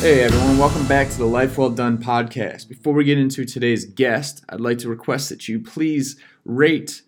Hey 0.00 0.22
everyone, 0.22 0.56
welcome 0.56 0.86
back 0.86 1.10
to 1.10 1.18
the 1.18 1.26
Life 1.26 1.58
Well 1.58 1.68
Done 1.68 1.98
podcast. 1.98 2.68
Before 2.68 2.94
we 2.94 3.04
get 3.04 3.18
into 3.18 3.44
today's 3.44 3.84
guest, 3.84 4.42
I'd 4.48 4.58
like 4.58 4.78
to 4.78 4.88
request 4.88 5.28
that 5.28 5.46
you 5.46 5.60
please 5.60 6.16
rate, 6.46 7.02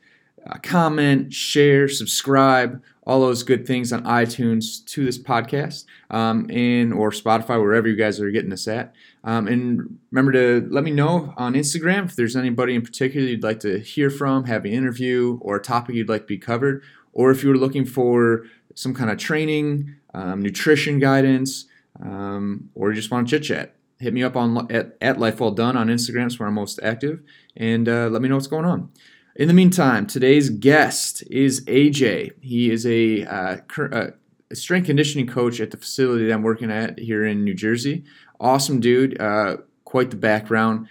uh, 0.47 0.59
comment, 0.63 1.33
share, 1.33 1.89
subscribe, 1.89 2.83
all 3.07 3.21
those 3.21 3.45
good 3.45 3.67
things 3.67 3.95
on 3.95 4.05
iTunes 4.05 4.85
to 4.89 5.07
this 5.07 5.17
podcast, 5.17 5.87
um, 6.11 6.51
and 6.51 6.93
or 6.93 7.13
Spotify, 7.13 7.59
wherever 7.59 7.89
you 7.89 7.97
guys 7.97 8.21
are 8.21 8.31
getting 8.31 8.51
this 8.51 8.69
at. 8.69 8.95
Um, 9.25 9.49
and 9.49 9.99
remember 10.11 10.33
to 10.33 10.69
let 10.71 10.85
me 10.85 10.91
know 10.91 11.33
on 11.39 11.55
Instagram 11.55 12.05
if 12.05 12.15
there's 12.15 12.37
anybody 12.37 12.75
in 12.75 12.83
particular 12.83 13.27
you'd 13.27 13.43
like 13.43 13.61
to 13.61 13.79
hear 13.79 14.11
from, 14.11 14.45
have 14.45 14.67
an 14.67 14.73
interview, 14.73 15.39
or 15.41 15.57
a 15.57 15.63
topic 15.63 15.95
you'd 15.95 16.11
like 16.11 16.25
to 16.25 16.27
be 16.27 16.37
covered, 16.37 16.83
or 17.15 17.31
if 17.31 17.43
you're 17.43 17.57
looking 17.57 17.87
for 17.87 18.45
some 18.75 18.93
kind 18.93 19.11
of 19.11 19.17
training, 19.17 19.95
um, 20.13 20.43
nutrition 20.43 20.99
guidance 20.99 21.65
um, 22.03 22.71
or 22.75 22.91
you 22.91 22.97
just 22.97 23.11
want 23.11 23.29
to 23.29 23.31
chit 23.31 23.45
chat, 23.45 23.77
hit 23.99 24.13
me 24.13 24.23
up 24.23 24.37
on 24.37 24.71
at, 24.71 24.97
at 25.01 25.19
Life 25.19 25.41
Well 25.41 25.53
Done 25.53 25.77
on 25.77 25.89
Instagram. 25.89 26.27
It's 26.27 26.39
where 26.39 26.49
I'm 26.49 26.55
most 26.55 26.81
active, 26.83 27.23
and 27.57 27.89
uh, 27.89 28.09
let 28.09 28.21
me 28.21 28.29
know 28.29 28.35
what's 28.35 28.47
going 28.47 28.65
on. 28.65 28.91
In 29.37 29.49
the 29.49 29.55
meantime, 29.55 30.07
today's 30.07 30.51
guest 30.51 31.23
is 31.31 31.65
AJ. 31.65 32.33
He 32.43 32.71
is 32.71 32.85
a, 32.85 33.25
uh, 33.25 33.57
uh, 33.79 34.11
strength 34.53 34.87
conditioning 34.87 35.27
coach 35.27 35.61
at 35.61 35.71
the 35.71 35.79
facility 35.79 36.27
that 36.27 36.35
I'm 36.35 36.43
working 36.43 36.71
at 36.71 36.99
here 36.99 37.25
in 37.25 37.45
New 37.45 37.55
Jersey. 37.55 38.05
Awesome 38.39 38.81
dude, 38.81 39.19
uh, 39.21 39.59
quite 39.85 40.11
the 40.11 40.17
background. 40.17 40.89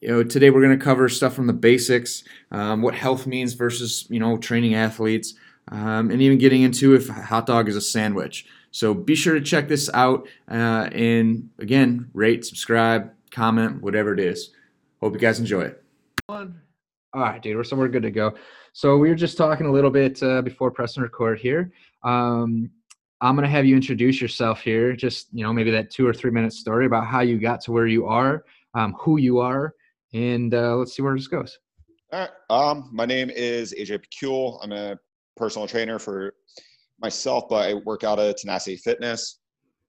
You 0.00 0.08
know, 0.08 0.22
today 0.22 0.48
we're 0.48 0.62
going 0.62 0.78
to 0.78 0.82
cover 0.82 1.08
stuff 1.10 1.34
from 1.34 1.46
the 1.46 1.52
basics, 1.52 2.24
um, 2.50 2.80
what 2.80 2.94
health 2.94 3.26
means 3.26 3.52
versus 3.52 4.06
you 4.08 4.18
know 4.18 4.38
training 4.38 4.74
athletes, 4.74 5.34
um, 5.68 6.10
and 6.10 6.22
even 6.22 6.38
getting 6.38 6.62
into 6.62 6.94
if 6.94 7.10
a 7.10 7.12
hot 7.12 7.44
dog 7.44 7.68
is 7.68 7.76
a 7.76 7.80
sandwich. 7.82 8.46
So 8.70 8.94
be 8.94 9.14
sure 9.14 9.34
to 9.34 9.40
check 9.40 9.68
this 9.68 9.90
out. 9.92 10.28
Uh, 10.50 10.88
and 10.92 11.50
again, 11.58 12.10
rate, 12.14 12.44
subscribe, 12.44 13.10
comment, 13.30 13.82
whatever 13.82 14.12
it 14.12 14.20
is. 14.20 14.50
Hope 15.00 15.14
you 15.14 15.18
guys 15.18 15.40
enjoy 15.40 15.62
it. 15.62 15.82
All 16.28 16.46
right, 17.14 17.42
dude, 17.42 17.56
we're 17.56 17.64
somewhere 17.64 17.88
good 17.88 18.04
to 18.04 18.10
go. 18.10 18.34
So 18.72 18.96
we 18.96 19.08
were 19.08 19.16
just 19.16 19.36
talking 19.36 19.66
a 19.66 19.72
little 19.72 19.90
bit 19.90 20.22
uh, 20.22 20.42
before 20.42 20.70
pressing 20.70 21.02
record 21.02 21.40
here. 21.40 21.72
Um, 22.04 22.70
I'm 23.20 23.34
gonna 23.34 23.48
have 23.48 23.66
you 23.66 23.74
introduce 23.74 24.20
yourself 24.20 24.60
here. 24.60 24.94
Just 24.94 25.28
you 25.32 25.42
know, 25.44 25.52
maybe 25.52 25.70
that 25.72 25.90
two 25.90 26.06
or 26.06 26.14
three 26.14 26.30
minute 26.30 26.52
story 26.52 26.86
about 26.86 27.06
how 27.06 27.20
you 27.20 27.38
got 27.38 27.60
to 27.62 27.72
where 27.72 27.86
you 27.86 28.06
are, 28.06 28.44
um, 28.74 28.94
who 28.98 29.18
you 29.18 29.40
are, 29.40 29.74
and 30.14 30.54
uh, 30.54 30.76
let's 30.76 30.94
see 30.94 31.02
where 31.02 31.14
this 31.14 31.26
goes. 31.26 31.58
All 32.12 32.20
right. 32.20 32.30
Um, 32.48 32.88
my 32.92 33.04
name 33.04 33.30
is 33.30 33.74
AJ 33.74 34.04
Pecule. 34.04 34.60
I'm 34.62 34.72
a 34.72 34.96
personal 35.36 35.68
trainer 35.68 35.98
for 35.98 36.34
myself, 37.00 37.44
but 37.48 37.68
I 37.68 37.74
work 37.74 38.04
out 38.04 38.18
at 38.18 38.36
Tenacity 38.36 38.76
Fitness. 38.76 39.38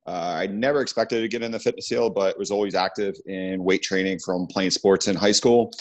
Uh, 0.08 0.36
I 0.40 0.48
never 0.48 0.82
expected 0.82 1.22
to 1.22 1.28
get 1.28 1.44
in 1.44 1.52
the 1.52 1.60
fitness 1.60 1.88
field, 1.88 2.16
but 2.16 2.38
was 2.38 2.52
always 2.52 2.74
active 2.74 3.16
in 3.28 3.64
weight 3.64 3.84
training 3.84 4.20
from 4.20 4.48
playing 4.48 4.72
sports 4.72 5.08
in 5.08 5.16
high 5.16 5.32
school. 5.32 5.72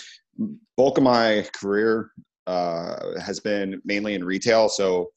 Bulk 0.77 0.99
of 0.99 1.05
my 1.05 1.47
career 1.55 2.11
uh, 2.47 3.19
has 3.21 3.41
been 3.41 3.81
mainly 3.85 4.15
in 4.15 4.25
retail, 4.25 4.69
so 4.69 5.11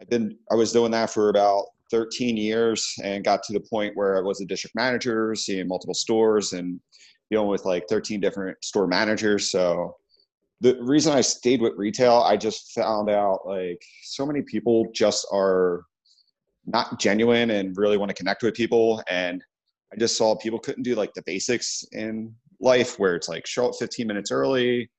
I've 0.00 0.10
been 0.10 0.36
I 0.50 0.54
was 0.54 0.72
doing 0.72 0.90
that 0.92 1.10
for 1.10 1.28
about 1.28 1.66
13 1.90 2.36
years, 2.36 2.94
and 3.02 3.24
got 3.24 3.42
to 3.44 3.52
the 3.52 3.60
point 3.60 3.96
where 3.96 4.16
I 4.16 4.20
was 4.20 4.40
a 4.40 4.46
district 4.46 4.74
manager, 4.74 5.34
seeing 5.34 5.68
multiple 5.68 5.94
stores, 5.94 6.52
and 6.52 6.80
dealing 7.30 7.48
with 7.48 7.64
like 7.64 7.84
13 7.88 8.20
different 8.20 8.56
store 8.64 8.86
managers. 8.86 9.50
So 9.50 9.96
the 10.60 10.76
reason 10.80 11.12
I 11.12 11.20
stayed 11.20 11.60
with 11.60 11.74
retail, 11.76 12.22
I 12.26 12.36
just 12.36 12.72
found 12.72 13.10
out 13.10 13.40
like 13.46 13.82
so 14.02 14.24
many 14.24 14.42
people 14.42 14.86
just 14.94 15.26
are 15.32 15.84
not 16.66 16.98
genuine 16.98 17.50
and 17.50 17.76
really 17.76 17.96
want 17.96 18.08
to 18.08 18.14
connect 18.14 18.42
with 18.42 18.54
people. 18.54 19.02
And 19.08 19.42
I 19.92 19.96
just 19.96 20.16
saw 20.16 20.34
people 20.34 20.58
couldn't 20.58 20.82
do 20.82 20.94
like 20.94 21.12
the 21.14 21.22
basics 21.26 21.84
in 21.92 22.34
life 22.60 22.98
where 22.98 23.14
it's 23.14 23.28
like 23.28 23.46
show 23.46 23.68
up 23.68 23.74
15 23.78 24.06
minutes 24.06 24.30
early, 24.30 24.90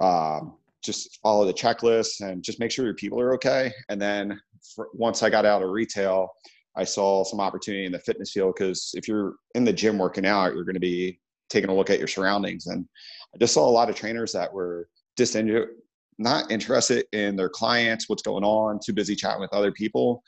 um, 0.00 0.56
just 0.82 1.20
follow 1.22 1.44
the 1.44 1.52
checklist 1.52 2.20
and 2.20 2.42
just 2.42 2.58
make 2.58 2.70
sure 2.70 2.84
your 2.84 2.94
people 2.94 3.20
are 3.20 3.34
okay. 3.34 3.72
And 3.88 4.00
then 4.00 4.40
for, 4.74 4.88
once 4.94 5.22
I 5.22 5.30
got 5.30 5.46
out 5.46 5.62
of 5.62 5.70
retail, 5.70 6.28
I 6.76 6.84
saw 6.84 7.22
some 7.22 7.40
opportunity 7.40 7.86
in 7.86 7.92
the 7.92 8.00
fitness 8.00 8.32
field 8.32 8.54
because 8.56 8.92
if 8.94 9.06
you're 9.06 9.34
in 9.54 9.64
the 9.64 9.72
gym 9.72 9.98
working 9.98 10.26
out, 10.26 10.54
you're 10.54 10.64
going 10.64 10.74
to 10.74 10.80
be 10.80 11.20
taking 11.54 11.70
a 11.70 11.74
look 11.74 11.88
at 11.88 11.98
your 11.98 12.08
surroundings. 12.08 12.66
And 12.66 12.86
I 13.34 13.38
just 13.38 13.54
saw 13.54 13.68
a 13.68 13.70
lot 13.70 13.88
of 13.88 13.94
trainers 13.96 14.32
that 14.32 14.52
were 14.52 14.88
disinterested, 15.16 15.76
not 16.18 16.50
interested 16.50 17.06
in 17.12 17.36
their 17.36 17.48
clients, 17.48 18.08
what's 18.08 18.22
going 18.22 18.44
on, 18.44 18.78
too 18.84 18.92
busy 18.92 19.16
chatting 19.16 19.40
with 19.40 19.52
other 19.52 19.72
people. 19.72 20.22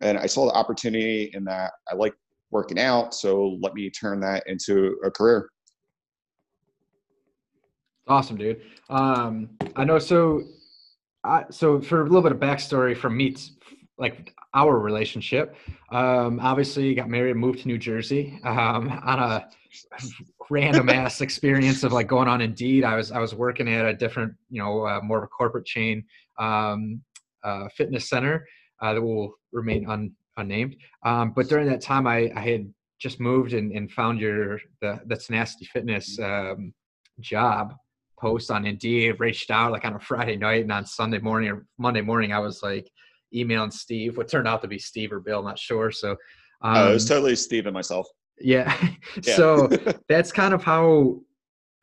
And 0.00 0.18
I 0.18 0.26
saw 0.26 0.46
the 0.46 0.52
opportunity 0.52 1.30
in 1.34 1.44
that 1.44 1.72
I 1.90 1.94
like 1.94 2.14
working 2.50 2.78
out, 2.78 3.14
so 3.14 3.58
let 3.62 3.74
me 3.74 3.90
turn 3.90 4.20
that 4.20 4.42
into 4.46 4.96
a 5.04 5.10
career. 5.10 5.50
Awesome, 8.08 8.36
dude. 8.36 8.62
Um, 8.88 9.50
I 9.76 9.84
know. 9.84 9.98
So, 9.98 10.42
I, 11.22 11.44
so 11.50 11.80
for 11.80 12.00
a 12.00 12.04
little 12.04 12.22
bit 12.22 12.32
of 12.32 12.38
backstory 12.38 12.96
from 12.96 13.16
me, 13.16 13.36
like 13.98 14.34
our 14.52 14.78
relationship, 14.78 15.54
um, 15.92 16.40
obviously 16.40 16.92
got 16.94 17.08
married, 17.08 17.36
moved 17.36 17.60
to 17.60 17.68
New 17.68 17.78
Jersey 17.78 18.40
um, 18.42 18.88
on 19.04 19.18
a 19.20 19.48
random 20.50 20.88
ass 20.88 21.20
experience 21.20 21.84
of 21.84 21.92
like 21.92 22.06
going 22.06 22.28
on 22.28 22.40
Indeed. 22.40 22.84
I 22.84 22.96
was 22.96 23.12
I 23.12 23.18
was 23.18 23.34
working 23.34 23.68
at 23.68 23.86
a 23.86 23.94
different, 23.94 24.34
you 24.50 24.62
know, 24.62 24.86
uh, 24.86 25.00
more 25.02 25.18
of 25.18 25.24
a 25.24 25.28
corporate 25.28 25.66
chain 25.66 26.04
um, 26.38 27.02
uh, 27.44 27.68
fitness 27.76 28.08
center 28.08 28.46
uh, 28.82 28.94
that 28.94 29.02
will 29.02 29.34
remain 29.52 29.88
un, 29.88 30.12
unnamed. 30.36 30.76
Um, 31.04 31.32
but 31.34 31.48
during 31.48 31.68
that 31.68 31.80
time, 31.80 32.06
I, 32.06 32.32
I 32.34 32.40
had 32.40 32.72
just 32.98 33.20
moved 33.20 33.52
and, 33.52 33.72
and 33.72 33.90
found 33.90 34.20
your 34.20 34.58
the 34.80 35.00
the 35.06 35.16
tenacity 35.16 35.66
fitness 35.66 36.18
um, 36.18 36.72
job 37.20 37.74
post 38.18 38.50
on 38.50 38.66
Indeed. 38.66 39.20
Reached 39.20 39.50
out 39.50 39.72
like 39.72 39.84
on 39.84 39.94
a 39.94 40.00
Friday 40.00 40.36
night 40.36 40.62
and 40.62 40.72
on 40.72 40.84
Sunday 40.84 41.18
morning 41.18 41.50
or 41.50 41.66
Monday 41.78 42.02
morning, 42.02 42.32
I 42.32 42.38
was 42.38 42.62
like 42.62 42.90
emailing 43.34 43.70
Steve. 43.70 44.16
What 44.16 44.28
turned 44.28 44.48
out 44.48 44.62
to 44.62 44.68
be 44.68 44.78
Steve 44.78 45.12
or 45.12 45.20
Bill, 45.20 45.42
not 45.42 45.58
sure. 45.58 45.90
So. 45.90 46.16
Um, 46.62 46.76
oh, 46.76 46.90
it 46.90 46.92
was 46.92 47.06
totally 47.06 47.34
Steve 47.36 47.64
and 47.64 47.72
myself. 47.72 48.06
Yeah. 48.40 48.74
yeah. 49.22 49.36
so 49.36 49.68
that's 50.08 50.32
kind 50.32 50.54
of 50.54 50.62
how 50.62 51.20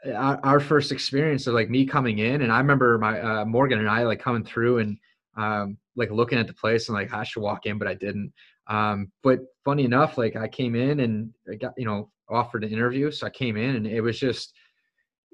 our, 0.05 0.39
our, 0.43 0.59
first 0.59 0.91
experience 0.91 1.47
of 1.47 1.53
like 1.53 1.69
me 1.69 1.85
coming 1.85 2.19
in. 2.19 2.41
And 2.41 2.51
I 2.51 2.59
remember 2.59 2.97
my 2.97 3.19
uh, 3.19 3.45
Morgan 3.45 3.79
and 3.79 3.89
I 3.89 4.03
like 4.03 4.19
coming 4.19 4.43
through 4.43 4.79
and 4.79 4.97
um, 5.35 5.77
like 5.95 6.11
looking 6.11 6.39
at 6.39 6.47
the 6.47 6.53
place 6.53 6.89
and 6.89 6.97
like 6.97 7.13
I 7.13 7.23
should 7.23 7.41
walk 7.41 7.65
in, 7.65 7.77
but 7.77 7.87
I 7.87 7.93
didn't. 7.93 8.33
Um, 8.67 9.11
but 9.23 9.39
funny 9.63 9.85
enough, 9.85 10.17
like 10.17 10.35
I 10.35 10.47
came 10.47 10.75
in 10.75 11.01
and 11.01 11.33
I 11.51 11.55
got, 11.55 11.73
you 11.77 11.85
know, 11.85 12.11
offered 12.29 12.63
an 12.63 12.71
interview. 12.71 13.11
So 13.11 13.27
I 13.27 13.29
came 13.29 13.57
in 13.57 13.75
and 13.75 13.87
it 13.87 14.01
was 14.01 14.19
just, 14.19 14.53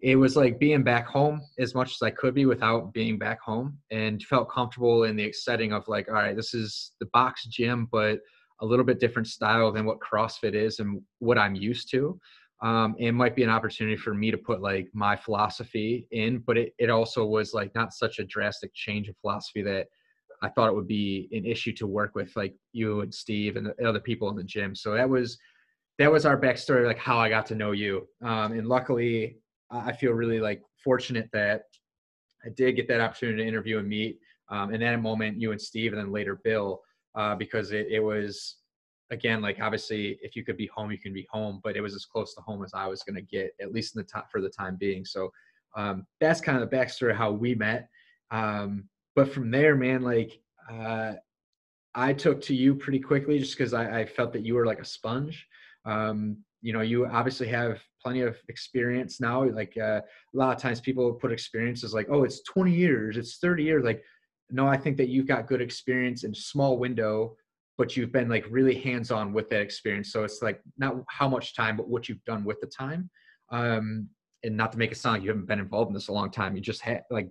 it 0.02 0.16
was 0.16 0.36
like 0.36 0.60
being 0.60 0.84
back 0.84 1.08
home 1.08 1.42
as 1.58 1.74
much 1.74 1.94
as 1.94 2.02
I 2.02 2.12
could 2.12 2.36
be 2.36 2.46
without 2.46 2.94
being 2.94 3.18
back 3.18 3.40
home 3.40 3.78
and 3.90 4.22
felt 4.22 4.52
comfortable 4.52 5.06
in 5.06 5.16
the 5.16 5.32
setting 5.32 5.72
of 5.72 5.88
like, 5.88 6.10
all 6.10 6.16
right, 6.16 6.36
this 6.36 6.54
is 6.54 6.92
the 7.00 7.08
box 7.08 7.46
gym, 7.46 7.88
but 7.92 8.20
a 8.62 8.66
little 8.66 8.86
bit 8.86 9.00
different 9.00 9.28
style 9.28 9.72
than 9.72 9.86
what 9.86 10.00
CrossFit 10.00 10.54
is 10.54 10.80
and 10.80 11.02
what 11.20 11.38
I'm 11.38 11.56
used 11.56 11.90
to. 11.92 12.20
Um, 12.62 12.96
it 12.98 13.12
might 13.12 13.36
be 13.36 13.44
an 13.44 13.50
opportunity 13.50 13.98
for 13.98 14.14
me 14.14 14.32
to 14.32 14.38
put 14.38 14.62
like 14.62 14.88
my 14.94 15.16
philosophy 15.16 16.08
in, 16.12 16.40
but 16.40 16.58
it, 16.58 16.74
it 16.78 16.90
also 16.90 17.26
was 17.26 17.54
like 17.54 17.76
not 17.76 17.94
such 17.94 18.20
a 18.20 18.24
drastic 18.24 18.74
change 18.74 19.10
of 19.10 19.18
philosophy 19.18 19.62
that 19.64 19.88
I 20.42 20.50
thought 20.50 20.70
it 20.70 20.76
would 20.76 20.88
be 20.88 21.30
an 21.32 21.46
issue 21.46 21.74
to 21.74 21.88
work 21.88 22.16
with 22.16 22.36
like 22.36 22.56
you 22.72 23.02
and 23.02 23.14
Steve 23.14 23.58
and 23.58 23.66
the 23.66 23.88
other 23.88 24.00
people 24.00 24.30
in 24.30 24.36
the 24.36 24.44
gym. 24.44 24.76
So 24.76 24.94
that 24.94 25.10
was 25.10 25.38
that 26.00 26.12
was 26.12 26.26
our 26.26 26.40
backstory, 26.40 26.88
like 26.88 26.98
how 26.98 27.18
I 27.18 27.30
got 27.30 27.46
to 27.48 27.56
know 27.56 27.72
you. 27.72 28.08
Um, 28.24 28.54
and 28.54 28.68
luckily, 28.68 29.38
I 29.70 29.92
feel 29.92 30.12
really 30.12 30.40
like 30.40 30.62
fortunate 30.84 31.30
that 31.34 31.64
I 32.46 32.50
did 32.50 32.76
get 32.76 32.88
that 32.88 33.02
opportunity 33.02 33.44
to 33.44 33.48
interview 33.48 33.80
and 33.80 33.88
meet. 33.88 34.20
Um, 34.50 34.74
and 34.74 34.82
that 34.82 35.02
moment, 35.02 35.40
you 35.40 35.52
and 35.52 35.62
Steve, 35.62 35.94
and 35.94 36.02
then 36.02 36.12
later 36.12 36.40
Bill, 36.44 36.82
uh, 37.16 37.36
because 37.36 37.72
it, 37.72 37.88
it 37.90 38.00
was 38.00 38.58
again 39.12 39.42
like 39.42 39.60
obviously 39.62 40.18
if 40.22 40.36
you 40.36 40.44
could 40.44 40.58
be 40.58 40.68
home 40.68 40.92
you 40.92 40.98
can 40.98 41.14
be 41.14 41.28
home 41.30 41.60
but 41.64 41.76
it 41.76 41.82
was 41.82 41.94
as 41.94 42.06
close 42.06 42.34
to 42.34 42.42
home 42.42 42.64
as 42.64 42.74
i 42.74 42.88
was 42.88 43.04
going 43.04 43.16
to 43.16 43.22
get 43.22 43.52
at 43.62 43.72
least 43.72 43.96
in 43.96 44.02
the 44.02 44.08
top 44.08 44.32
for 44.32 44.42
the 44.42 44.50
time 44.50 44.76
being. 44.76 45.06
So 45.06 45.32
um, 45.76 46.06
that's 46.22 46.42
kind 46.42 46.62
of 46.62 46.70
the 46.70 46.76
backstory 46.76 47.12
of 47.12 47.18
how 47.18 47.32
we 47.32 47.56
met. 47.56 47.90
Um, 48.32 48.86
but 49.16 49.32
from 49.32 49.52
there 49.52 49.76
man 49.76 50.02
like 50.02 50.40
uh, 50.72 51.14
i 51.94 52.14
took 52.14 52.42
to 52.42 52.56
you 52.56 52.74
pretty 52.74 53.00
quickly 53.00 53.38
just 53.38 53.58
because 53.58 53.74
I, 53.74 54.00
I, 54.00 54.06
felt 54.06 54.34
that 54.34 54.46
you 54.46 54.56
were 54.56 54.66
like 54.66 54.80
a 54.80 54.86
sponge. 54.86 55.46
Um, 55.86 56.38
you 56.64 56.72
know 56.74 56.82
you 56.82 57.06
obviously 57.06 57.48
have 57.50 57.84
plenty 58.02 58.22
of 58.22 58.38
experience 58.50 59.20
now 59.20 59.44
like 59.44 59.78
uh, 59.78 60.02
a 60.02 60.04
lot 60.34 60.56
of 60.56 60.62
times 60.62 60.80
people 60.80 61.14
put 61.14 61.32
experiences 61.32 61.94
like 61.94 62.08
oh 62.10 62.24
it's 62.24 62.42
20 62.44 62.72
years 62.72 63.18
it's 63.18 63.38
30 63.38 63.64
years 63.64 63.84
like 63.84 64.02
no, 64.54 64.68
I 64.68 64.78
think 64.78 64.98
that 64.98 65.10
you've 65.10 65.26
got 65.26 65.48
good 65.48 65.62
experience 65.62 66.24
in 66.24 66.34
small 66.34 66.78
window, 66.78 67.36
but 67.76 67.98
you've 67.98 68.12
been 68.12 68.30
like 68.30 68.46
really 68.52 68.76
hands 68.76 69.10
on 69.10 69.34
with 69.34 69.50
that 69.50 69.62
experience. 69.62 70.14
So 70.14 70.24
it's 70.24 70.44
like 70.44 70.62
not 70.78 70.98
how 71.10 71.28
much 71.28 71.56
time, 71.56 71.76
but 71.76 71.90
what 71.90 72.08
you've 72.08 72.24
done 72.24 72.46
with 72.46 72.62
the 72.62 72.68
time. 72.68 73.10
Um, 73.52 74.10
and 74.44 74.56
not 74.56 74.72
to 74.74 74.78
make 74.78 74.92
it 74.92 74.98
sound 74.98 75.16
like 75.16 75.24
you 75.24 75.30
haven't 75.30 75.48
been 75.48 75.60
involved 75.60 75.90
in 75.90 75.96
this 75.96 76.10
a 76.10 76.14
long 76.14 76.30
time. 76.30 76.56
You 76.56 76.62
just 76.62 76.82
had 76.82 77.02
like 77.10 77.30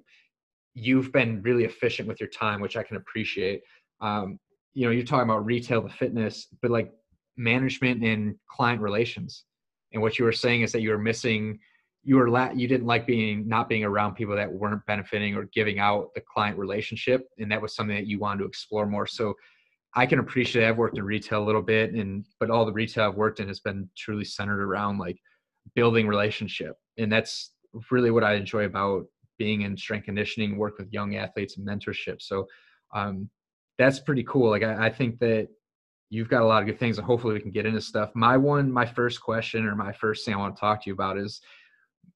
you've 0.74 1.12
been 1.12 1.42
really 1.42 1.64
efficient 1.64 2.08
with 2.08 2.18
your 2.18 2.30
time, 2.30 2.60
which 2.60 2.76
I 2.76 2.82
can 2.82 2.96
appreciate. 2.96 3.62
Um, 4.00 4.40
you 4.74 4.86
know, 4.86 4.90
you're 4.90 5.04
talking 5.04 5.30
about 5.30 5.46
retail 5.46 5.82
to 5.82 5.88
fitness, 5.90 6.48
but 6.60 6.72
like 6.72 6.90
management 7.36 8.02
and 8.02 8.34
client 8.50 8.80
relations. 8.80 9.44
And 9.92 10.02
what 10.02 10.18
you 10.18 10.24
were 10.24 10.32
saying 10.32 10.62
is 10.62 10.72
that 10.72 10.80
you 10.80 10.90
were 10.90 10.98
missing 10.98 11.60
you 12.04 12.16
were 12.16 12.28
la- 12.28 12.50
you 12.52 12.66
didn't 12.66 12.86
like 12.86 13.06
being 13.06 13.46
not 13.46 13.68
being 13.68 13.84
around 13.84 14.14
people 14.14 14.34
that 14.34 14.52
weren't 14.52 14.84
benefiting 14.86 15.34
or 15.34 15.44
giving 15.52 15.78
out 15.78 16.12
the 16.14 16.20
client 16.20 16.58
relationship 16.58 17.28
and 17.38 17.50
that 17.50 17.62
was 17.62 17.74
something 17.74 17.96
that 17.96 18.06
you 18.06 18.18
wanted 18.18 18.40
to 18.40 18.46
explore 18.46 18.86
more. 18.86 19.06
So 19.06 19.34
i 19.94 20.06
can 20.06 20.20
appreciate 20.20 20.66
i've 20.66 20.78
worked 20.78 20.96
in 20.96 21.04
retail 21.04 21.42
a 21.42 21.44
little 21.44 21.60
bit 21.60 21.92
and 21.92 22.24
but 22.40 22.48
all 22.48 22.64
the 22.64 22.72
retail 22.72 23.04
i've 23.04 23.14
worked 23.14 23.40
in 23.40 23.48
has 23.48 23.60
been 23.60 23.86
truly 23.94 24.24
centered 24.24 24.62
around 24.62 24.96
like 24.96 25.18
building 25.74 26.08
relationship 26.08 26.76
and 26.96 27.12
that's 27.12 27.52
really 27.90 28.10
what 28.10 28.24
i 28.24 28.32
enjoy 28.32 28.64
about 28.64 29.04
being 29.42 29.62
in 29.62 29.76
strength 29.76 30.04
conditioning 30.04 30.56
work 30.56 30.78
with 30.78 30.92
young 30.92 31.16
athletes 31.16 31.56
and 31.56 31.66
mentorship. 31.66 32.22
So 32.22 32.46
um, 32.94 33.28
that's 33.76 33.98
pretty 33.98 34.22
cool. 34.22 34.50
Like 34.50 34.62
I, 34.62 34.86
I 34.86 34.90
think 34.90 35.18
that 35.18 35.48
you've 36.10 36.28
got 36.28 36.42
a 36.42 36.46
lot 36.46 36.62
of 36.62 36.66
good 36.66 36.78
things 36.78 36.98
and 36.98 37.04
hopefully 37.04 37.34
we 37.34 37.40
can 37.40 37.50
get 37.50 37.66
into 37.66 37.80
stuff. 37.80 38.10
My 38.14 38.36
one 38.36 38.70
my 38.70 38.86
first 38.86 39.20
question 39.20 39.66
or 39.66 39.74
my 39.74 39.92
first 39.92 40.24
thing 40.24 40.34
i 40.34 40.36
want 40.36 40.54
to 40.54 40.60
talk 40.60 40.82
to 40.82 40.90
you 40.90 40.94
about 40.94 41.18
is 41.18 41.40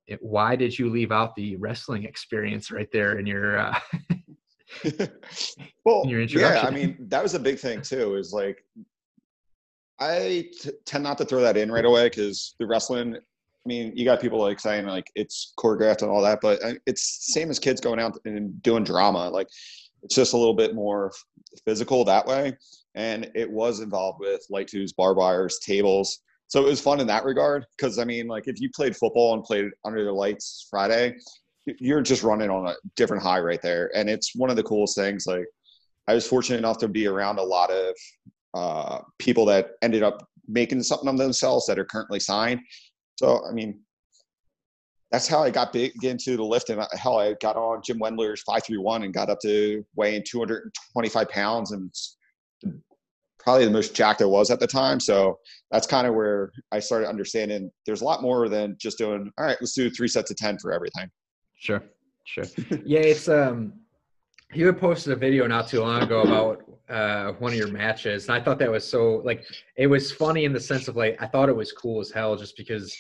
it, 0.07 0.19
why 0.23 0.57
did 0.57 0.79
you 0.79 0.89
leave 0.91 1.13
out 1.13 1.35
the 1.35 1.57
wrestling 1.57 2.05
experience 2.05 2.71
right 2.71 2.89
there 2.93 3.19
in 3.19 3.27
your 3.27 3.59
uh, 3.59 3.79
well 5.85 6.03
in 6.03 6.11
your 6.11 6.21
yeah 6.23 6.65
i 6.67 6.71
mean 6.71 6.97
that 7.09 7.23
was 7.23 7.35
a 7.35 7.41
big 7.41 7.59
thing 7.59 7.83
too 7.83 8.15
is 8.17 8.33
like 8.33 8.63
I 9.99 10.51
t- 10.61 10.73
tend 10.85 11.05
not 11.05 11.17
to 11.19 11.25
throw 11.25 11.41
that 11.41 11.57
in 11.57 11.73
right 11.73 11.87
away 11.87 12.11
because 12.11 12.55
the 12.59 12.67
wrestling 12.67 13.17
i 13.17 13.67
mean 13.67 13.93
you 13.97 14.05
got 14.05 14.21
people 14.21 14.39
like 14.39 14.61
saying 14.61 14.85
like 14.85 15.11
it's 15.15 15.55
choreographed 15.59 16.03
and 16.03 16.11
all 16.11 16.21
that 16.21 16.41
but 16.43 16.63
uh, 16.63 16.75
it's 16.85 17.33
same 17.33 17.49
as 17.49 17.59
kids 17.59 17.81
going 17.81 17.99
out 17.99 18.19
and 18.27 18.63
doing 18.63 18.85
drama 18.85 19.31
like 19.31 19.49
it's 20.03 20.15
just 20.15 20.35
a 20.35 20.37
little 20.37 20.55
bit 20.55 20.75
more 20.75 21.11
physical 21.65 22.05
that 22.05 22.27
way. 22.27 22.57
And 22.95 23.31
it 23.35 23.51
was 23.51 23.81
involved 23.81 24.21
with 24.21 24.41
light 24.51 24.69
tubes, 24.69 24.93
barbed 24.93 25.19
wires 25.19 25.59
tables 25.59 26.21
so 26.49 26.65
it 26.65 26.69
was 26.69 26.81
fun 26.81 27.01
in 27.01 27.07
that 27.09 27.25
regard 27.25 27.65
because 27.77 27.99
I 27.99 28.05
mean, 28.05 28.29
like 28.29 28.47
if 28.47 28.61
you 28.61 28.71
played 28.75 28.97
football 28.97 29.35
and 29.35 29.43
played 29.43 29.71
under 29.85 30.05
the 30.05 30.13
lights 30.13 30.67
Friday, 30.71 31.17
you're 31.67 32.03
just 32.03 32.23
running 32.23 32.51
on 32.51 32.69
a 32.69 32.75
different 32.95 33.23
high 33.23 33.41
right 33.41 33.61
there, 33.63 33.91
and 33.95 34.09
it's 34.09 34.35
one 34.35 34.51
of 34.51 34.57
the 34.57 34.63
coolest 34.63 34.97
things. 34.97 35.27
Like 35.27 35.47
I 36.07 36.15
was 36.15 36.27
fortunate 36.27 36.59
enough 36.59 36.79
to 36.79 36.89
be 36.89 37.07
around 37.07 37.39
a 37.39 37.43
lot 37.43 37.71
of 37.71 37.95
uh, 38.55 39.01
people 39.19 39.45
that 39.47 39.73
ended 39.83 40.03
up 40.03 40.27
making 40.47 40.83
something 40.83 41.09
of 41.09 41.19
themselves 41.19 41.67
that 41.67 41.79
are 41.79 41.85
currently 41.85 42.21
signed. 42.21 42.61
So 43.17 43.45
I 43.49 43.53
mean, 43.53 43.81
that's 45.11 45.27
how 45.27 45.43
I 45.43 45.51
got 45.51 45.73
big 45.73 46.05
into 46.05 46.37
the 46.37 46.45
lift. 46.45 46.71
And 46.71 46.81
hell, 46.93 47.19
I 47.19 47.35
got 47.41 47.57
on 47.57 47.83
Jim 47.85 47.99
Wendler's 47.99 48.43
531 48.43 49.03
and 49.03 49.13
got 49.13 49.31
up 49.31 49.41
to 49.41 49.85
weighing 49.97 50.23
225 50.25 51.29
pounds 51.29 51.73
and 51.73 51.93
probably 53.47 53.65
the 53.65 53.71
most 53.71 53.95
jacked 53.95 54.23
I 54.23 54.25
was 54.25 54.51
at 54.51 54.59
the 54.59 54.67
time. 54.67 54.99
So 54.99 55.39
that's 55.71 55.87
kind 55.87 56.05
of 56.05 56.15
where 56.15 56.51
I 56.73 56.81
started 56.81 57.09
understanding 57.09 57.71
there's 57.87 58.01
a 58.01 58.05
lot 58.05 58.21
more 58.21 58.49
than 58.49 58.77
just 58.77 58.99
doing, 58.99 59.31
all 59.39 59.45
right, 59.45 59.57
let's 59.61 59.73
do 59.73 59.89
three 59.89 60.09
sets 60.09 60.33
of 60.33 60.37
10 60.37 60.59
for 60.59 60.73
everything. 60.73 61.09
Sure. 61.55 61.81
Sure. 62.25 62.43
yeah. 62.85 62.99
It's, 62.99 63.29
um, 63.29 63.75
you 64.53 64.67
had 64.67 64.81
posted 64.81 65.13
a 65.13 65.17
video 65.17 65.47
not 65.47 65.69
too 65.69 65.81
long 65.81 66.03
ago 66.03 66.23
about 66.23 66.65
uh, 66.89 67.35
one 67.39 67.53
of 67.53 67.59
your 67.59 67.69
matches. 67.69 68.27
And 68.27 68.37
I 68.37 68.41
thought 68.41 68.59
that 68.59 68.71
was 68.71 68.85
so 68.85 69.23
like, 69.25 69.45
it 69.77 69.87
was 69.87 70.11
funny 70.11 70.45
in 70.45 70.53
the 70.53 70.59
sense 70.61 70.89
of 70.89 70.97
like, 70.97 71.17
I 71.23 71.27
thought 71.29 71.49
it 71.49 71.57
was 71.57 71.71
cool 71.71 72.01
as 72.01 72.11
hell 72.11 72.35
just 72.35 72.57
because 72.57 72.97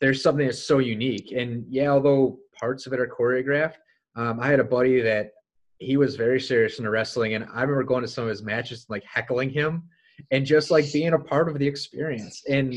there's 0.00 0.22
something 0.22 0.46
that's 0.46 0.64
so 0.66 0.78
unique. 0.78 1.32
And 1.32 1.66
yeah, 1.68 1.88
although 1.88 2.38
parts 2.58 2.86
of 2.86 2.94
it 2.94 3.00
are 3.00 3.06
choreographed, 3.06 3.74
um, 4.16 4.40
I 4.40 4.46
had 4.46 4.58
a 4.58 4.64
buddy 4.64 5.02
that 5.02 5.32
he 5.80 5.96
was 5.96 6.14
very 6.14 6.40
serious 6.40 6.78
in 6.78 6.88
wrestling 6.88 7.34
and 7.34 7.44
i 7.54 7.62
remember 7.62 7.82
going 7.82 8.02
to 8.02 8.08
some 8.08 8.24
of 8.24 8.30
his 8.30 8.42
matches 8.42 8.86
like 8.88 9.02
heckling 9.04 9.50
him 9.50 9.82
and 10.30 10.46
just 10.46 10.70
like 10.70 10.90
being 10.92 11.12
a 11.12 11.18
part 11.18 11.48
of 11.48 11.58
the 11.58 11.66
experience. 11.66 12.42
And 12.48 12.74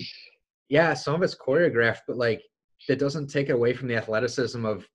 yeah 0.70 0.94
some 0.94 1.16
of 1.16 1.22
it's 1.22 1.36
choreographed 1.36 2.02
but 2.08 2.18
like 2.18 2.42
that 2.88 3.00
doesn't 3.00 3.28
take 3.28 3.50
away 3.50 3.74
from 3.74 3.88
the 3.88 3.96
athleticism 3.96 4.66
of 4.66 4.88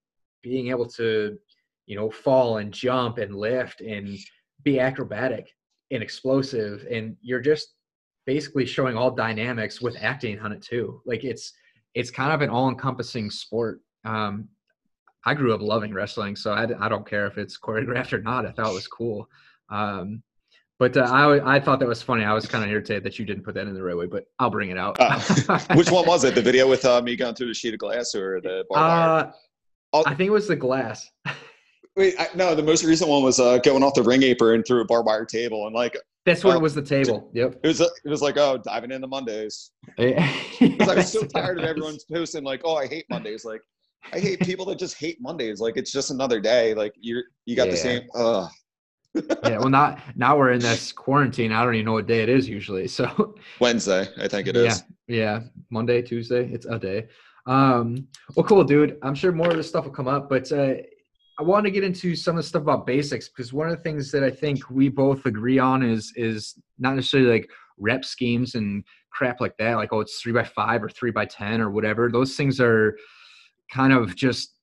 being 0.43 0.69
able 0.69 0.87
to 0.87 1.39
you 1.87 1.97
know 1.97 2.11
fall 2.11 2.59
and 2.59 2.73
jump 2.73 3.19
and 3.19 3.35
lift 3.35 3.81
and 3.81 4.19
be 4.65 4.81
acrobatic 4.81 5.51
and 5.91 6.03
explosive. 6.03 6.87
And 6.91 7.17
you're 7.23 7.41
just 7.41 7.75
basically 8.27 8.67
showing 8.67 8.97
all 8.97 9.11
dynamics 9.11 9.81
with 9.81 9.97
acting 10.01 10.39
on 10.41 10.53
it 10.53 10.63
too. 10.63 11.01
Like 11.07 11.25
it's 11.25 11.53
it's 11.95 12.11
kind 12.11 12.33
of 12.33 12.43
an 12.43 12.51
all-encompassing 12.51 13.31
sport. 13.31 13.81
Um, 14.05 14.49
I 15.25 15.35
grew 15.35 15.55
up 15.55 15.61
loving 15.61 15.93
wrestling, 15.93 16.37
so 16.37 16.53
I, 16.53 16.67
I 16.85 16.89
don't 16.89 17.09
care 17.09 17.27
if 17.27 17.39
it's 17.39 17.59
choreographed 17.59 18.13
or 18.13 18.23
not. 18.23 18.47
I 18.47 18.53
thought 18.53 18.71
it 18.71 18.75
was 18.75 18.89
cool. 18.89 19.29
Um, 19.69 20.23
but 20.79 20.97
uh, 20.97 21.01
I 21.01 21.57
I 21.57 21.61
thought 21.61 21.81
that 21.81 21.89
was 21.89 22.03
funny. 22.03 22.25
I 22.25 22.33
was 22.33 22.47
kind 22.47 22.65
of 22.65 22.71
irritated 22.71 23.03
that 23.03 23.19
you 23.19 23.25
didn't 23.25 23.43
put 23.43 23.55
that 23.55 23.67
in 23.67 23.75
the 23.75 23.83
right 23.83 23.97
way, 23.97 24.07
but 24.07 24.27
I'll 24.39 24.51
bring 24.51 24.71
it 24.71 24.79
out. 24.79 24.97
uh, 25.01 25.19
which 25.75 25.91
one 25.91 26.07
was 26.07 26.23
it? 26.23 26.37
The 26.37 26.43
video 26.43 26.69
with 26.69 26.85
uh, 26.85 27.03
me 27.03 27.17
going 27.17 27.35
through 27.35 27.49
the 27.49 27.55
sheet 27.55 27.75
of 27.75 27.81
glass 27.81 28.15
or 28.15 28.41
the 28.41 28.65
bar 28.71 29.33
uh, 29.93 30.03
I 30.07 30.15
think 30.15 30.29
it 30.29 30.33
was 30.33 30.47
the 30.47 30.57
glass. 30.57 31.09
Wait, 31.97 32.15
I, 32.19 32.29
no, 32.35 32.55
the 32.55 32.63
most 32.63 32.85
recent 32.85 33.11
one 33.11 33.25
was 33.25 33.41
uh, 33.41 33.59
going 33.59 33.83
off 33.83 33.95
the 33.95 34.03
ring 34.03 34.23
apron 34.23 34.63
through 34.63 34.83
a 34.83 34.85
barbed 34.85 35.07
wire 35.07 35.25
table 35.25 35.67
and 35.67 35.75
like. 35.75 35.97
That's 36.25 36.45
what 36.45 36.55
it 36.55 36.63
was. 36.63 36.75
The 36.75 36.83
table. 36.83 37.31
Yep. 37.33 37.61
It 37.65 37.67
was. 37.67 37.81
It 37.81 37.91
was 38.05 38.21
like 38.21 38.37
oh, 38.37 38.59
diving 38.59 38.93
into 38.93 39.07
Mondays. 39.07 39.73
Because 39.97 40.89
I 40.89 40.95
was 40.97 41.13
so 41.13 41.23
tired 41.23 41.59
of 41.59 41.65
everyone 41.65 41.97
posting 42.13 42.45
like, 42.45 42.61
oh, 42.65 42.77
I 42.77 42.87
hate 42.87 43.07
Mondays. 43.09 43.45
Like, 43.45 43.63
I 44.13 44.19
hate 44.19 44.41
people 44.41 44.65
that 44.67 44.79
just 44.79 44.99
hate 44.99 45.19
Mondays. 45.21 45.61
Like 45.61 45.77
it's 45.77 45.93
just 45.93 46.11
another 46.11 46.41
day. 46.41 46.75
Like 46.75 46.95
you're 46.99 47.25
you 47.45 47.57
got 47.57 47.67
yeah. 47.67 47.71
the 47.71 47.77
same. 47.77 48.03
Ugh. 48.15 48.51
yeah, 49.45 49.59
well, 49.59 49.71
not 49.71 50.01
now 50.17 50.37
we're 50.37 50.53
in 50.53 50.61
this 50.61 50.93
quarantine. 50.93 51.53
I 51.53 51.65
don't 51.65 51.75
even 51.75 51.87
know 51.87 51.93
what 51.95 52.07
day 52.07 52.23
it 52.23 52.29
is 52.29 52.49
usually. 52.49 52.89
So 52.89 53.35
Wednesday, 53.61 54.09
I 54.19 54.29
think 54.29 54.47
it 54.47 54.57
is. 54.57 54.85
Yeah, 55.07 55.17
yeah, 55.17 55.41
Monday, 55.71 56.03
Tuesday, 56.03 56.49
it's 56.53 56.67
a 56.67 56.79
day. 56.79 57.09
Um, 57.47 58.07
well, 58.37 58.45
cool, 58.45 58.65
dude. 58.65 58.99
I'm 59.03 59.15
sure 59.15 59.33
more 59.33 59.51
of 59.51 59.57
this 59.57 59.69
stuff 59.69 59.85
will 59.85 59.93
come 59.93 60.09
up, 60.09 60.29
but 60.29 60.53
uh, 60.53 60.75
I 61.39 61.43
want 61.43 61.65
to 61.65 61.71
get 61.71 61.85
into 61.85 62.15
some 62.15 62.37
of 62.37 62.43
the 62.43 62.49
stuff 62.49 62.63
about 62.63 62.87
basics 62.87 63.29
because 63.29 63.53
one 63.53 63.69
of 63.69 63.77
the 63.77 63.83
things 63.83 64.11
that 64.13 64.25
I 64.25 64.31
think 64.31 64.69
we 64.71 64.89
both 64.89 65.25
agree 65.25 65.59
on 65.59 65.83
is 65.83 66.13
is 66.17 66.55
not 66.79 66.95
necessarily 66.95 67.31
like 67.31 67.51
rep 67.79 68.05
schemes 68.05 68.55
and 68.55 68.85
crap 69.11 69.41
like 69.41 69.57
that. 69.59 69.75
Like, 69.75 69.93
oh, 69.93 70.01
it's 70.01 70.21
three 70.21 70.33
by 70.33 70.45
five 70.45 70.83
or 70.83 70.89
three 70.89 71.11
by 71.11 71.25
ten 71.25 71.61
or 71.61 71.71
whatever. 71.71 72.11
Those 72.11 72.37
things 72.37 72.61
are 72.61 72.97
kind 73.71 73.93
of 73.93 74.15
just 74.17 74.55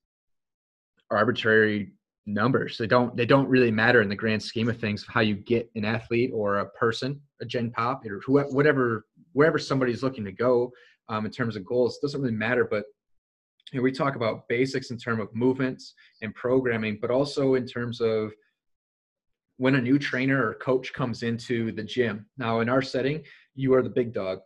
arbitrary 1.10 1.92
numbers. 2.26 2.76
They 2.76 2.86
don't 2.86 3.16
they 3.16 3.26
don't 3.26 3.48
really 3.48 3.70
matter 3.70 4.02
in 4.02 4.08
the 4.08 4.16
grand 4.16 4.42
scheme 4.42 4.68
of 4.68 4.78
things 4.78 5.04
how 5.08 5.20
you 5.20 5.36
get 5.36 5.70
an 5.74 5.84
athlete 5.84 6.32
or 6.34 6.58
a 6.58 6.70
person, 6.70 7.20
a 7.40 7.44
gen 7.44 7.70
pop, 7.70 8.04
or 8.04 8.20
whoever, 8.26 8.50
whatever 8.50 9.06
wherever 9.32 9.58
somebody's 9.58 10.02
looking 10.02 10.24
to 10.24 10.32
go 10.32 10.72
um, 11.08 11.24
in 11.24 11.30
terms 11.30 11.56
of 11.56 11.64
goals. 11.64 11.98
Doesn't 11.98 12.20
really 12.20 12.34
matter, 12.34 12.64
but 12.64 12.84
you 13.72 13.78
know, 13.78 13.82
we 13.82 13.92
talk 13.92 14.16
about 14.16 14.48
basics 14.48 14.90
in 14.90 14.98
terms 14.98 15.20
of 15.20 15.34
movements 15.34 15.94
and 16.22 16.34
programming, 16.34 16.98
but 17.00 17.10
also 17.10 17.54
in 17.54 17.66
terms 17.66 18.00
of 18.00 18.32
when 19.58 19.76
a 19.76 19.80
new 19.80 19.98
trainer 19.98 20.48
or 20.48 20.54
coach 20.54 20.92
comes 20.92 21.22
into 21.22 21.72
the 21.72 21.82
gym. 21.82 22.26
Now, 22.36 22.60
in 22.60 22.68
our 22.68 22.82
setting, 22.82 23.24
you 23.54 23.74
are 23.74 23.82
the 23.82 23.88
big 23.88 24.12
dog. 24.12 24.40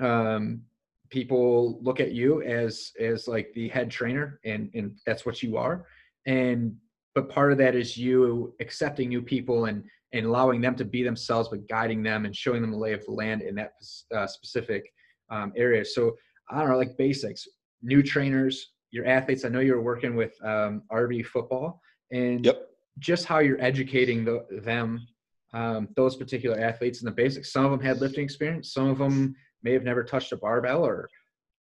Um, 0.00 0.62
people 1.10 1.78
look 1.82 2.00
at 2.00 2.12
you 2.12 2.42
as 2.42 2.92
as 3.00 3.28
like 3.28 3.52
the 3.54 3.68
head 3.68 3.90
trainer 3.90 4.40
and 4.44 4.70
and 4.74 4.96
that's 5.06 5.26
what 5.26 5.42
you 5.42 5.56
are. 5.56 5.86
And 6.26 6.76
but 7.14 7.28
part 7.28 7.52
of 7.52 7.58
that 7.58 7.74
is 7.74 7.96
you 7.96 8.54
accepting 8.60 9.08
new 9.08 9.22
people 9.22 9.66
and 9.66 9.84
and 10.12 10.26
allowing 10.26 10.60
them 10.60 10.76
to 10.76 10.84
be 10.84 11.02
themselves 11.02 11.48
but 11.48 11.68
guiding 11.68 12.02
them 12.02 12.24
and 12.24 12.34
showing 12.34 12.62
them 12.62 12.70
the 12.70 12.78
lay 12.78 12.92
of 12.92 13.04
the 13.04 13.12
land 13.12 13.42
in 13.42 13.54
that 13.56 13.72
uh, 14.14 14.26
specific 14.26 14.92
um, 15.30 15.52
area. 15.56 15.84
So 15.84 16.16
i 16.48 16.60
don't 16.60 16.68
know 16.68 16.78
like 16.78 16.96
basics 16.96 17.48
new 17.82 18.02
trainers 18.02 18.72
your 18.92 19.06
athletes. 19.06 19.44
I 19.44 19.48
know 19.48 19.60
you're 19.60 19.80
working 19.80 20.16
with 20.16 20.32
um, 20.42 20.82
rv 20.92 21.26
football 21.26 21.80
and 22.12 22.44
yep. 22.44 22.68
just 22.98 23.26
how 23.26 23.40
you're 23.40 23.60
educating 23.60 24.24
the, 24.24 24.46
them 24.62 25.06
um, 25.52 25.88
those 25.96 26.16
particular 26.16 26.58
athletes 26.58 27.00
in 27.00 27.06
the 27.06 27.12
basics. 27.12 27.52
Some 27.52 27.64
of 27.64 27.70
them 27.70 27.80
had 27.80 28.00
lifting 28.00 28.24
experience 28.24 28.72
some 28.72 28.88
of 28.88 28.98
them 28.98 29.34
may 29.62 29.72
have 29.72 29.84
never 29.84 30.04
touched 30.04 30.32
a 30.32 30.36
barbell 30.36 30.84
or 30.84 31.08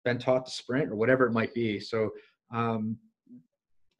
been 0.04 0.18
taught 0.18 0.46
to 0.46 0.52
sprint 0.52 0.90
or 0.90 0.96
whatever 0.96 1.26
it 1.26 1.32
might 1.32 1.54
be. 1.54 1.78
So 1.78 2.10
um, 2.52 2.98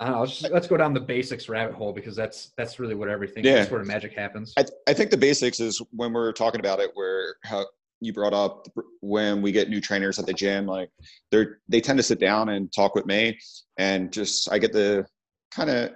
I 0.00 0.06
don't 0.06 0.14
know, 0.14 0.20
let's, 0.20 0.38
just, 0.40 0.52
let's 0.52 0.66
go 0.66 0.76
down 0.76 0.94
the 0.94 1.00
basics 1.00 1.48
rabbit 1.48 1.74
hole 1.74 1.92
because 1.92 2.16
that's 2.16 2.52
that's 2.56 2.80
really 2.80 2.94
what 2.94 3.08
everything 3.08 3.44
yeah. 3.44 3.64
sort 3.64 3.80
of 3.80 3.86
magic 3.86 4.12
happens. 4.12 4.52
I, 4.58 4.64
I 4.88 4.92
think 4.92 5.10
the 5.10 5.16
basics 5.16 5.60
is 5.60 5.80
when 5.92 6.12
we're 6.12 6.32
talking 6.32 6.60
about 6.60 6.80
it, 6.80 6.90
where 6.94 7.36
how 7.44 7.66
you 8.00 8.12
brought 8.12 8.34
up 8.34 8.66
when 9.00 9.40
we 9.42 9.52
get 9.52 9.70
new 9.70 9.80
trainers 9.80 10.18
at 10.18 10.26
the 10.26 10.32
gym, 10.32 10.66
like 10.66 10.90
they're 11.30 11.60
they 11.68 11.80
tend 11.80 11.98
to 11.98 12.02
sit 12.02 12.18
down 12.18 12.48
and 12.48 12.72
talk 12.72 12.96
with 12.96 13.06
me, 13.06 13.38
and 13.78 14.12
just 14.12 14.50
I 14.50 14.58
get 14.58 14.72
to 14.72 15.06
kind 15.52 15.70
of 15.70 15.92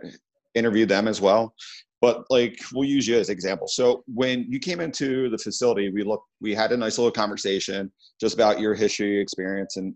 interview 0.55 0.87
them 0.87 1.09
as 1.09 1.21
well 1.21 1.53
but 2.01 2.25
like 2.31 2.59
we'll 2.73 2.89
use 2.89 3.07
you 3.07 3.17
as 3.19 3.31
example 3.31 3.67
so 3.67 4.03
when 4.07 4.45
you 4.51 4.59
came 4.59 4.81
into 4.81 5.29
the 5.31 5.39
facility 5.39 5.91
we 5.91 6.03
looked 6.03 6.27
we 6.41 6.55
had 6.55 6.73
a 6.73 6.77
nice 6.77 6.99
little 6.99 7.13
conversation 7.13 7.91
just 8.21 8.35
about 8.35 8.61
your 8.61 8.75
history 8.75 9.19
experience 9.19 9.77
and 9.77 9.95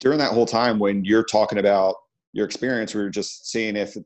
during 0.00 0.18
that 0.18 0.32
whole 0.32 0.46
time 0.46 0.78
when 0.78 1.04
you're 1.04 1.24
talking 1.24 1.58
about 1.58 1.94
your 2.32 2.46
experience 2.46 2.94
we 2.94 3.02
were 3.02 3.10
just 3.10 3.50
seeing 3.50 3.76
if 3.76 3.96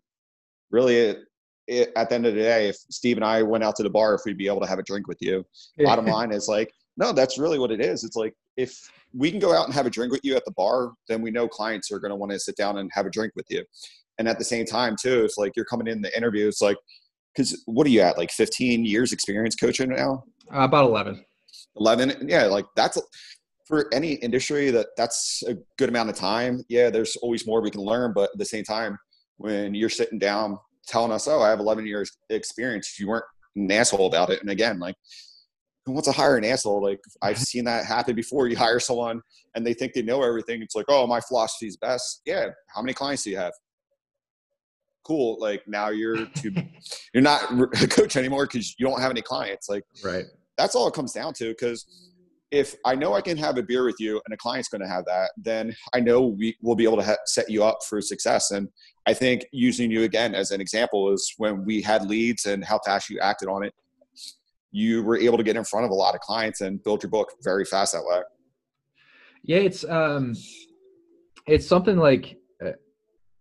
really 0.71 0.97
it, 0.97 1.19
it, 1.67 1.93
at 1.97 2.09
the 2.09 2.15
end 2.15 2.27
of 2.27 2.35
the 2.35 2.41
day 2.41 2.69
if 2.69 2.77
steve 2.91 3.17
and 3.17 3.25
i 3.25 3.43
went 3.43 3.63
out 3.63 3.77
to 3.77 3.83
the 3.83 3.91
bar 3.91 4.15
if 4.15 4.23
we'd 4.25 4.39
be 4.39 4.47
able 4.47 4.61
to 4.61 4.67
have 4.67 4.79
a 4.79 4.83
drink 4.83 5.07
with 5.07 5.19
you 5.21 5.45
bottom 5.85 6.07
line 6.07 6.33
is 6.33 6.49
like 6.49 6.73
no, 6.99 7.13
that's 7.13 7.39
really 7.39 7.59
what 7.59 7.71
it 7.71 7.81
is. 7.81 8.05
It's 8.05 8.17
like 8.17 8.35
if 8.57 8.91
we 9.15 9.31
can 9.31 9.39
go 9.39 9.55
out 9.55 9.67
and 9.67 9.75
have 9.75 9.87
a 9.87 9.91
drink 9.91 10.13
with 10.13 10.25
you 10.25 10.37
at 10.37 10.45
the 10.45 10.51
bar, 10.51 10.93
then 11.09 11.23
we 11.23 11.31
know 11.31 11.49
clients 11.49 11.91
are 11.93 12.01
going 12.01 12.11
to 12.11 12.17
want 12.17 12.33
to 12.33 12.41
sit 12.41 12.57
down 12.57 12.79
and 12.79 12.91
have 12.93 13.07
a 13.07 13.11
drink 13.11 13.33
with 13.37 13.47
you. 13.49 13.65
And 14.19 14.29
at 14.29 14.39
the 14.39 14.45
same 14.45 14.65
time, 14.65 14.97
too, 15.01 15.25
it's 15.25 15.39
like 15.39 15.53
you're 15.55 15.65
coming 15.65 15.87
in 15.87 16.03
the 16.03 16.17
interview. 16.17 16.49
It's 16.49 16.61
like, 16.61 16.77
because 17.35 17.63
what 17.67 17.87
are 17.87 17.91
you 17.91 18.01
at? 18.01 18.19
Like 18.19 18.31
15 18.31 18.85
years 18.85 19.13
experience 19.13 19.55
coaching 19.55 19.91
now? 19.91 20.25
Uh, 20.53 20.61
about 20.61 20.85
11. 20.85 21.25
11. 21.77 22.29
Yeah, 22.29 22.45
like 22.45 22.67
that's 22.75 22.99
for 23.67 23.87
any 23.93 24.15
industry 24.15 24.71
that 24.71 24.89
that's 24.97 25.43
a 25.47 25.57
good 25.77 25.89
amount 25.89 26.11
of 26.11 26.17
time. 26.17 26.65
Yeah, 26.69 26.91
there's 26.91 27.17
always 27.17 27.47
more 27.47 27.61
we 27.61 27.71
can 27.71 27.83
learn, 27.83 28.13
but 28.15 28.31
at 28.33 28.39
the 28.39 28.45
same 28.45 28.65
time, 28.65 28.99
when 29.37 29.75
you're 29.75 29.91
sitting 29.91 30.19
down 30.19 30.59
telling 30.87 31.13
us, 31.13 31.29
"Oh, 31.29 31.41
I 31.43 31.51
have 31.51 31.61
11 31.61 31.87
years 31.87 32.11
experience," 32.31 32.99
you 32.99 33.07
weren't 33.07 33.25
an 33.55 33.71
asshole 33.71 34.07
about 34.07 34.31
it. 34.31 34.41
And 34.41 34.51
again, 34.51 34.79
like 34.81 34.97
who 35.89 35.93
wants 35.93 36.09
to 36.09 36.13
hire 36.13 36.37
an 36.37 36.45
asshole? 36.45 36.83
Like 36.83 37.01
I've 37.23 37.39
seen 37.39 37.65
that 37.65 37.87
happen 37.87 38.15
before. 38.15 38.47
You 38.47 38.57
hire 38.57 38.79
someone 38.79 39.23
and 39.55 39.67
they 39.67 39.73
think 39.73 39.95
they 39.95 40.03
know 40.03 40.23
everything. 40.23 40.63
It's 40.63 40.75
like, 40.75 40.85
oh, 40.89 41.07
my 41.07 41.21
philosophy 41.21 41.67
is 41.67 41.79
best. 41.79 42.21
Yeah. 42.27 42.49
How 42.75 42.83
many 42.83 42.93
clients 42.93 43.23
do 43.23 43.31
you 43.31 43.39
have? 43.39 43.53
Cool. 45.09 45.39
Like 45.41 45.67
now 45.67 45.89
you're 45.89 46.27
to, 46.37 46.65
you're 47.13 47.23
not 47.23 47.51
a 47.83 47.89
coach 47.89 48.17
anymore 48.17 48.47
because 48.47 48.77
you 48.79 48.87
don't 48.87 49.01
have 49.01 49.11
any 49.11 49.23
clients. 49.23 49.69
Like 49.69 49.85
right. 50.05 50.27
That's 50.57 50.75
all 50.75 50.87
it 50.87 50.95
comes 50.95 51.13
down 51.13 51.33
to. 51.35 51.49
Because 51.49 51.87
if 52.51 52.77
I 52.85 52.95
know 52.95 53.15
I 53.15 53.21
can 53.21 53.37
have 53.39 53.59
a 53.59 53.63
beer 53.63 53.85
with 53.85 53.99
you 53.99 54.21
and 54.25 54.33
a 54.33 54.37
client's 54.37 54.69
going 54.69 54.83
to 54.83 54.89
have 54.89 55.05
that, 55.07 55.31
then 55.37 55.75
I 55.95 56.01
know 56.01 56.27
we 56.27 56.57
will 56.63 56.77
be 56.77 56.85
able 56.85 56.99
to 56.99 57.03
ha- 57.03 57.17
set 57.27 57.51
you 57.51 57.65
up 57.65 57.79
for 57.89 58.01
success. 58.01 58.51
And 58.51 58.69
I 59.07 59.15
think 59.15 59.47
using 59.53 59.91
you 59.91 60.03
again 60.03 60.35
as 60.35 60.51
an 60.51 60.61
example 60.61 61.11
is 61.13 61.35
when 61.39 61.65
we 61.65 61.83
had 61.83 62.09
leads 62.09 62.47
and 62.47 62.65
how 62.65 62.79
fast 62.85 63.11
you 63.11 63.19
acted 63.21 63.49
on 63.49 63.65
it 63.65 63.73
you 64.71 65.03
were 65.03 65.19
able 65.19 65.39
to 65.39 65.43
get 65.43 65.57
in 65.57 65.65
front 65.65 65.85
of 65.85 65.91
a 65.91 65.95
lot 65.95 66.15
of 66.15 66.21
clients 66.21 66.61
and 66.61 66.83
build 66.83 67.03
your 67.03 67.11
book 67.11 67.33
very 67.43 67.65
fast 67.65 67.93
that 67.93 68.05
way. 68.05 68.21
Yeah, 69.43 69.59
it's 69.59 69.85
um, 69.85 70.35
it's 71.47 71.67
something 71.67 71.97
like 71.97 72.37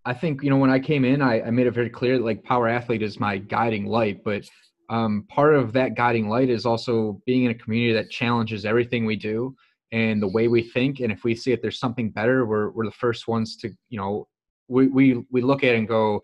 I 0.08 0.14
think 0.14 0.42
you 0.44 0.50
know 0.50 0.58
when 0.58 0.70
I 0.70 0.80
came 0.80 1.06
in, 1.06 1.22
I, 1.22 1.42
I 1.42 1.52
made 1.52 1.68
it 1.68 1.72
very 1.72 1.90
clear 1.90 2.18
that 2.18 2.24
like 2.24 2.44
power 2.44 2.68
athlete 2.68 3.02
is 3.02 3.20
my 3.20 3.38
guiding 3.38 3.86
light, 3.86 4.24
but 4.24 4.44
um, 4.90 5.26
part 5.30 5.54
of 5.54 5.74
that 5.74 5.96
guiding 5.96 6.30
light 6.30 6.50
is 6.50 6.66
also 6.66 7.22
being 7.26 7.44
in 7.44 7.52
a 7.52 7.56
community 7.56 7.94
that 7.94 8.10
challenges 8.10 8.66
everything 8.66 9.06
we 9.06 9.18
do 9.18 9.56
and 9.92 10.22
the 10.22 10.28
way 10.28 10.48
we 10.48 10.62
think. 10.62 11.02
And 11.02 11.12
if 11.12 11.24
we 11.24 11.36
see 11.36 11.52
that 11.52 11.62
there's 11.62 11.80
something 11.80 12.10
better, 12.10 12.46
we're 12.46 12.70
we're 12.72 12.86
the 12.86 12.92
first 12.92 13.28
ones 13.28 13.58
to 13.58 13.70
you 13.90 14.00
know 14.00 14.28
we 14.68 14.88
we 14.88 15.26
we 15.30 15.42
look 15.42 15.64
at 15.64 15.76
and 15.76 15.88
go, 15.88 16.22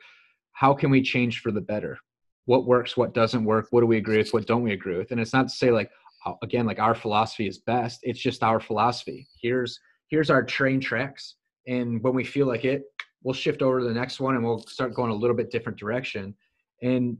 how 0.53 0.73
can 0.73 0.89
we 0.89 1.01
change 1.01 1.41
for 1.41 1.51
the 1.51 1.61
better? 1.61 1.97
what 2.45 2.65
works, 2.65 2.97
what 2.97 3.13
doesn't 3.13 3.45
work, 3.45 3.67
what 3.71 3.81
do 3.81 3.87
we 3.87 3.97
agree 3.97 4.17
with, 4.17 4.33
what 4.33 4.47
don't 4.47 4.63
we 4.63 4.73
agree 4.73 4.97
with. 4.97 5.11
And 5.11 5.19
it's 5.19 5.33
not 5.33 5.47
to 5.47 5.55
say 5.55 5.71
like 5.71 5.89
uh, 6.25 6.33
again 6.41 6.65
like 6.65 6.79
our 6.79 6.95
philosophy 6.95 7.47
is 7.47 7.59
best. 7.59 7.99
It's 8.03 8.19
just 8.19 8.43
our 8.43 8.59
philosophy. 8.59 9.27
Here's 9.41 9.79
here's 10.07 10.29
our 10.29 10.43
train 10.43 10.79
tracks, 10.79 11.35
and 11.67 12.01
when 12.03 12.13
we 12.13 12.23
feel 12.23 12.47
like 12.47 12.65
it, 12.65 12.83
we'll 13.23 13.33
shift 13.33 13.61
over 13.61 13.79
to 13.79 13.85
the 13.85 13.93
next 13.93 14.19
one 14.19 14.35
and 14.35 14.43
we'll 14.43 14.61
start 14.63 14.93
going 14.93 15.11
a 15.11 15.15
little 15.15 15.35
bit 15.35 15.51
different 15.51 15.77
direction. 15.77 16.35
And 16.81 17.17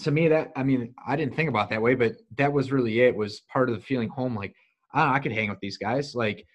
to 0.00 0.10
me, 0.10 0.28
that 0.28 0.52
I 0.56 0.62
mean, 0.62 0.94
I 1.06 1.16
didn't 1.16 1.34
think 1.34 1.48
about 1.48 1.70
that 1.70 1.82
way, 1.82 1.94
but 1.94 2.16
that 2.36 2.52
was 2.52 2.70
really 2.72 3.00
it. 3.00 3.16
Was 3.16 3.40
part 3.40 3.68
of 3.68 3.76
the 3.76 3.82
feeling 3.82 4.08
home. 4.08 4.34
Like 4.34 4.54
I, 4.92 5.14
I 5.14 5.18
could 5.18 5.32
hang 5.32 5.48
with 5.48 5.60
these 5.60 5.78
guys. 5.78 6.14
Like 6.14 6.46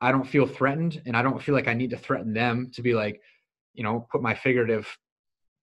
I 0.00 0.12
don't 0.12 0.26
feel 0.26 0.46
threatened, 0.46 1.00
and 1.06 1.16
I 1.16 1.22
don't 1.22 1.42
feel 1.42 1.54
like 1.54 1.68
I 1.68 1.74
need 1.74 1.90
to 1.90 1.96
threaten 1.96 2.34
them 2.34 2.70
to 2.74 2.82
be 2.82 2.94
like, 2.94 3.20
you 3.72 3.82
know, 3.82 4.06
put 4.10 4.22
my 4.22 4.34
figurative 4.34 4.86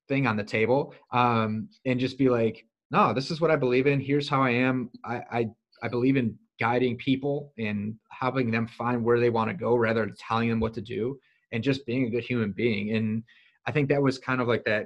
thing 0.08 0.26
on 0.26 0.36
the 0.36 0.42
table 0.42 0.94
um, 1.12 1.68
and 1.86 2.00
just 2.00 2.18
be 2.18 2.28
like, 2.28 2.66
no, 2.90 3.14
this 3.14 3.30
is 3.30 3.40
what 3.40 3.52
I 3.52 3.56
believe 3.56 3.86
in. 3.86 4.00
Here's 4.00 4.28
how 4.28 4.42
I 4.42 4.50
am. 4.50 4.90
I, 5.04 5.20
I, 5.30 5.46
I 5.84 5.88
believe 5.88 6.16
in 6.16 6.36
guiding 6.58 6.96
people 6.96 7.52
and 7.58 7.94
helping 8.10 8.50
them 8.50 8.66
find 8.66 9.04
where 9.04 9.20
they 9.20 9.30
want 9.30 9.50
to 9.50 9.54
go 9.54 9.76
rather 9.76 10.04
than 10.04 10.14
telling 10.18 10.48
them 10.50 10.58
what 10.58 10.74
to 10.74 10.80
do 10.80 11.18
and 11.52 11.62
just 11.62 11.86
being 11.86 12.06
a 12.06 12.10
good 12.10 12.24
human 12.24 12.52
being. 12.52 12.96
And 12.96 13.22
I 13.66 13.72
think 13.72 13.88
that 13.88 14.02
was 14.02 14.18
kind 14.18 14.40
of 14.40 14.48
like 14.48 14.64
that 14.64 14.84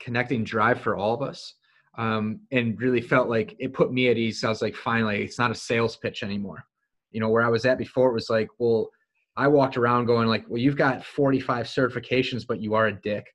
connecting 0.00 0.44
drive 0.44 0.80
for 0.80 0.96
all 0.96 1.14
of 1.14 1.22
us. 1.22 1.54
Um, 1.98 2.40
and 2.50 2.80
really 2.80 3.02
felt 3.02 3.28
like 3.28 3.54
it 3.58 3.74
put 3.74 3.92
me 3.92 4.08
at 4.08 4.16
ease. 4.16 4.42
I 4.44 4.48
was 4.48 4.62
like, 4.62 4.74
finally, 4.74 5.22
it's 5.22 5.38
not 5.38 5.50
a 5.50 5.54
sales 5.54 5.96
pitch 5.96 6.22
anymore. 6.22 6.64
You 7.10 7.20
know, 7.20 7.28
where 7.28 7.42
I 7.42 7.50
was 7.50 7.66
at 7.66 7.76
before, 7.76 8.08
it 8.08 8.14
was 8.14 8.30
like, 8.30 8.48
well, 8.58 8.88
I 9.36 9.46
walked 9.48 9.76
around 9.76 10.06
going 10.06 10.26
like, 10.26 10.46
well, 10.48 10.58
you've 10.58 10.76
got 10.76 11.04
45 11.04 11.66
certifications, 11.66 12.46
but 12.46 12.62
you 12.62 12.72
are 12.72 12.86
a 12.86 12.92
dick 12.92 13.26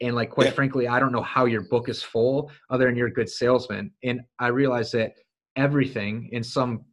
and 0.00 0.14
like 0.14 0.30
quite 0.30 0.48
yeah. 0.48 0.52
frankly 0.52 0.88
i 0.88 0.98
don't 1.00 1.12
know 1.12 1.22
how 1.22 1.44
your 1.44 1.62
book 1.62 1.88
is 1.88 2.02
full 2.02 2.50
other 2.70 2.86
than 2.86 2.96
you're 2.96 3.08
a 3.08 3.12
good 3.12 3.28
salesman 3.28 3.90
and 4.02 4.20
i 4.38 4.48
realized 4.48 4.92
that 4.92 5.12
everything 5.56 6.28
in 6.32 6.42
some 6.42 6.84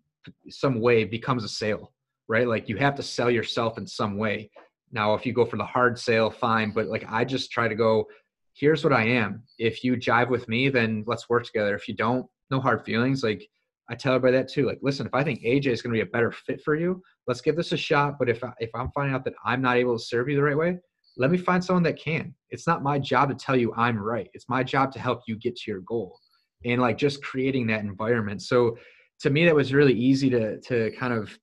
some 0.49 0.79
way 0.79 1.03
becomes 1.03 1.43
a 1.43 1.49
sale 1.49 1.91
right 2.27 2.47
like 2.47 2.69
you 2.69 2.77
have 2.77 2.95
to 2.95 3.03
sell 3.03 3.29
yourself 3.29 3.77
in 3.77 3.85
some 3.85 4.17
way 4.17 4.49
now 4.93 5.13
if 5.13 5.25
you 5.25 5.33
go 5.33 5.45
for 5.45 5.57
the 5.57 5.65
hard 5.65 5.97
sale 5.97 6.29
fine 6.29 6.71
but 6.71 6.87
like 6.87 7.05
i 7.09 7.23
just 7.25 7.51
try 7.51 7.67
to 7.67 7.75
go 7.75 8.05
here's 8.53 8.83
what 8.83 8.93
i 8.93 9.03
am 9.03 9.43
if 9.59 9.83
you 9.83 9.95
jive 9.95 10.29
with 10.29 10.47
me 10.47 10.69
then 10.69 11.03
let's 11.07 11.29
work 11.29 11.43
together 11.43 11.75
if 11.75 11.87
you 11.87 11.95
don't 11.95 12.25
no 12.49 12.59
hard 12.59 12.83
feelings 12.85 13.23
like 13.23 13.47
i 13.89 13.95
tell 13.95 14.15
everybody 14.15 14.37
that 14.37 14.47
too 14.47 14.65
like 14.65 14.79
listen 14.81 15.05
if 15.05 15.13
i 15.13 15.23
think 15.23 15.41
aj 15.41 15.65
is 15.65 15.81
going 15.81 15.93
to 15.93 15.97
be 15.97 16.07
a 16.07 16.11
better 16.11 16.31
fit 16.31 16.61
for 16.61 16.75
you 16.75 17.01
let's 17.27 17.41
give 17.41 17.55
this 17.55 17.71
a 17.71 17.77
shot 17.77 18.15
but 18.17 18.29
if 18.29 18.41
if 18.59 18.69
i'm 18.75 18.91
finding 18.91 19.13
out 19.13 19.25
that 19.25 19.33
i'm 19.43 19.61
not 19.61 19.77
able 19.77 19.97
to 19.97 20.03
serve 20.03 20.29
you 20.29 20.35
the 20.35 20.43
right 20.43 20.57
way 20.57 20.77
let 21.17 21.31
me 21.31 21.37
find 21.37 21.63
someone 21.63 21.83
that 21.83 21.99
can. 21.99 22.33
It's 22.49 22.67
not 22.67 22.83
my 22.83 22.97
job 22.97 23.29
to 23.29 23.35
tell 23.35 23.55
you 23.55 23.73
I'm 23.75 23.97
right. 23.97 24.29
It's 24.33 24.49
my 24.49 24.63
job 24.63 24.91
to 24.93 24.99
help 24.99 25.21
you 25.27 25.35
get 25.35 25.55
to 25.57 25.71
your 25.71 25.81
goal 25.81 26.17
and 26.65 26.81
like 26.81 26.97
just 26.97 27.23
creating 27.23 27.67
that 27.67 27.81
environment. 27.81 28.41
So 28.41 28.77
to 29.21 29.29
me, 29.29 29.45
that 29.45 29.55
was 29.55 29.73
really 29.73 29.93
easy 29.93 30.29
to, 30.31 30.59
to 30.61 30.91
kind 30.97 31.13
of 31.13 31.37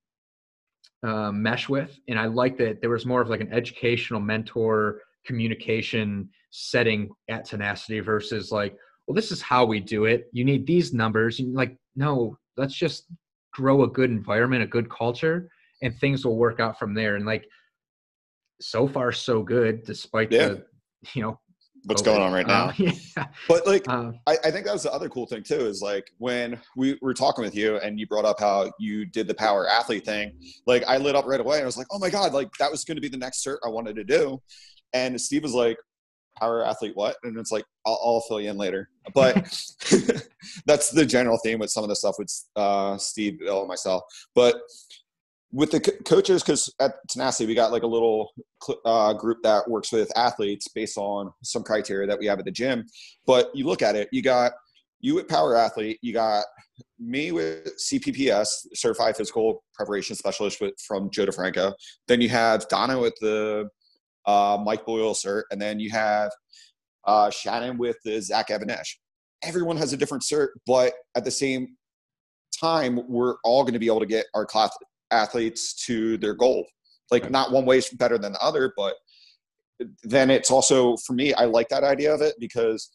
uh, 1.03 1.31
mesh 1.31 1.67
with. 1.69 1.97
And 2.07 2.19
I 2.19 2.25
like 2.25 2.57
that 2.57 2.81
there 2.81 2.89
was 2.89 3.05
more 3.05 3.21
of 3.21 3.29
like 3.29 3.41
an 3.41 3.51
educational 3.51 4.19
mentor 4.19 5.01
communication 5.25 6.29
setting 6.51 7.09
at 7.29 7.45
tenacity 7.45 7.99
versus 7.99 8.51
like, 8.51 8.75
well, 9.07 9.15
this 9.15 9.31
is 9.31 9.41
how 9.41 9.65
we 9.65 9.79
do 9.79 10.05
it. 10.05 10.27
You 10.31 10.43
need 10.43 10.65
these 10.65 10.93
numbers. 10.93 11.39
And 11.39 11.53
like, 11.53 11.75
no, 11.95 12.37
let's 12.57 12.75
just 12.75 13.05
grow 13.53 13.83
a 13.83 13.87
good 13.87 14.09
environment, 14.09 14.63
a 14.63 14.67
good 14.67 14.89
culture, 14.89 15.49
and 15.81 15.97
things 15.97 16.25
will 16.25 16.37
work 16.37 16.59
out 16.59 16.77
from 16.77 16.93
there. 16.93 17.15
And 17.15 17.25
like, 17.25 17.45
so 18.61 18.87
far 18.87 19.11
so 19.11 19.41
good 19.41 19.83
despite 19.83 20.31
yeah. 20.31 20.49
the 20.49 20.65
you 21.13 21.21
know 21.21 21.39
what's 21.85 22.01
COVID. 22.01 22.05
going 22.05 22.21
on 22.21 22.33
right 22.33 22.47
now. 22.47 22.65
Uh, 22.65 22.73
yeah. 23.17 23.27
But 23.47 23.67
like, 23.67 23.87
uh, 23.87 24.11
I, 24.27 24.37
I, 24.43 24.51
think 24.51 24.65
that 24.65 24.73
was 24.73 24.83
the 24.83 24.91
other 24.91 25.09
cool 25.09 25.25
thing 25.25 25.43
too. 25.43 25.65
Is 25.65 25.81
like 25.81 26.11
when 26.17 26.59
we 26.75 26.97
were 27.01 27.13
talking 27.13 27.43
with 27.43 27.55
you 27.55 27.77
and 27.77 27.99
you 27.99 28.07
brought 28.07 28.25
up 28.25 28.39
how 28.39 28.71
you 28.79 29.05
did 29.05 29.27
the 29.27 29.33
power 29.33 29.67
athlete 29.67 30.05
thing. 30.05 30.33
Like 30.67 30.83
I 30.87 30.97
lit 30.97 31.15
up 31.15 31.25
right 31.25 31.39
away 31.39 31.57
and 31.57 31.63
I 31.63 31.65
was 31.65 31.77
like, 31.77 31.87
oh 31.91 31.99
my 31.99 32.09
god, 32.09 32.33
like 32.33 32.51
that 32.59 32.71
was 32.71 32.83
going 32.83 32.97
to 32.97 33.01
be 33.01 33.09
the 33.09 33.17
next 33.17 33.45
cert 33.45 33.57
I 33.65 33.69
wanted 33.69 33.95
to 33.95 34.03
do. 34.03 34.41
And 34.93 35.19
Steve 35.19 35.43
was 35.43 35.53
like, 35.53 35.77
power 36.39 36.65
athlete, 36.65 36.95
what? 36.95 37.17
And 37.23 37.37
it's 37.37 37.51
like, 37.51 37.65
I'll, 37.85 37.99
I'll 38.03 38.21
fill 38.21 38.41
you 38.41 38.49
in 38.49 38.57
later. 38.57 38.89
But 39.13 39.35
that's 40.65 40.89
the 40.89 41.05
general 41.05 41.37
theme 41.43 41.59
with 41.59 41.69
some 41.69 41.83
of 41.83 41.89
the 41.89 41.95
stuff 41.95 42.15
with 42.17 42.33
uh, 42.55 42.97
Steve, 42.97 43.39
Bill, 43.39 43.59
and 43.59 43.67
myself. 43.67 44.03
But 44.35 44.55
with 45.53 45.71
the 45.71 45.79
co- 45.79 45.97
coaches 46.05 46.43
because 46.43 46.73
at 46.79 46.93
tenacity 47.09 47.45
we 47.45 47.55
got 47.55 47.71
like 47.71 47.83
a 47.83 47.87
little 47.87 48.31
uh, 48.85 49.13
group 49.13 49.39
that 49.43 49.69
works 49.69 49.91
with 49.91 50.09
athletes 50.17 50.67
based 50.69 50.97
on 50.97 51.31
some 51.43 51.63
criteria 51.63 52.07
that 52.07 52.17
we 52.17 52.25
have 52.25 52.39
at 52.39 52.45
the 52.45 52.51
gym. 52.51 52.85
But 53.25 53.49
you 53.53 53.65
look 53.65 53.81
at 53.81 53.95
it 53.95 54.09
you 54.11 54.21
got 54.21 54.53
you 54.99 55.15
with 55.15 55.27
power 55.27 55.55
athlete 55.55 55.99
you 56.01 56.13
got 56.13 56.45
me 56.99 57.31
with 57.31 57.71
cpps 57.91 58.47
certified 58.73 59.17
physical 59.17 59.63
preparation 59.73 60.15
specialist 60.15 60.61
with, 60.61 60.73
from 60.87 61.09
joe 61.11 61.25
defranco. 61.25 61.73
Then 62.07 62.21
you 62.21 62.29
have 62.29 62.67
donna 62.69 62.99
with 62.99 63.15
the 63.19 63.67
uh, 64.25 64.57
mike 64.63 64.85
boyle 64.85 65.13
cert 65.13 65.43
and 65.51 65.61
then 65.61 65.79
you 65.79 65.89
have 65.89 66.31
uh, 67.05 67.29
shannon 67.29 67.77
with 67.77 67.97
the 68.05 68.21
zach 68.21 68.51
even-esh 68.51 68.99
everyone 69.43 69.75
has 69.75 69.91
a 69.91 69.97
different 69.97 70.23
cert 70.23 70.49
but 70.67 70.93
at 71.15 71.25
the 71.25 71.31
same 71.31 71.75
time 72.59 72.99
we're 73.07 73.35
all 73.43 73.63
going 73.63 73.73
to 73.73 73.79
be 73.79 73.87
able 73.87 73.99
to 73.99 74.05
get 74.05 74.27
our 74.35 74.45
class 74.45 74.69
athletes 75.11 75.73
to 75.85 76.17
their 76.17 76.33
goal. 76.33 76.65
Like 77.11 77.23
right. 77.23 77.31
not 77.31 77.51
one 77.51 77.65
way 77.65 77.77
is 77.77 77.89
better 77.89 78.17
than 78.17 78.33
the 78.33 78.43
other, 78.43 78.73
but 78.75 78.95
then 80.03 80.29
it's 80.29 80.51
also 80.51 80.95
for 80.97 81.13
me, 81.13 81.33
I 81.33 81.45
like 81.45 81.69
that 81.69 81.83
idea 81.83 82.13
of 82.13 82.21
it 82.21 82.35
because 82.39 82.89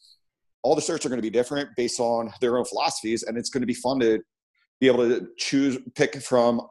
all 0.63 0.75
the 0.75 0.81
certs 0.81 1.05
are 1.05 1.09
going 1.09 1.19
to 1.19 1.23
be 1.23 1.29
different 1.29 1.69
based 1.77 1.99
on 1.99 2.31
their 2.41 2.57
own 2.57 2.65
philosophies, 2.65 3.23
and 3.23 3.37
it's 3.37 3.49
going 3.49 3.61
to 3.61 3.67
be 3.67 3.73
fun 3.73 3.99
to 3.99 4.21
be 4.79 4.87
able 4.87 5.07
to 5.07 5.27
choose 5.37 5.77
pick 5.95 6.21
from 6.21 6.61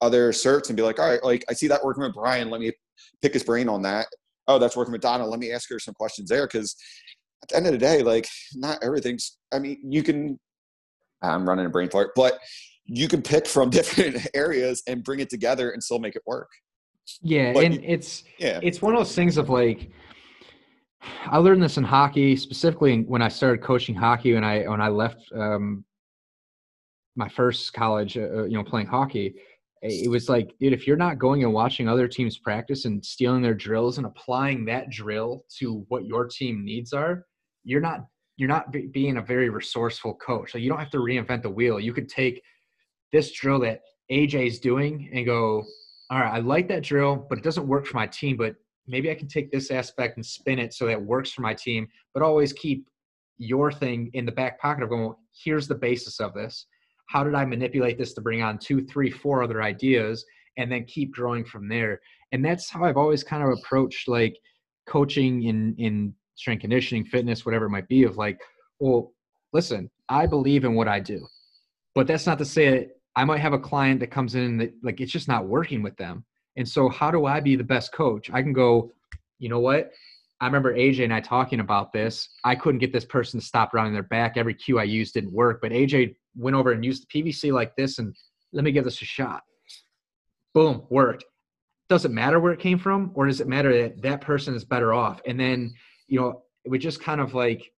other 0.00 0.32
certs 0.32 0.68
and 0.68 0.76
be 0.76 0.82
like, 0.82 0.98
all 0.98 1.08
right, 1.08 1.22
like 1.22 1.44
I 1.48 1.52
see 1.52 1.68
that 1.68 1.84
working 1.84 2.02
with 2.02 2.14
Brian, 2.14 2.50
let 2.50 2.60
me 2.60 2.72
pick 3.22 3.34
his 3.34 3.42
brain 3.42 3.68
on 3.68 3.82
that. 3.82 4.06
Oh, 4.48 4.58
that's 4.58 4.76
working 4.76 4.92
with 4.92 5.02
Donna. 5.02 5.26
Let 5.26 5.38
me 5.38 5.52
ask 5.52 5.68
her 5.70 5.78
some 5.78 5.94
questions 5.94 6.28
there 6.28 6.46
because 6.46 6.74
at 7.42 7.48
the 7.48 7.56
end 7.56 7.66
of 7.66 7.72
the 7.72 7.78
day, 7.78 8.02
like 8.02 8.28
not 8.54 8.78
everything's. 8.82 9.38
I 9.52 9.58
mean, 9.58 9.78
you 9.84 10.02
can. 10.02 10.38
I'm 11.22 11.46
running 11.46 11.66
a 11.66 11.70
brain 11.70 11.90
fart, 11.90 12.12
but 12.16 12.38
you 12.86 13.08
can 13.08 13.22
pick 13.22 13.46
from 13.46 13.70
different 13.78 14.26
areas 14.34 14.82
and 14.86 15.04
bring 15.04 15.20
it 15.20 15.30
together 15.30 15.70
and 15.70 15.82
still 15.82 15.98
make 15.98 16.16
it 16.16 16.22
work. 16.26 16.48
Yeah, 17.22 17.52
but 17.52 17.64
and 17.64 17.74
you, 17.74 17.80
it's 17.84 18.24
yeah. 18.38 18.60
it's 18.62 18.80
one 18.80 18.94
of 18.94 19.00
those 19.00 19.14
things 19.14 19.36
of 19.36 19.48
like 19.48 19.90
I 21.26 21.38
learned 21.38 21.62
this 21.62 21.76
in 21.76 21.84
hockey 21.84 22.36
specifically 22.36 23.02
when 23.02 23.22
I 23.22 23.28
started 23.28 23.62
coaching 23.62 23.94
hockey 23.94 24.34
when 24.34 24.44
I 24.44 24.64
when 24.68 24.80
I 24.80 24.88
left 24.88 25.20
um, 25.34 25.84
my 27.16 27.28
first 27.28 27.72
college, 27.72 28.16
uh, 28.16 28.20
uh, 28.20 28.44
you 28.44 28.56
know, 28.56 28.64
playing 28.64 28.86
hockey, 28.86 29.34
it 29.82 30.10
was 30.10 30.28
like, 30.28 30.54
dude, 30.60 30.74
if 30.74 30.86
you're 30.86 30.96
not 30.96 31.18
going 31.18 31.42
and 31.42 31.52
watching 31.52 31.88
other 31.88 32.06
teams 32.06 32.36
practice 32.36 32.84
and 32.84 33.04
stealing 33.04 33.42
their 33.42 33.54
drills 33.54 33.96
and 33.96 34.06
applying 34.06 34.64
that 34.66 34.90
drill 34.90 35.44
to 35.58 35.84
what 35.88 36.04
your 36.04 36.26
team 36.26 36.64
needs 36.64 36.92
are, 36.92 37.24
you're 37.64 37.80
not 37.80 38.00
you're 38.36 38.48
not 38.48 38.72
be, 38.72 38.86
being 38.86 39.16
a 39.16 39.22
very 39.22 39.48
resourceful 39.48 40.14
coach. 40.14 40.52
So 40.52 40.58
you 40.58 40.68
don't 40.68 40.78
have 40.78 40.90
to 40.90 40.98
reinvent 40.98 41.42
the 41.42 41.50
wheel. 41.50 41.80
You 41.80 41.92
could 41.92 42.08
take 42.08 42.42
this 43.12 43.32
drill 43.32 43.60
that 43.60 43.80
AJ 44.10 44.46
is 44.46 44.58
doing 44.58 45.10
and 45.12 45.26
go, 45.26 45.64
all 46.10 46.20
right, 46.20 46.34
I 46.34 46.38
like 46.40 46.68
that 46.68 46.82
drill, 46.82 47.26
but 47.28 47.38
it 47.38 47.44
doesn't 47.44 47.66
work 47.66 47.86
for 47.86 47.96
my 47.96 48.06
team. 48.06 48.36
But 48.36 48.56
maybe 48.86 49.10
I 49.10 49.14
can 49.14 49.28
take 49.28 49.50
this 49.50 49.70
aspect 49.70 50.16
and 50.16 50.26
spin 50.26 50.58
it 50.58 50.74
so 50.74 50.86
that 50.86 50.92
it 50.92 51.02
works 51.02 51.32
for 51.32 51.42
my 51.42 51.54
team, 51.54 51.86
but 52.12 52.22
always 52.22 52.52
keep 52.52 52.88
your 53.38 53.72
thing 53.72 54.10
in 54.12 54.26
the 54.26 54.32
back 54.32 54.60
pocket 54.60 54.82
of 54.82 54.90
going, 54.90 55.02
well, 55.02 55.18
here's 55.32 55.68
the 55.68 55.74
basis 55.74 56.20
of 56.20 56.34
this. 56.34 56.66
How 57.06 57.24
did 57.24 57.34
I 57.34 57.44
manipulate 57.44 57.98
this 57.98 58.12
to 58.14 58.20
bring 58.20 58.42
on 58.42 58.58
two, 58.58 58.84
three, 58.84 59.10
four 59.10 59.42
other 59.42 59.62
ideas 59.62 60.24
and 60.58 60.70
then 60.70 60.84
keep 60.84 61.12
growing 61.12 61.44
from 61.44 61.68
there? 61.68 62.00
And 62.32 62.44
that's 62.44 62.68
how 62.70 62.84
I've 62.84 62.96
always 62.96 63.24
kind 63.24 63.42
of 63.42 63.58
approached 63.58 64.08
like 64.08 64.36
coaching 64.86 65.44
in 65.44 65.74
in 65.78 66.14
strength 66.36 66.60
conditioning, 66.60 67.04
fitness, 67.04 67.44
whatever 67.44 67.66
it 67.66 67.70
might 67.70 67.88
be, 67.88 68.04
of 68.04 68.16
like, 68.16 68.40
well, 68.78 69.12
listen, 69.52 69.90
I 70.08 70.26
believe 70.26 70.64
in 70.64 70.74
what 70.74 70.88
I 70.88 71.00
do. 71.00 71.26
But 71.94 72.06
that's 72.06 72.26
not 72.26 72.38
to 72.38 72.44
say 72.44 72.88
I 73.16 73.24
might 73.24 73.38
have 73.38 73.52
a 73.52 73.58
client 73.58 74.00
that 74.00 74.10
comes 74.10 74.34
in 74.34 74.56
that 74.58 74.72
like 74.82 75.00
it's 75.00 75.12
just 75.12 75.28
not 75.28 75.46
working 75.46 75.82
with 75.82 75.96
them. 75.96 76.24
And 76.56 76.68
so 76.68 76.88
how 76.88 77.10
do 77.10 77.26
I 77.26 77.40
be 77.40 77.56
the 77.56 77.64
best 77.64 77.92
coach? 77.92 78.30
I 78.32 78.42
can 78.42 78.52
go, 78.52 78.92
you 79.38 79.48
know 79.48 79.60
what? 79.60 79.90
I 80.40 80.46
remember 80.46 80.74
AJ 80.74 81.04
and 81.04 81.12
I 81.12 81.20
talking 81.20 81.60
about 81.60 81.92
this. 81.92 82.28
I 82.44 82.54
couldn't 82.54 82.78
get 82.78 82.92
this 82.92 83.04
person 83.04 83.38
to 83.38 83.44
stop 83.46 83.74
rounding 83.74 83.92
their 83.92 84.02
back. 84.04 84.36
Every 84.36 84.54
cue 84.54 84.78
I 84.78 84.84
used 84.84 85.14
didn't 85.14 85.32
work, 85.32 85.60
but 85.60 85.72
AJ 85.72 86.14
went 86.34 86.56
over 86.56 86.72
and 86.72 86.84
used 86.84 87.06
the 87.06 87.22
PVC 87.22 87.52
like 87.52 87.76
this 87.76 87.98
and 87.98 88.16
let 88.52 88.64
me 88.64 88.72
give 88.72 88.84
this 88.84 89.02
a 89.02 89.04
shot. 89.04 89.42
Boom, 90.54 90.84
worked. 90.88 91.24
Does 91.88 92.04
it 92.04 92.10
matter 92.10 92.40
where 92.40 92.52
it 92.52 92.60
came 92.60 92.78
from, 92.78 93.10
or 93.14 93.26
does 93.26 93.40
it 93.40 93.48
matter 93.48 93.82
that 93.82 94.00
that 94.02 94.20
person 94.20 94.54
is 94.54 94.64
better 94.64 94.94
off? 94.94 95.20
And 95.26 95.38
then, 95.38 95.74
you 96.06 96.20
know, 96.20 96.42
it 96.64 96.70
would 96.70 96.80
just 96.80 97.02
kind 97.02 97.20
of 97.20 97.34
like 97.34 97.72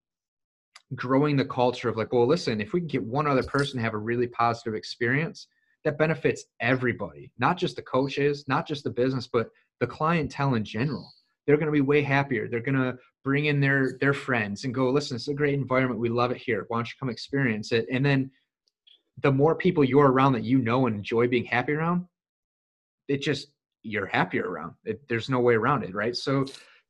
growing 0.95 1.37
the 1.37 1.45
culture 1.45 1.89
of 1.89 1.97
like, 1.97 2.13
well, 2.13 2.27
listen, 2.27 2.61
if 2.61 2.73
we 2.73 2.81
can 2.81 2.89
get 2.89 3.05
one 3.05 3.27
other 3.27 3.43
person 3.43 3.77
to 3.77 3.83
have 3.83 3.95
a 3.95 3.99
really 3.99 4.27
positive 4.27 4.75
experience, 4.75 5.47
that 5.85 5.99
benefits 5.99 6.45
everybody, 6.61 7.31
not 7.39 7.57
just 7.57 7.77
the 7.77 7.83
coaches, 7.83 8.45
not 8.47 8.67
just 8.67 8.85
the 8.85 8.91
business, 8.91 9.27
but 9.27 9.51
the 9.81 9.87
clientele 9.87 10.55
in 10.55 10.65
general. 10.65 11.11
They're 11.47 11.57
going 11.57 11.67
to 11.67 11.73
be 11.73 11.81
way 11.81 12.03
happier. 12.03 12.49
They're 12.49 12.61
going 12.61 12.77
to 12.77 12.97
bring 13.25 13.47
in 13.47 13.61
their 13.61 13.99
their 14.01 14.13
friends 14.13 14.65
and 14.65 14.73
go, 14.73 14.91
listen, 14.91 15.17
it's 15.17 15.29
a 15.29 15.35
great 15.35 15.55
environment. 15.55 16.01
We 16.01 16.09
love 16.09 16.31
it 16.31 16.37
here. 16.37 16.67
Why 16.69 16.79
don't 16.79 16.89
you 16.89 16.95
come 17.01 17.11
experience 17.11 17.73
it? 17.73 17.87
And 17.91 18.07
then 18.07 18.31
the 19.23 19.33
more 19.33 19.57
people 19.57 19.83
you're 19.83 20.11
around 20.11 20.35
that 20.35 20.45
you 20.45 20.59
know 20.59 20.87
and 20.87 20.97
enjoy 20.97 21.27
being 21.27 21.45
happy 21.45 21.73
around, 21.73 22.07
it 23.09 23.23
just 23.23 23.49
you're 23.83 24.07
happier 24.07 24.49
around. 24.49 24.75
It, 24.85 25.01
there's 25.09 25.29
no 25.29 25.41
way 25.41 25.55
around 25.55 25.83
it, 25.83 25.95
right? 25.95 26.15
So 26.15 26.47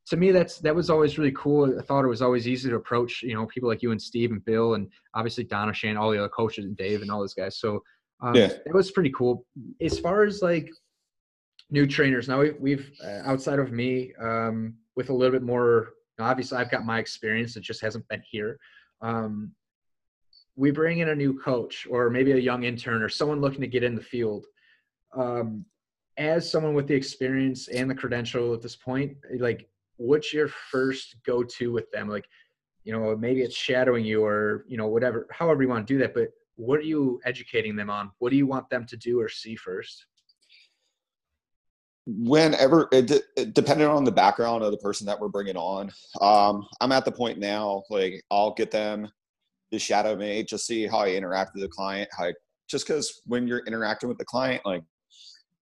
to 0.07 0.17
me 0.17 0.31
that's 0.33 0.59
that 0.59 0.75
was 0.75 0.91
always 0.91 1.19
really 1.19 1.33
cool. 1.33 1.79
I 1.79 1.83
thought 1.83 2.05
it 2.05 2.09
was 2.09 2.23
always 2.23 2.49
easy 2.49 2.69
to 2.71 2.77
approach 2.77 3.23
you 3.23 3.35
know 3.35 3.47
people 3.47 3.69
like 3.69 3.83
you 3.83 3.93
and 3.93 4.03
steve 4.03 4.33
and 4.33 4.45
bill 4.45 4.75
and 4.75 4.89
obviously 5.15 5.45
donna 5.45 5.73
shane 5.73 5.97
all 5.97 6.11
the 6.11 6.19
other 6.19 6.29
coaches 6.29 6.65
and 6.65 6.77
dave 6.77 7.03
and 7.03 7.11
all 7.11 7.21
those 7.21 7.35
guys. 7.35 7.59
So 7.59 7.83
um, 8.21 8.35
yeah. 8.35 8.51
it 8.67 8.75
was 8.75 8.91
pretty 8.91 9.11
cool. 9.11 9.45
As 9.81 9.99
far 9.99 10.25
as 10.25 10.43
like 10.43 10.69
new 11.71 11.87
trainers 11.87 12.29
now 12.29 12.41
we've, 12.41 12.57
we've 12.61 12.93
uh, 13.05 13.23
outside 13.25 13.59
of 13.59 13.73
me 13.73 14.13
um, 14.21 14.75
with 14.97 15.11
a 15.11 15.15
little 15.15 15.33
bit 15.33 15.43
more 15.43 15.95
obviously 16.21 16.59
i've 16.59 16.71
got 16.71 16.85
my 16.85 16.99
experience 16.99 17.57
it 17.57 17.63
just 17.63 17.81
hasn't 17.81 18.07
been 18.09 18.23
here. 18.31 18.59
Um, 19.01 19.53
we 20.55 20.71
bring 20.71 20.99
in 20.99 21.09
a 21.09 21.15
new 21.15 21.39
coach 21.39 21.87
or 21.91 22.11
maybe 22.11 22.33
a 22.33 22.37
young 22.37 22.65
intern 22.65 23.03
or 23.03 23.09
someone 23.09 23.41
looking 23.41 23.63
to 23.63 23.67
get 23.67 23.83
in 23.83 23.95
the 23.95 24.03
field. 24.03 24.45
Um, 25.17 25.65
as 26.19 26.51
someone 26.51 26.75
with 26.75 26.87
the 26.87 26.95
experience 26.95 27.69
and 27.69 27.89
the 27.89 27.95
credential 27.95 28.53
at 28.53 28.61
this 28.61 28.77
point 28.77 29.17
like 29.39 29.67
what's 29.97 30.33
your 30.33 30.49
first 30.49 31.17
go 31.25 31.43
to 31.43 31.73
with 31.73 31.91
them? 31.91 32.09
Like, 32.09 32.27
you 32.85 32.93
know, 32.93 33.17
maybe 33.17 33.43
it's 33.43 33.57
shadowing 33.57 34.05
you 34.05 34.25
or, 34.25 34.65
you 34.69 34.77
know, 34.77 34.89
whatever, 34.89 35.27
however 35.31 35.63
you 35.63 35.69
want 35.69 35.87
to 35.87 35.95
do 35.95 35.99
that. 36.01 36.15
But 36.15 36.29
what 36.57 36.81
are 36.81 36.85
you 36.85 37.21
educating 37.25 37.77
them 37.77 37.91
on? 37.91 38.11
What 38.19 38.31
do 38.31 38.37
you 38.37 38.47
want 38.47 38.69
them 38.71 38.87
to 38.87 38.97
do 38.97 39.21
or 39.21 39.29
see 39.29 39.57
first? 39.57 40.07
Whenever, 42.07 42.89
it, 42.91 43.11
it, 43.37 43.55
depending 43.55 43.87
on 43.87 44.03
the 44.03 44.11
background 44.11 44.65
of 44.65 44.73
the 44.73 44.79
person 44.79 45.07
that 45.07 45.21
we're 45.21 45.29
bringing 45.29 45.57
on, 45.57 45.93
um, 46.21 46.67
I'm 46.81 46.91
at 46.91 47.05
the 47.05 47.13
point 47.13 47.39
now, 47.39 47.85
like, 47.91 48.23
I'll 48.31 48.55
get 48.55 48.73
them 48.73 49.09
to 49.73 49.79
shadow 49.79 50.17
me, 50.17 50.43
just 50.43 50.67
see 50.67 50.87
how 50.87 50.99
I 50.99 51.11
interact 51.11 51.53
with 51.55 51.63
the 51.63 51.69
client. 51.69 52.11
How 52.17 52.25
I, 52.25 52.33
just 52.69 52.87
because 52.87 53.23
when 53.27 53.47
you're 53.47 53.65
interacting 53.67 54.09
with 54.09 54.19
the 54.19 54.25
client, 54.25 54.63
like, 54.65 54.83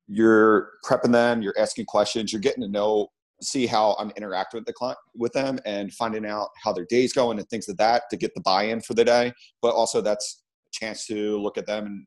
you're 0.08 0.70
prepping 0.84 1.12
them, 1.12 1.42
you're 1.42 1.58
asking 1.58 1.84
questions, 1.84 2.32
you're 2.32 2.40
getting 2.40 2.62
to 2.62 2.68
know 2.68 3.08
see 3.42 3.66
how 3.66 3.96
I'm 3.98 4.10
interacting 4.16 4.58
with 4.58 4.66
the 4.66 4.72
client 4.72 4.98
with 5.14 5.32
them 5.32 5.58
and 5.64 5.92
finding 5.92 6.26
out 6.26 6.48
how 6.62 6.72
their 6.72 6.86
day's 6.88 7.12
going 7.12 7.38
and 7.38 7.48
things 7.48 7.68
like 7.68 7.76
that 7.78 8.02
to 8.10 8.16
get 8.16 8.34
the 8.34 8.40
buy-in 8.42 8.80
for 8.80 8.94
the 8.94 9.04
day. 9.04 9.32
But 9.62 9.74
also 9.74 10.00
that's 10.00 10.42
a 10.74 10.84
chance 10.84 11.06
to 11.06 11.38
look 11.38 11.58
at 11.58 11.66
them 11.66 11.86
and 11.86 12.06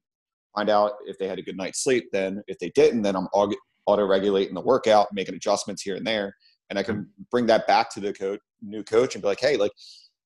find 0.56 0.70
out 0.70 0.94
if 1.06 1.18
they 1.18 1.28
had 1.28 1.40
a 1.40 1.44
good 1.44 1.58
night's 1.58 1.84
sleep. 1.84 2.06
Then 2.12 2.44
if 2.48 2.60
they 2.60 2.70
didn't, 2.76 3.02
then 3.02 3.16
I'm 3.16 3.28
auto 3.34 4.06
regulating 4.06 4.54
the 4.54 4.62
workout, 4.62 5.08
making 5.14 5.36
adjustments 5.36 5.82
here 5.82 5.96
and 5.96 6.06
there. 6.06 6.36
And 6.70 6.80
I 6.80 6.84
can 6.84 7.10
bring 7.30 7.46
that 7.48 7.68
back 7.68 7.90
to 7.92 8.00
the 8.00 8.14
coach, 8.14 8.40
new 8.62 8.84
coach 8.84 9.16
and 9.16 9.22
be 9.22 9.28
like, 9.28 9.40
hey, 9.40 9.58
like 9.58 9.72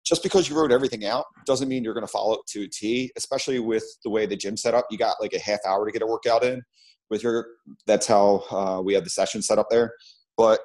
just 0.05 0.23
because 0.23 0.47
you 0.47 0.57
wrote 0.57 0.71
everything 0.71 1.05
out 1.05 1.25
doesn't 1.45 1.67
mean 1.67 1.83
you're 1.83 1.93
going 1.93 2.05
to 2.05 2.11
follow 2.11 2.35
it 2.35 2.41
to 2.47 2.63
a 2.63 2.67
T, 2.67 3.11
especially 3.17 3.59
with 3.59 3.83
the 4.03 4.09
way 4.09 4.25
the 4.25 4.37
gym 4.37 4.55
set 4.55 4.73
up. 4.73 4.85
You 4.89 4.97
got 4.97 5.17
like 5.19 5.33
a 5.33 5.39
half 5.39 5.59
hour 5.67 5.85
to 5.85 5.91
get 5.91 6.01
a 6.01 6.07
workout 6.07 6.43
in 6.43 6.61
with 7.09 7.23
your, 7.23 7.45
that's 7.85 8.07
how 8.07 8.43
uh, 8.51 8.81
we 8.81 8.93
have 8.93 9.03
the 9.03 9.09
session 9.09 9.41
set 9.41 9.57
up 9.57 9.67
there. 9.69 9.93
But 10.37 10.59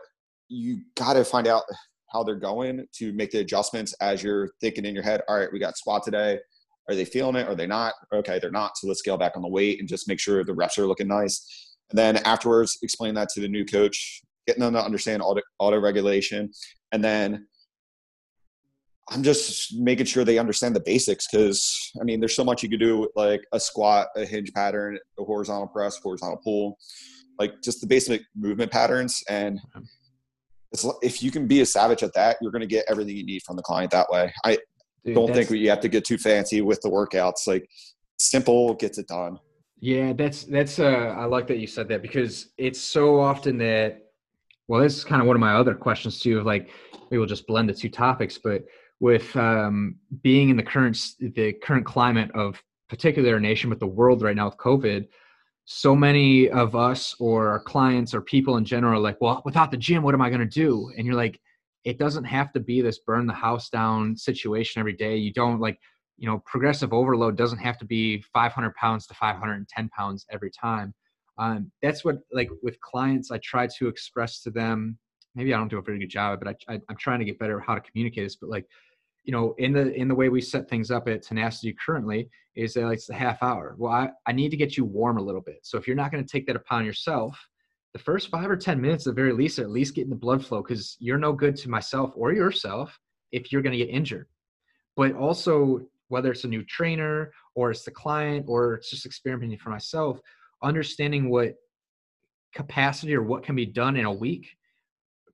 you 0.53 0.83
got 0.97 1.15
to 1.15 1.25
find 1.25 1.47
out 1.47 1.63
how 2.13 2.23
they're 2.23 2.37
going 2.37 2.87
to 2.93 3.13
make 3.13 3.31
the 3.31 3.39
adjustments 3.39 3.95
as 4.01 4.23
you're 4.23 4.51
thinking 4.61 4.85
in 4.85 4.95
your 4.95 5.03
head. 5.03 5.23
All 5.29 5.39
right, 5.39 5.49
we 5.53 5.59
got 5.59 5.77
squat 5.77 6.03
today. 6.05 6.39
Are 6.89 6.95
they 6.95 7.05
feeling 7.05 7.37
it? 7.37 7.49
Are 7.49 7.55
they 7.55 7.67
not? 7.67 7.95
Okay, 8.13 8.39
they're 8.39 8.51
not. 8.51 8.77
So 8.77 8.87
let's 8.87 9.01
scale 9.01 9.17
back 9.17 9.33
on 9.37 9.43
the 9.43 9.49
weight 9.49 9.81
and 9.81 9.89
just 9.89 10.09
make 10.09 10.21
sure 10.21 10.45
the 10.45 10.55
reps 10.55 10.79
are 10.79 10.87
looking 10.87 11.09
nice. 11.09 11.75
And 11.91 11.99
then 11.99 12.19
afterwards, 12.19 12.79
explain 12.83 13.15
that 13.15 13.29
to 13.31 13.41
the 13.41 13.49
new 13.49 13.65
coach, 13.65 14.21
getting 14.47 14.61
them 14.61 14.75
to 14.75 14.85
understand 14.85 15.23
auto, 15.23 15.41
auto 15.59 15.81
regulation. 15.81 16.51
And 16.91 17.03
then 17.03 17.47
I'm 19.11 19.23
just 19.23 19.75
making 19.77 20.07
sure 20.07 20.25
they 20.25 20.39
understand 20.39 20.77
the 20.77 20.81
basics 20.81 21.27
because 21.31 21.93
I 22.01 22.05
mean, 22.05 22.21
there's 22.21 22.37
so 22.37 22.45
much 22.45 22.63
you 22.63 22.69
could 22.69 22.81
do 22.81 22.99
with 22.99 23.11
like 23.17 23.43
a 23.53 23.61
squat, 23.61 24.09
a 24.17 24.25
hinge 24.25 24.53
pattern, 24.53 24.99
a 25.19 25.25
horizontal 25.25 25.69
press, 25.69 25.99
horizontal 25.99 26.41
pull, 26.43 26.79
like 27.39 27.55
just 27.63 27.81
the 27.81 27.87
basic 27.87 28.23
movement 28.37 28.71
patterns. 28.71 29.23
And 29.29 29.61
if 31.03 31.23
you 31.23 31.31
can 31.31 31.47
be 31.47 31.61
a 31.61 31.67
savage 31.67 32.03
at 32.03 32.15
that, 32.15 32.37
you're 32.41 32.53
going 32.53 32.61
to 32.61 32.67
get 32.67 32.85
everything 32.89 33.17
you 33.17 33.25
need 33.25 33.43
from 33.43 33.57
the 33.57 33.63
client 33.63 33.91
that 33.91 34.09
way. 34.11 34.33
I 34.45 34.59
Dude, 35.05 35.15
don't 35.15 35.33
think 35.33 35.51
you 35.51 35.69
have 35.71 35.81
to 35.81 35.89
get 35.89 36.05
too 36.05 36.19
fancy 36.19 36.61
with 36.61 36.81
the 36.81 36.89
workouts. 36.89 37.47
Like 37.47 37.69
simple 38.19 38.75
gets 38.75 38.99
it 38.99 39.09
done. 39.09 39.39
Yeah, 39.81 40.13
that's 40.13 40.45
that's 40.45 40.79
uh 40.79 41.15
I 41.19 41.25
like 41.25 41.49
that 41.49 41.59
you 41.59 41.67
said 41.67 41.89
that 41.89 42.03
because 42.03 42.51
it's 42.57 42.81
so 42.81 43.21
often 43.21 43.59
that 43.59 43.99
well, 44.69 44.81
this 44.81 44.97
is 44.97 45.05
kind 45.05 45.21
of 45.21 45.27
one 45.27 45.37
of 45.37 45.41
my 45.41 45.55
other 45.55 45.75
questions 45.75 46.21
too 46.21 46.39
of 46.39 46.47
like 46.47 46.71
we 47.11 47.19
will 47.19 47.27
just 47.27 47.47
blend 47.47 47.69
the 47.69 47.75
two 47.75 47.91
topics, 47.91 48.39
but 48.39 48.63
with 49.01 49.35
um 49.37 49.97
being 50.23 50.51
in 50.51 50.57
the 50.57 50.63
current 50.63 50.99
the 51.19 51.53
current 51.55 51.85
climate 51.85 52.31
of 52.35 52.63
particular 52.89 53.41
nation 53.41 53.71
with 53.71 53.81
the 53.81 53.87
world 53.87 54.23
right 54.23 54.37
now 54.37 54.47
with 54.47 54.57
COVID, 54.57 55.09
so 55.65 55.95
many 55.95 56.49
of 56.51 56.75
us 56.75 57.15
or 57.21 57.49
our 57.49 57.61
clients 57.61 58.15
or 58.15 58.21
people 58.21 58.57
in 58.57 58.65
general 58.65 58.99
are 58.99 59.03
like 59.03 59.21
well 59.21 59.43
without 59.45 59.71
the 59.71 59.77
gym 59.77 60.03
what 60.03 60.15
am 60.15 60.21
i 60.21 60.29
going 60.29 60.41
to 60.41 60.47
do? 60.47 60.91
And 60.97 61.07
you're 61.07 61.17
like 61.17 61.41
it 61.85 61.99
doesn't 61.99 62.25
have 62.25 62.53
to 62.53 62.61
be 62.61 62.81
this 62.81 63.01
burn 63.01 63.27
the 63.27 63.33
house 63.33 63.69
down 63.69 64.17
situation 64.17 64.79
every 64.79 64.93
day. 64.93 65.17
You 65.17 65.33
don't 65.33 65.61
like 65.61 65.79
you 66.19 66.29
know 66.29 66.43
progressive 66.47 66.93
overload 66.93 67.37
doesn't 67.37 67.59
have 67.59 67.79
to 67.79 67.85
be 67.85 68.23
500 68.33 68.75
pounds 68.75 69.07
to 69.09 69.15
510 69.15 69.89
pounds 69.89 70.27
every 70.31 70.51
time. 70.51 70.95
Um, 71.39 71.73
that's 71.81 72.05
what 72.05 72.19
like 72.31 72.51
with 72.63 72.79
clients 72.81 73.31
i 73.31 73.39
try 73.39 73.67
to 73.79 73.89
express 73.89 74.43
to 74.43 74.51
them 74.51 74.99
maybe 75.35 75.55
i 75.55 75.57
don't 75.57 75.69
do 75.69 75.79
a 75.79 75.83
very 75.83 75.99
good 75.99 76.11
job 76.11 76.39
but 76.39 76.49
I, 76.69 76.75
I, 76.75 76.81
i'm 76.91 76.97
trying 76.99 77.21
to 77.21 77.25
get 77.25 77.39
better 77.39 77.59
at 77.59 77.67
how 77.67 77.75
to 77.75 77.81
communicate 77.81 78.25
this 78.27 78.37
but 78.37 78.51
like 78.51 78.67
you 79.25 79.33
know, 79.33 79.55
in 79.59 79.73
the 79.73 79.93
in 79.95 80.09
the 80.09 80.15
way 80.15 80.29
we 80.29 80.41
set 80.41 80.69
things 80.69 80.91
up 80.91 81.09
at 81.09 81.23
Tenacity 81.23 81.75
currently 81.85 82.29
is 82.57 82.75
that 82.75 82.89
it's 82.91 83.07
the 83.07 83.15
half 83.15 83.43
hour. 83.43 83.75
Well, 83.79 83.93
I, 83.93 84.11
I 84.27 84.33
need 84.33 84.51
to 84.51 84.57
get 84.57 84.77
you 84.77 84.85
warm 84.85 85.17
a 85.19 85.23
little 85.23 85.41
bit. 85.41 85.61
So 85.63 85.79
if 85.79 85.87
you're 85.87 85.97
not 85.97 86.11
going 86.11 86.25
to 86.25 86.31
take 86.31 86.47
that 86.47 86.57
upon 86.57 86.85
yourself, 86.85 87.39
the 87.93 87.99
first 87.99 88.29
five 88.29 88.51
or 88.51 88.57
ten 88.57 88.81
minutes, 88.81 89.07
at 89.07 89.15
the 89.15 89.21
very 89.21 89.33
least, 89.33 89.59
at 89.59 89.71
least 89.71 89.95
getting 89.95 90.11
the 90.11 90.17
blood 90.17 90.45
flow, 90.45 90.63
because 90.63 90.97
you're 90.99 91.19
no 91.19 91.33
good 91.33 91.57
to 91.57 91.71
myself 91.71 92.13
or 92.17 92.33
yourself 92.33 92.99
if 93.31 93.53
you're 93.53 93.63
going 93.63 93.79
to 93.79 93.85
get 93.85 93.91
injured. 93.91 94.27
But 94.97 95.15
also, 95.15 95.81
whether 96.09 96.31
it's 96.31 96.45
a 96.45 96.49
new 96.49 96.65
trainer 96.65 97.33
or 97.55 97.71
it's 97.71 97.85
the 97.85 97.91
client 97.91 98.45
or 98.49 98.75
it's 98.75 98.91
just 98.91 99.07
experimenting 99.07 99.59
for 99.59 99.71
myself, 99.71 100.21
understanding 100.63 101.31
what 101.31 101.55
capacity 102.55 103.15
or 103.15 103.23
what 103.23 103.43
can 103.43 103.57
be 103.57 103.65
done 103.65 103.97
in 103.97 104.05
a 104.05 104.13
week 104.13 104.47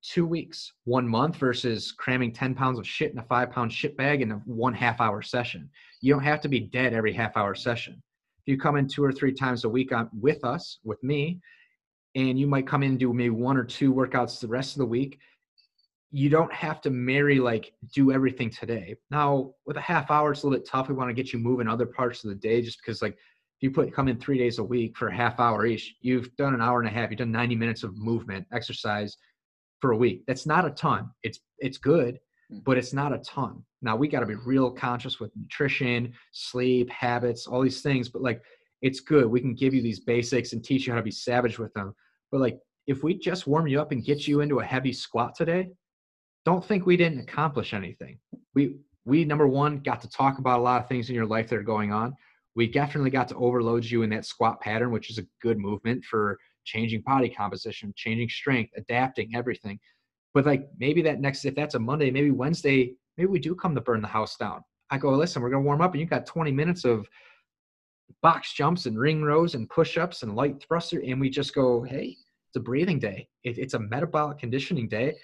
two 0.03 0.27
weeks, 0.27 0.73
one 0.85 1.07
month 1.07 1.37
versus 1.37 1.93
cramming 1.93 2.33
10 2.33 2.55
pounds 2.55 2.79
of 2.79 2.87
shit 2.87 3.13
in 3.13 3.19
a 3.19 3.25
five 3.25 3.51
pound 3.51 3.73
shit 3.73 3.97
bag 3.97 4.23
in 4.23 4.33
a 4.33 4.37
one 4.47 4.75
half 4.75 5.01
hour 5.01 5.23
session. 5.23 5.69
You 6.01 6.13
don't 6.15 6.23
have 6.23 6.41
to 6.43 6.49
be 6.49 6.61
dead 6.61 6.95
every 6.95 7.13
half 7.13 7.37
hour 7.37 7.55
session. 7.55 8.03
If 8.47 8.53
you 8.53 8.59
come 8.59 8.77
in 8.77 8.89
two 8.89 9.05
or 9.05 9.13
three 9.13 9.33
times 9.33 9.65
a 9.65 9.69
week 9.69 9.93
on, 9.93 10.09
with 10.13 10.45
us, 10.45 10.79
with 10.85 11.03
me, 11.03 11.41
and 12.15 12.39
you 12.39 12.47
might 12.47 12.67
come 12.67 12.83
in 12.83 12.91
and 12.91 12.99
do 12.99 13.13
maybe 13.13 13.31
one 13.31 13.57
or 13.57 13.65
two 13.65 13.93
workouts 13.93 14.41
the 14.41 14.49
rest 14.49 14.73
of 14.73 14.79
the 14.79 14.87
week, 14.87 15.19
you 16.11 16.31
don't 16.31 16.53
have 16.53 16.81
to 16.81 16.91
marry 16.91 17.39
like 17.39 17.73
do 17.93 18.13
everything 18.13 18.51
today. 18.51 18.97
Now 19.11 19.53
with 19.67 19.77
a 19.77 19.81
half 19.83 20.11
hour, 20.11 20.33
it's 20.33 20.43
a 20.43 20.47
little 20.47 20.59
bit 20.59 20.69
tough. 20.69 20.89
We 20.89 20.95
want 20.95 21.11
to 21.11 21.15
get 21.15 21.33
you 21.33 21.39
moving 21.39 21.69
other 21.69 21.87
parts 21.87 22.25
of 22.25 22.31
the 22.31 22.37
day 22.37 22.63
just 22.63 22.79
because 22.81 23.03
like 23.03 23.13
if 23.13 23.63
you 23.63 23.71
put 23.71 23.93
come 23.93 24.09
in 24.09 24.19
three 24.19 24.39
days 24.39 24.59
a 24.59 24.65
week 24.65 24.97
for 24.97 25.09
a 25.09 25.15
half 25.15 25.39
hour 25.39 25.67
each, 25.67 25.97
you've 26.01 26.35
done 26.37 26.55
an 26.55 26.63
hour 26.63 26.81
and 26.81 26.89
a 26.89 26.93
half, 26.93 27.11
you've 27.11 27.19
done 27.19 27.33
90 27.33 27.57
minutes 27.57 27.83
of 27.83 27.97
movement, 27.99 28.47
exercise 28.53 29.17
for 29.81 29.93
a 29.93 29.97
week. 29.97 30.25
That's 30.27 30.47
not 30.47 30.65
a 30.65 30.71
ton. 30.71 31.11
It's 31.23 31.41
it's 31.59 31.79
good, 31.79 32.19
hmm. 32.51 32.59
but 32.65 32.79
it's 32.79 32.93
not 32.93 33.13
a 33.13 33.19
ton. 33.19 33.63
Now 33.83 33.97
we 33.97 34.09
got 34.09 34.21
to 34.21 34.27
be 34.27 34.35
real 34.35 34.71
conscious 34.71 35.21
with 35.21 35.31
nutrition, 35.37 36.13
sleep, 36.33 36.91
habits, 36.91 37.47
all 37.47 37.63
these 37.63 37.83
things. 37.83 38.09
But 38.09 38.23
like, 38.23 38.43
it's 38.83 39.01
good. 39.01 39.27
We 39.27 39.41
can 39.41 39.55
give 39.55 39.75
you 39.75 39.83
these 39.83 40.01
basics 40.01 40.53
and 40.53 40.65
teach 40.65 40.87
you 40.87 40.93
how 40.93 40.99
to 40.99 41.05
be 41.05 41.11
savage 41.11 41.59
with 41.59 41.73
them. 41.75 41.95
But 42.31 42.41
like, 42.41 42.59
if 42.87 43.03
we 43.03 43.19
just 43.19 43.47
warm 43.47 43.67
you 43.67 43.81
up 43.81 43.93
and 43.93 44.05
get 44.05 44.27
you 44.27 44.41
into 44.41 44.61
a 44.61 44.65
heavy 44.65 44.93
squat 44.93 45.35
today, 45.35 45.69
don't 46.45 46.65
think 46.65 46.87
we 46.87 46.97
didn't 46.97 47.21
accomplish 47.21 47.75
anything. 47.75 48.19
We 48.55 48.77
we 49.05 49.25
number 49.25 49.47
one 49.47 49.79
got 49.79 50.01
to 50.03 50.09
talk 50.09 50.39
about 50.39 50.59
a 50.59 50.63
lot 50.63 50.83
of 50.83 50.89
things 50.89 51.09
in 51.09 51.15
your 51.15 51.27
life 51.27 51.49
that 51.49 51.57
are 51.57 51.63
going 51.63 51.93
on. 51.93 52.15
We 52.55 52.67
definitely 52.67 53.11
got 53.11 53.29
to 53.29 53.37
overload 53.37 53.85
you 53.85 54.03
in 54.03 54.11
that 54.11 54.27
squat 54.27 54.61
pattern, 54.61 54.91
which 54.91 55.11
is 55.11 55.19
a 55.19 55.27
good 55.41 55.59
movement 55.59 56.05
for 56.05 56.39
changing 56.69 57.03
body 57.03 57.29
composition, 57.29 57.93
changing 57.97 58.29
strength, 58.29 58.71
adapting 58.77 59.35
everything. 59.35 59.79
But 60.35 60.47
like 60.47 60.69
maybe 60.79 61.03
that 61.03 61.21
next, 61.21 61.45
if 61.45 61.55
that's 61.55 61.75
a 61.75 61.79
Monday, 61.79 62.11
maybe 62.11 62.31
Wednesday, 62.31 62.95
maybe 63.17 63.29
we 63.29 63.39
do 63.39 63.55
come 63.55 63.75
to 63.75 63.81
burn 63.81 64.03
the 64.03 64.09
house 64.09 64.37
down. 64.37 64.63
I 64.91 64.99
go, 64.99 65.11
listen, 65.11 65.43
we're 65.43 65.51
gonna 65.51 65.63
warm 65.63 65.81
up, 65.81 65.93
and 65.93 66.01
you've 66.01 66.11
got 66.11 66.27
20 66.27 66.53
minutes 66.53 66.85
of 66.85 67.09
box 68.23 68.53
jumps 68.53 68.87
and 68.87 68.99
ring 68.99 69.23
rows 69.23 69.55
and 69.55 69.69
push-ups 69.69 70.23
and 70.23 70.37
light 70.37 70.63
thruster, 70.63 71.01
and 71.07 71.21
we 71.21 71.31
just 71.31 71.55
go, 71.55 71.83
hey, 71.83 72.17
it's 72.49 72.57
a 72.57 72.61
breathing 72.61 72.99
day. 72.99 73.29
It, 73.45 73.59
it's 73.59 73.75
a 73.75 73.79
metabolic 73.79 74.39
conditioning 74.39 74.89
day. 74.89 75.17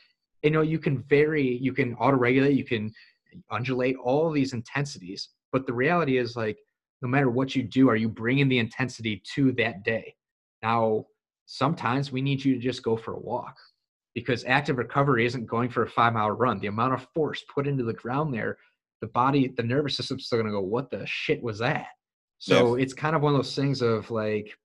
You 0.43 0.51
know, 0.51 0.63
you 0.63 0.79
can 0.79 1.03
vary, 1.09 1.57
you 1.57 1.73
can 1.73 1.95
auto-regulate, 1.95 2.55
you 2.55 2.65
can 2.65 2.93
undulate 3.51 3.97
all 3.97 4.31
these 4.31 4.53
intensities. 4.53 5.31
But 5.53 5.67
the 5.67 5.73
reality 5.73 6.19
is, 6.19 6.37
like, 6.37 6.59
no 7.01 7.09
matter 7.09 7.31
what 7.31 7.55
you 7.55 7.63
do, 7.63 7.89
are 7.89 7.97
you 7.97 8.09
bringing 8.09 8.49
the 8.49 8.59
intensity 8.59 9.23
to 9.35 9.53
that 9.53 9.85
day? 9.85 10.15
Now, 10.63 11.07
sometimes 11.47 12.13
we 12.13 12.23
need 12.23 12.45
you 12.45 12.55
to 12.55 12.61
just 12.61 12.83
go 12.83 12.97
for 12.97 13.15
a 13.15 13.21
walk 13.21 13.57
because 14.15 14.45
active 14.45 14.79
recovery 14.79 15.27
isn't 15.27 15.47
going 15.47 15.69
for 15.69 15.83
a 15.83 15.89
five 15.89 16.15
mile 16.15 16.31
run. 16.31 16.59
The 16.61 16.69
amount 16.69 16.95
of 16.95 17.07
force 17.15 17.45
put 17.53 17.67
into 17.67 17.85
the 17.85 17.93
ground 17.93 18.33
there, 18.33 18.59
the 19.01 19.09
body, 19.09 19.49
the 19.49 19.63
nervous 19.63 19.97
system's 19.97 20.27
still 20.27 20.39
going 20.39 20.47
to 20.47 20.53
go, 20.53 20.61
what 20.61 20.91
the 20.91 21.05
shit 21.07 21.43
was 21.43 21.59
that? 21.59 21.89
So 22.39 22.77
yeah. 22.77 22.83
it's 22.83 22.95
kind 22.95 23.17
of 23.17 23.23
one 23.23 23.35
of 23.35 23.39
those 23.39 23.55
things 23.57 23.83
of 23.83 24.11
like 24.11 24.57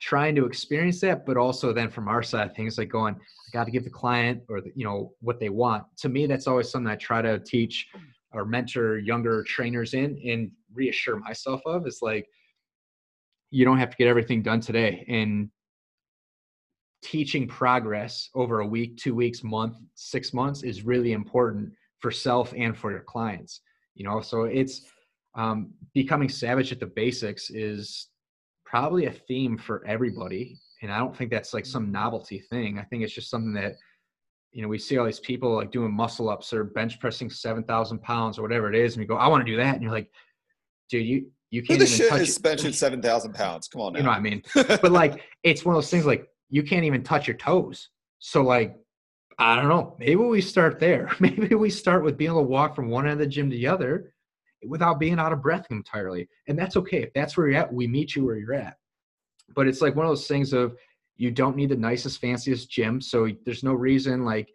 trying 0.00 0.34
to 0.34 0.46
experience 0.46 1.00
that, 1.00 1.26
but 1.26 1.36
also 1.36 1.72
then 1.72 1.90
from 1.90 2.08
our 2.08 2.22
side, 2.22 2.54
things 2.54 2.78
like 2.78 2.88
going, 2.88 3.14
I 3.14 3.50
got 3.52 3.64
to 3.64 3.70
give 3.70 3.84
the 3.84 3.90
client 3.90 4.42
or 4.48 4.60
the, 4.60 4.72
you 4.74 4.84
know 4.84 5.12
what 5.20 5.38
they 5.38 5.50
want. 5.50 5.84
To 5.98 6.08
me, 6.08 6.26
that's 6.26 6.46
always 6.46 6.70
something 6.70 6.90
I 6.90 6.96
try 6.96 7.20
to 7.22 7.38
teach 7.38 7.88
or 8.32 8.44
mentor 8.44 8.98
younger 8.98 9.42
trainers 9.42 9.94
in 9.94 10.20
and 10.26 10.50
reassure 10.72 11.16
myself 11.18 11.60
of. 11.66 11.86
Is 11.86 11.98
like 12.00 12.28
you 13.50 13.64
don't 13.64 13.78
have 13.78 13.90
to 13.90 13.96
get 13.96 14.08
everything 14.08 14.42
done 14.42 14.60
today, 14.60 15.04
and 15.08 15.50
teaching 17.02 17.48
progress 17.48 18.28
over 18.34 18.60
a 18.60 18.66
week, 18.66 18.96
two 18.96 19.14
weeks, 19.14 19.42
month, 19.42 19.76
six 19.94 20.32
months 20.32 20.62
is 20.62 20.84
really 20.84 21.12
important 21.12 21.72
for 21.98 22.10
self 22.10 22.52
and 22.56 22.76
for 22.76 22.90
your 22.90 23.00
clients. 23.00 23.60
You 23.94 24.04
know, 24.04 24.20
so 24.20 24.44
it's 24.44 24.82
um, 25.34 25.72
becoming 25.94 26.28
savage 26.28 26.72
at 26.72 26.80
the 26.80 26.86
basics 26.86 27.50
is 27.50 28.08
probably 28.64 29.06
a 29.06 29.12
theme 29.12 29.58
for 29.58 29.84
everybody. 29.86 30.58
And 30.82 30.92
I 30.92 30.98
don't 30.98 31.16
think 31.16 31.30
that's 31.30 31.52
like 31.52 31.66
some 31.66 31.92
novelty 31.92 32.38
thing. 32.38 32.78
I 32.78 32.84
think 32.84 33.02
it's 33.02 33.12
just 33.12 33.30
something 33.30 33.52
that, 33.54 33.74
you 34.52 34.62
know, 34.62 34.68
we 34.68 34.78
see 34.78 34.96
all 34.98 35.06
these 35.06 35.20
people 35.20 35.54
like 35.54 35.70
doing 35.70 35.92
muscle 35.92 36.28
ups 36.28 36.52
or 36.52 36.64
bench 36.64 36.98
pressing 37.00 37.30
7,000 37.30 38.02
pounds 38.02 38.38
or 38.38 38.42
whatever 38.42 38.72
it 38.72 38.78
is. 38.78 38.94
And 38.94 39.00
we 39.00 39.06
go, 39.06 39.16
I 39.16 39.28
want 39.28 39.44
to 39.44 39.50
do 39.50 39.58
that. 39.58 39.74
And 39.74 39.82
you're 39.82 39.92
like, 39.92 40.10
dude, 40.88 41.06
you, 41.06 41.30
you 41.50 41.62
can't 41.62 41.80
Who 41.80 41.86
the 41.86 41.92
even 41.92 41.98
shit 41.98 42.08
touch 42.10 42.28
is 42.28 42.38
benching 42.38 42.74
7,000 42.74 43.34
pounds. 43.34 43.68
Come 43.68 43.82
on 43.82 43.92
now. 43.92 43.98
You 43.98 44.04
know 44.04 44.10
what 44.10 44.18
I 44.18 44.20
mean? 44.20 44.42
but 44.54 44.92
like, 44.92 45.22
it's 45.42 45.64
one 45.64 45.74
of 45.74 45.82
those 45.82 45.90
things 45.90 46.06
like 46.06 46.28
you 46.48 46.62
can't 46.62 46.84
even 46.84 47.02
touch 47.02 47.26
your 47.26 47.36
toes. 47.36 47.88
So 48.20 48.42
like, 48.42 48.76
I 49.38 49.56
don't 49.56 49.68
know. 49.68 49.96
Maybe 49.98 50.16
we 50.16 50.40
start 50.40 50.78
there. 50.78 51.10
Maybe 51.20 51.54
we 51.54 51.70
start 51.70 52.04
with 52.04 52.16
being 52.16 52.30
able 52.30 52.42
to 52.42 52.48
walk 52.48 52.76
from 52.76 52.88
one 52.88 53.06
end 53.06 53.14
of 53.14 53.18
the 53.18 53.26
gym 53.26 53.50
to 53.50 53.56
the 53.56 53.66
other 53.66 54.12
without 54.66 55.00
being 55.00 55.18
out 55.18 55.32
of 55.32 55.42
breath 55.42 55.66
entirely. 55.70 56.28
And 56.46 56.58
that's 56.58 56.76
okay. 56.76 57.02
If 57.02 57.12
that's 57.14 57.36
where 57.36 57.48
you're 57.48 57.58
at, 57.58 57.72
we 57.72 57.86
meet 57.86 58.14
you 58.14 58.24
where 58.24 58.36
you're 58.36 58.54
at. 58.54 58.76
But 59.56 59.66
it's 59.66 59.80
like 59.80 59.96
one 59.96 60.06
of 60.06 60.10
those 60.10 60.28
things 60.28 60.52
of 60.52 60.76
you 61.16 61.30
don't 61.30 61.56
need 61.56 61.70
the 61.70 61.76
nicest, 61.76 62.20
fanciest 62.20 62.70
gym. 62.70 63.00
So 63.00 63.28
there's 63.44 63.64
no 63.64 63.72
reason 63.72 64.24
like 64.24 64.52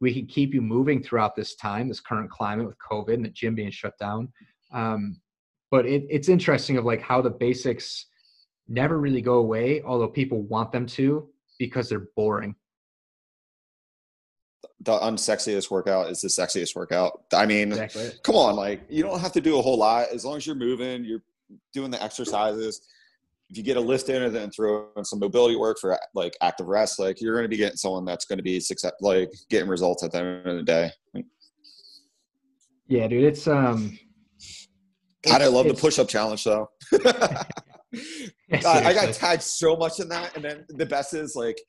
we 0.00 0.12
can 0.12 0.26
keep 0.26 0.54
you 0.54 0.62
moving 0.62 1.02
throughout 1.02 1.36
this 1.36 1.54
time, 1.56 1.88
this 1.88 2.00
current 2.00 2.30
climate 2.30 2.66
with 2.66 2.76
COVID 2.90 3.14
and 3.14 3.24
the 3.24 3.30
gym 3.30 3.54
being 3.54 3.70
shut 3.70 3.96
down. 3.98 4.32
Um, 4.72 5.20
but 5.70 5.86
it, 5.86 6.06
it's 6.08 6.28
interesting 6.28 6.76
of 6.76 6.84
like 6.84 7.02
how 7.02 7.20
the 7.20 7.30
basics 7.30 8.06
never 8.68 8.98
really 8.98 9.22
go 9.22 9.34
away, 9.34 9.82
although 9.82 10.08
people 10.08 10.42
want 10.42 10.72
them 10.72 10.86
to 10.86 11.28
because 11.58 11.88
they're 11.88 12.08
boring. 12.16 12.54
The 14.80 14.98
unsexiest 14.98 15.70
workout 15.70 16.10
is 16.10 16.20
the 16.20 16.28
sexiest 16.28 16.76
workout. 16.76 17.22
I 17.34 17.46
mean, 17.46 17.72
exactly. 17.72 18.10
come 18.22 18.36
on, 18.36 18.54
like 18.54 18.82
you 18.88 19.02
don't 19.02 19.20
have 19.20 19.32
to 19.32 19.40
do 19.40 19.58
a 19.58 19.62
whole 19.62 19.76
lot 19.76 20.08
as 20.12 20.24
long 20.24 20.36
as 20.36 20.46
you're 20.46 20.56
moving, 20.56 21.04
you're 21.04 21.22
doing 21.72 21.90
the 21.90 22.02
exercises. 22.02 22.80
If 23.50 23.56
you 23.56 23.62
get 23.62 23.78
a 23.78 23.80
lift 23.80 24.10
in 24.10 24.22
and 24.22 24.34
then 24.34 24.50
throw 24.50 24.88
in 24.96 25.04
some 25.04 25.18
mobility 25.18 25.56
work 25.56 25.78
for 25.80 25.98
like 26.14 26.36
active 26.42 26.66
rest, 26.66 26.98
like 26.98 27.20
you're 27.20 27.34
going 27.34 27.44
to 27.44 27.48
be 27.48 27.56
getting 27.56 27.78
someone 27.78 28.04
that's 28.04 28.26
going 28.26 28.36
to 28.36 28.42
be 28.42 28.60
success, 28.60 28.92
like 29.00 29.30
getting 29.48 29.68
results 29.68 30.04
at 30.04 30.12
the 30.12 30.18
end 30.18 30.46
of 30.46 30.56
the 30.56 30.62
day. 30.62 30.90
Yeah, 32.86 33.08
dude, 33.08 33.24
it's 33.24 33.48
um. 33.48 33.98
God, 35.24 35.42
I 35.42 35.46
love 35.48 35.66
the 35.66 35.74
push-up 35.74 36.08
challenge 36.08 36.44
though. 36.44 36.68
God, 36.92 38.84
I 38.84 38.92
got 38.92 39.12
tagged 39.14 39.42
so 39.42 39.76
much 39.76 40.00
in 40.00 40.08
that, 40.08 40.36
and 40.36 40.44
then 40.44 40.64
the 40.68 40.86
best 40.86 41.14
is 41.14 41.34
like 41.34 41.60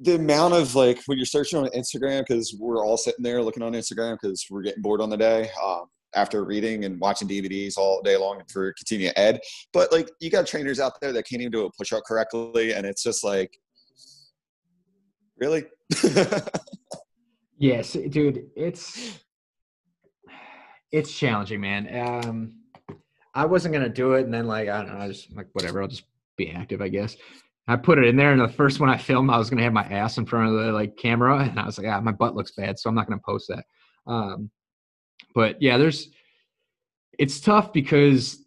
the 0.00 0.14
amount 0.14 0.54
of 0.54 0.74
like 0.74 1.00
when 1.06 1.18
you're 1.18 1.24
searching 1.24 1.58
on 1.58 1.66
Instagram 1.68 2.24
because 2.26 2.54
we're 2.58 2.84
all 2.84 2.96
sitting 2.96 3.22
there 3.22 3.42
looking 3.42 3.62
on 3.62 3.72
Instagram 3.72 4.16
because 4.20 4.46
we're 4.50 4.62
getting 4.62 4.82
bored 4.82 5.00
on 5.00 5.10
the 5.10 5.16
day 5.16 5.50
um, 5.62 5.86
after 6.14 6.44
reading 6.44 6.84
and 6.84 7.00
watching 7.00 7.26
DVDs 7.26 7.76
all 7.76 8.00
day 8.02 8.16
long 8.16 8.42
for 8.52 8.72
continuing 8.74 9.12
ed. 9.16 9.40
But 9.72 9.90
like 9.90 10.08
you 10.20 10.30
got 10.30 10.46
trainers 10.46 10.78
out 10.78 10.92
there 11.00 11.12
that 11.12 11.24
can't 11.24 11.42
even 11.42 11.52
do 11.52 11.66
a 11.66 11.72
push 11.72 11.92
up 11.92 12.04
correctly, 12.06 12.74
and 12.74 12.86
it's 12.86 13.02
just 13.02 13.24
like, 13.24 13.58
really? 15.36 15.64
yes, 17.58 17.92
dude. 17.92 18.50
It's 18.54 19.18
it's 20.92 21.12
challenging, 21.12 21.60
man. 21.60 21.88
Um, 22.06 22.52
I 23.34 23.46
wasn't 23.46 23.72
gonna 23.72 23.88
do 23.88 24.12
it, 24.12 24.24
and 24.24 24.32
then 24.32 24.46
like 24.46 24.68
I 24.68 24.82
don't 24.82 24.92
know, 24.92 25.00
I 25.00 25.08
just 25.08 25.34
like 25.34 25.48
whatever. 25.52 25.82
I'll 25.82 25.88
just 25.88 26.04
be 26.36 26.50
active, 26.50 26.82
I 26.82 26.88
guess. 26.88 27.16
I 27.66 27.76
put 27.76 27.98
it 27.98 28.04
in 28.04 28.16
there, 28.16 28.32
and 28.32 28.40
the 28.40 28.48
first 28.48 28.78
one 28.78 28.90
I 28.90 28.98
filmed, 28.98 29.30
I 29.30 29.38
was 29.38 29.48
gonna 29.48 29.62
have 29.62 29.72
my 29.72 29.84
ass 29.84 30.18
in 30.18 30.26
front 30.26 30.50
of 30.50 30.54
the 30.54 30.72
like 30.72 30.96
camera, 30.96 31.38
and 31.38 31.58
I 31.58 31.64
was 31.64 31.78
like, 31.78 31.86
ah, 31.88 32.00
my 32.00 32.12
butt 32.12 32.36
looks 32.36 32.52
bad, 32.52 32.78
so 32.78 32.88
I'm 32.88 32.94
not 32.94 33.08
gonna 33.08 33.22
post 33.24 33.48
that. 33.48 33.64
Um, 34.06 34.50
but 35.34 35.60
yeah, 35.62 35.78
there's 35.78 36.08
it's 37.18 37.40
tough 37.40 37.72
because 37.72 38.38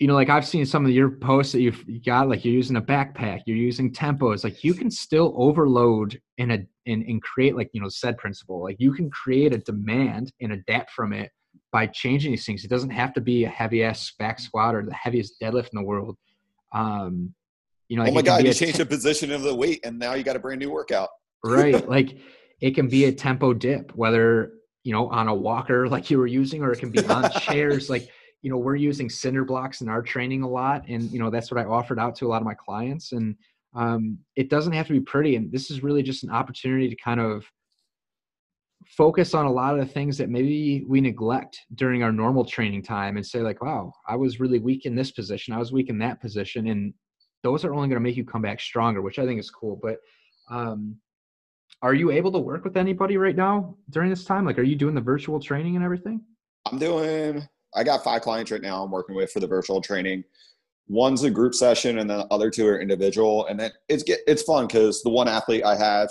you 0.00 0.08
know, 0.08 0.14
like 0.14 0.28
I've 0.28 0.46
seen 0.46 0.66
some 0.66 0.84
of 0.84 0.90
your 0.90 1.10
posts 1.10 1.52
that 1.52 1.60
you've 1.60 1.84
got, 2.04 2.28
like 2.28 2.44
you're 2.44 2.52
using 2.52 2.76
a 2.76 2.82
backpack, 2.82 3.42
you're 3.46 3.56
using 3.56 3.92
tempos, 3.92 4.42
like 4.42 4.64
you 4.64 4.74
can 4.74 4.90
still 4.90 5.32
overload 5.36 6.20
and 6.38 6.50
a 6.50 6.66
and, 6.86 7.04
and 7.04 7.22
create 7.22 7.56
like 7.56 7.70
you 7.72 7.80
know 7.80 7.88
SAID 7.88 8.18
principle, 8.18 8.60
like 8.60 8.76
you 8.80 8.92
can 8.92 9.08
create 9.08 9.54
a 9.54 9.58
demand 9.58 10.32
and 10.40 10.52
adapt 10.52 10.90
from 10.90 11.12
it 11.12 11.30
by 11.74 11.88
changing 11.88 12.30
these 12.30 12.46
things. 12.46 12.64
It 12.64 12.70
doesn't 12.70 12.90
have 12.90 13.12
to 13.14 13.20
be 13.20 13.42
a 13.42 13.48
heavy 13.48 13.82
ass 13.82 14.12
back 14.16 14.38
squat 14.38 14.76
or 14.76 14.84
the 14.84 14.94
heaviest 14.94 15.40
deadlift 15.42 15.70
in 15.72 15.80
the 15.80 15.82
world. 15.82 16.16
Um, 16.72 17.34
you 17.88 17.96
know, 17.96 18.04
like 18.04 18.12
oh 18.12 18.14
my 18.14 18.22
god, 18.22 18.46
you 18.46 18.54
changed 18.54 18.78
the 18.78 18.86
position 18.86 19.32
of 19.32 19.42
the 19.42 19.52
weight, 19.52 19.84
and 19.84 19.98
now 19.98 20.14
you 20.14 20.22
got 20.22 20.36
a 20.36 20.38
brand 20.38 20.60
new 20.60 20.70
workout. 20.70 21.08
right, 21.44 21.86
like 21.96 22.16
it 22.60 22.76
can 22.76 22.86
be 22.86 23.06
a 23.06 23.12
tempo 23.12 23.52
dip, 23.52 23.90
whether 23.96 24.52
you 24.84 24.92
know 24.92 25.08
on 25.08 25.26
a 25.26 25.34
walker 25.34 25.88
like 25.94 26.10
you 26.10 26.18
were 26.18 26.28
using, 26.28 26.62
or 26.62 26.70
it 26.70 26.78
can 26.78 26.90
be 26.90 27.04
on 27.06 27.28
chairs. 27.40 27.90
Like 27.90 28.08
you 28.42 28.50
know, 28.50 28.56
we're 28.56 28.76
using 28.76 29.10
cinder 29.10 29.44
blocks 29.44 29.80
in 29.80 29.88
our 29.88 30.00
training 30.00 30.42
a 30.42 30.48
lot, 30.48 30.84
and 30.88 31.10
you 31.10 31.18
know 31.18 31.28
that's 31.28 31.50
what 31.50 31.60
I 31.60 31.64
offered 31.64 31.98
out 31.98 32.14
to 32.16 32.26
a 32.26 32.28
lot 32.28 32.40
of 32.40 32.46
my 32.46 32.54
clients. 32.54 33.10
And 33.10 33.34
um, 33.74 34.18
it 34.36 34.48
doesn't 34.48 34.74
have 34.74 34.86
to 34.86 34.92
be 34.92 35.00
pretty, 35.00 35.34
and 35.34 35.50
this 35.50 35.72
is 35.72 35.82
really 35.82 36.04
just 36.04 36.22
an 36.22 36.30
opportunity 36.30 36.88
to 36.88 36.94
kind 36.94 37.18
of 37.18 37.44
focus 38.88 39.34
on 39.34 39.46
a 39.46 39.52
lot 39.52 39.78
of 39.78 39.86
the 39.86 39.92
things 39.92 40.18
that 40.18 40.28
maybe 40.28 40.84
we 40.86 41.00
neglect 41.00 41.58
during 41.74 42.02
our 42.02 42.12
normal 42.12 42.44
training 42.44 42.82
time 42.82 43.16
and 43.16 43.26
say 43.26 43.40
like 43.40 43.62
wow 43.62 43.92
i 44.06 44.14
was 44.14 44.40
really 44.40 44.58
weak 44.58 44.86
in 44.86 44.94
this 44.94 45.10
position 45.10 45.54
i 45.54 45.58
was 45.58 45.72
weak 45.72 45.88
in 45.88 45.98
that 45.98 46.20
position 46.20 46.68
and 46.68 46.92
those 47.42 47.64
are 47.64 47.74
only 47.74 47.88
going 47.88 47.96
to 47.96 48.00
make 48.00 48.16
you 48.16 48.24
come 48.24 48.42
back 48.42 48.60
stronger 48.60 49.02
which 49.02 49.18
i 49.18 49.24
think 49.24 49.40
is 49.40 49.50
cool 49.50 49.78
but 49.82 49.96
um, 50.50 50.96
are 51.82 51.94
you 51.94 52.10
able 52.10 52.30
to 52.30 52.38
work 52.38 52.64
with 52.64 52.76
anybody 52.76 53.16
right 53.16 53.36
now 53.36 53.74
during 53.90 54.10
this 54.10 54.24
time 54.24 54.44
like 54.44 54.58
are 54.58 54.62
you 54.62 54.76
doing 54.76 54.94
the 54.94 55.00
virtual 55.00 55.40
training 55.40 55.76
and 55.76 55.84
everything 55.84 56.20
i'm 56.66 56.78
doing 56.78 57.46
I 57.74 57.84
got 57.84 58.04
five 58.04 58.22
clients 58.22 58.50
right 58.50 58.62
now 58.62 58.82
I'm 58.82 58.90
working 58.90 59.16
with 59.16 59.32
for 59.32 59.40
the 59.40 59.46
virtual 59.46 59.80
training. 59.80 60.24
One's 60.86 61.22
a 61.24 61.30
group 61.30 61.54
session, 61.54 61.98
and 61.98 62.08
the 62.08 62.26
other 62.30 62.50
two 62.50 62.66
are 62.66 62.80
individual. 62.80 63.46
And 63.46 63.58
then 63.58 63.72
it's 63.88 64.04
it's 64.06 64.42
fun 64.42 64.66
because 64.66 65.02
the 65.02 65.10
one 65.10 65.28
athlete 65.28 65.64
I 65.64 65.76
have 65.76 66.10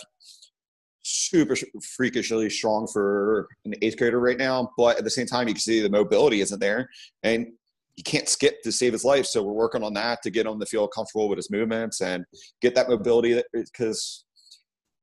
super 1.04 1.56
freakishly 1.96 2.50
strong 2.50 2.88
for 2.92 3.48
an 3.66 3.74
eighth 3.82 3.98
grader 3.98 4.20
right 4.20 4.38
now, 4.38 4.72
but 4.78 4.98
at 4.98 5.04
the 5.04 5.10
same 5.10 5.28
time, 5.28 5.48
you 5.48 5.54
can 5.54 5.62
see 5.62 5.82
the 5.82 5.90
mobility 5.90 6.42
isn't 6.42 6.60
there, 6.60 6.90
and 7.24 7.48
he 7.96 8.02
can't 8.02 8.28
skip 8.28 8.62
to 8.64 8.72
save 8.72 8.94
his 8.94 9.06
life. 9.06 9.26
So 9.26 9.44
we're 9.44 9.54
working 9.54 9.84
on 9.84 9.94
that 9.94 10.22
to 10.24 10.32
get 10.32 10.48
him 10.48 10.60
to 10.60 10.66
feel 10.66 10.88
comfortable 10.88 11.30
with 11.30 11.38
his 11.38 11.52
movements 11.52 12.02
and 12.02 12.26
get 12.62 12.74
that 12.76 12.90
mobility 12.90 13.42
because 13.54 14.26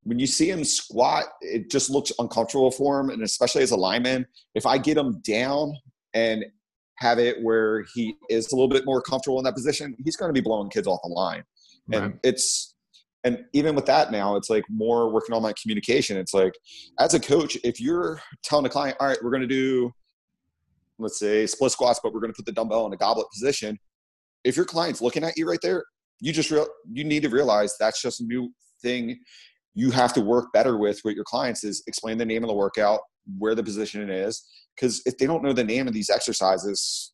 when 0.03 0.19
you 0.19 0.27
see 0.27 0.51
him 0.51 0.65
squat, 0.65 1.27
it 1.41 1.71
just 1.71 1.91
looks 1.91 2.11
uncomfortable 2.19 2.71
for 2.71 2.99
him. 2.99 3.11
And 3.11 3.23
especially 3.23 3.63
as 3.63 3.71
a 3.71 3.77
lineman, 3.77 4.27
if 4.55 4.67
I 4.67 4.79
get 4.79 4.97
him 4.97 5.21
down 5.21 5.73
and 6.15 6.45
have 6.97 7.19
it 7.19 7.43
where 7.43 7.85
he 7.95 8.17
is 8.29 8.51
a 8.51 8.57
little 8.57 8.69
bit 8.69 8.87
more 8.87 9.03
comfortable 9.03 9.39
in 9.39 9.45
that 9.45 9.55
position, 9.55 9.95
he's 10.03 10.17
going 10.17 10.31
to 10.31 10.33
be 10.33 10.43
blowing 10.43 10.71
kids 10.71 10.87
off 10.87 11.01
the 11.05 11.11
line. 11.11 11.45
Right. 11.87 12.03
And 12.03 12.19
it's, 12.23 12.70
and 13.25 13.45
even 13.53 13.75
with 13.75 13.87
that 13.87 14.11
now, 14.11 14.37
it's 14.37 14.49
like 14.49 14.65
more 14.71 15.13
working 15.13 15.35
on 15.35 15.43
my 15.43 15.53
communication. 15.61 16.17
It's 16.17 16.33
like, 16.33 16.55
as 16.99 17.15
a 17.15 17.21
coach, 17.21 17.57
if 17.65 17.81
you're 17.81 18.21
telling 18.43 18.67
a 18.67 18.71
client, 18.71 18.97
all 18.99 19.09
right, 19.09 19.19
we're 19.23 19.31
going 19.31 19.43
to 19.43 19.47
do 19.47 19.93
let's 21.01 21.19
say 21.19 21.47
split 21.47 21.73
squats, 21.73 22.01
but 22.03 22.13
we're 22.13 22.21
going 22.21 22.33
to 22.33 22.37
put 22.37 22.47
the 22.47 22.53
dumbbell 22.53 22.87
in 22.87 22.93
a 22.93 22.97
goblet 22.97 23.27
position. 23.33 23.79
If 24.45 24.57
your 24.57 24.67
client's 24.67 25.01
looking 25.01 25.25
at 25.25 25.37
you 25.37 25.49
right 25.49 25.59
there, 25.63 25.85
you 26.21 26.33
just 26.33 26.51
real 26.51 26.67
you 26.93 27.05
need 27.05 27.23
to 27.23 27.31
realize 27.31 27.75
that's 27.81 28.01
just 28.01 28.21
a 28.21 28.25
new 28.25 28.53
thing 28.83 29.19
you 29.75 29.91
have 29.91 30.13
to 30.13 30.21
work 30.21 30.53
better 30.53 30.77
with 30.77 31.01
with 31.05 31.15
your 31.15 31.25
clients 31.25 31.65
is 31.65 31.83
explain 31.87 32.19
the 32.19 32.27
name 32.27 32.43
of 32.43 32.49
the 32.49 32.55
workout, 32.55 33.01
where 33.39 33.55
the 33.55 33.63
position 33.63 34.11
is, 34.11 34.45
because 34.77 35.03
if 35.07 35.17
they 35.19 35.27
don't 35.27 35.43
know 35.43 35.53
the 35.53 35.65
name 35.65 35.87
of 35.87 35.95
these 35.95 36.11
exercises, 36.11 37.13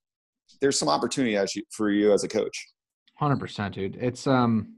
there's 0.61 0.79
some 0.79 0.88
opportunity 0.88 1.37
as 1.37 1.55
you, 1.55 1.62
for 1.71 1.90
you 1.90 2.12
as 2.12 2.25
a 2.25 2.29
coach. 2.29 2.66
Hundred 3.19 3.38
percent, 3.38 3.75
dude. 3.75 3.97
It's 3.97 4.27
um, 4.27 4.75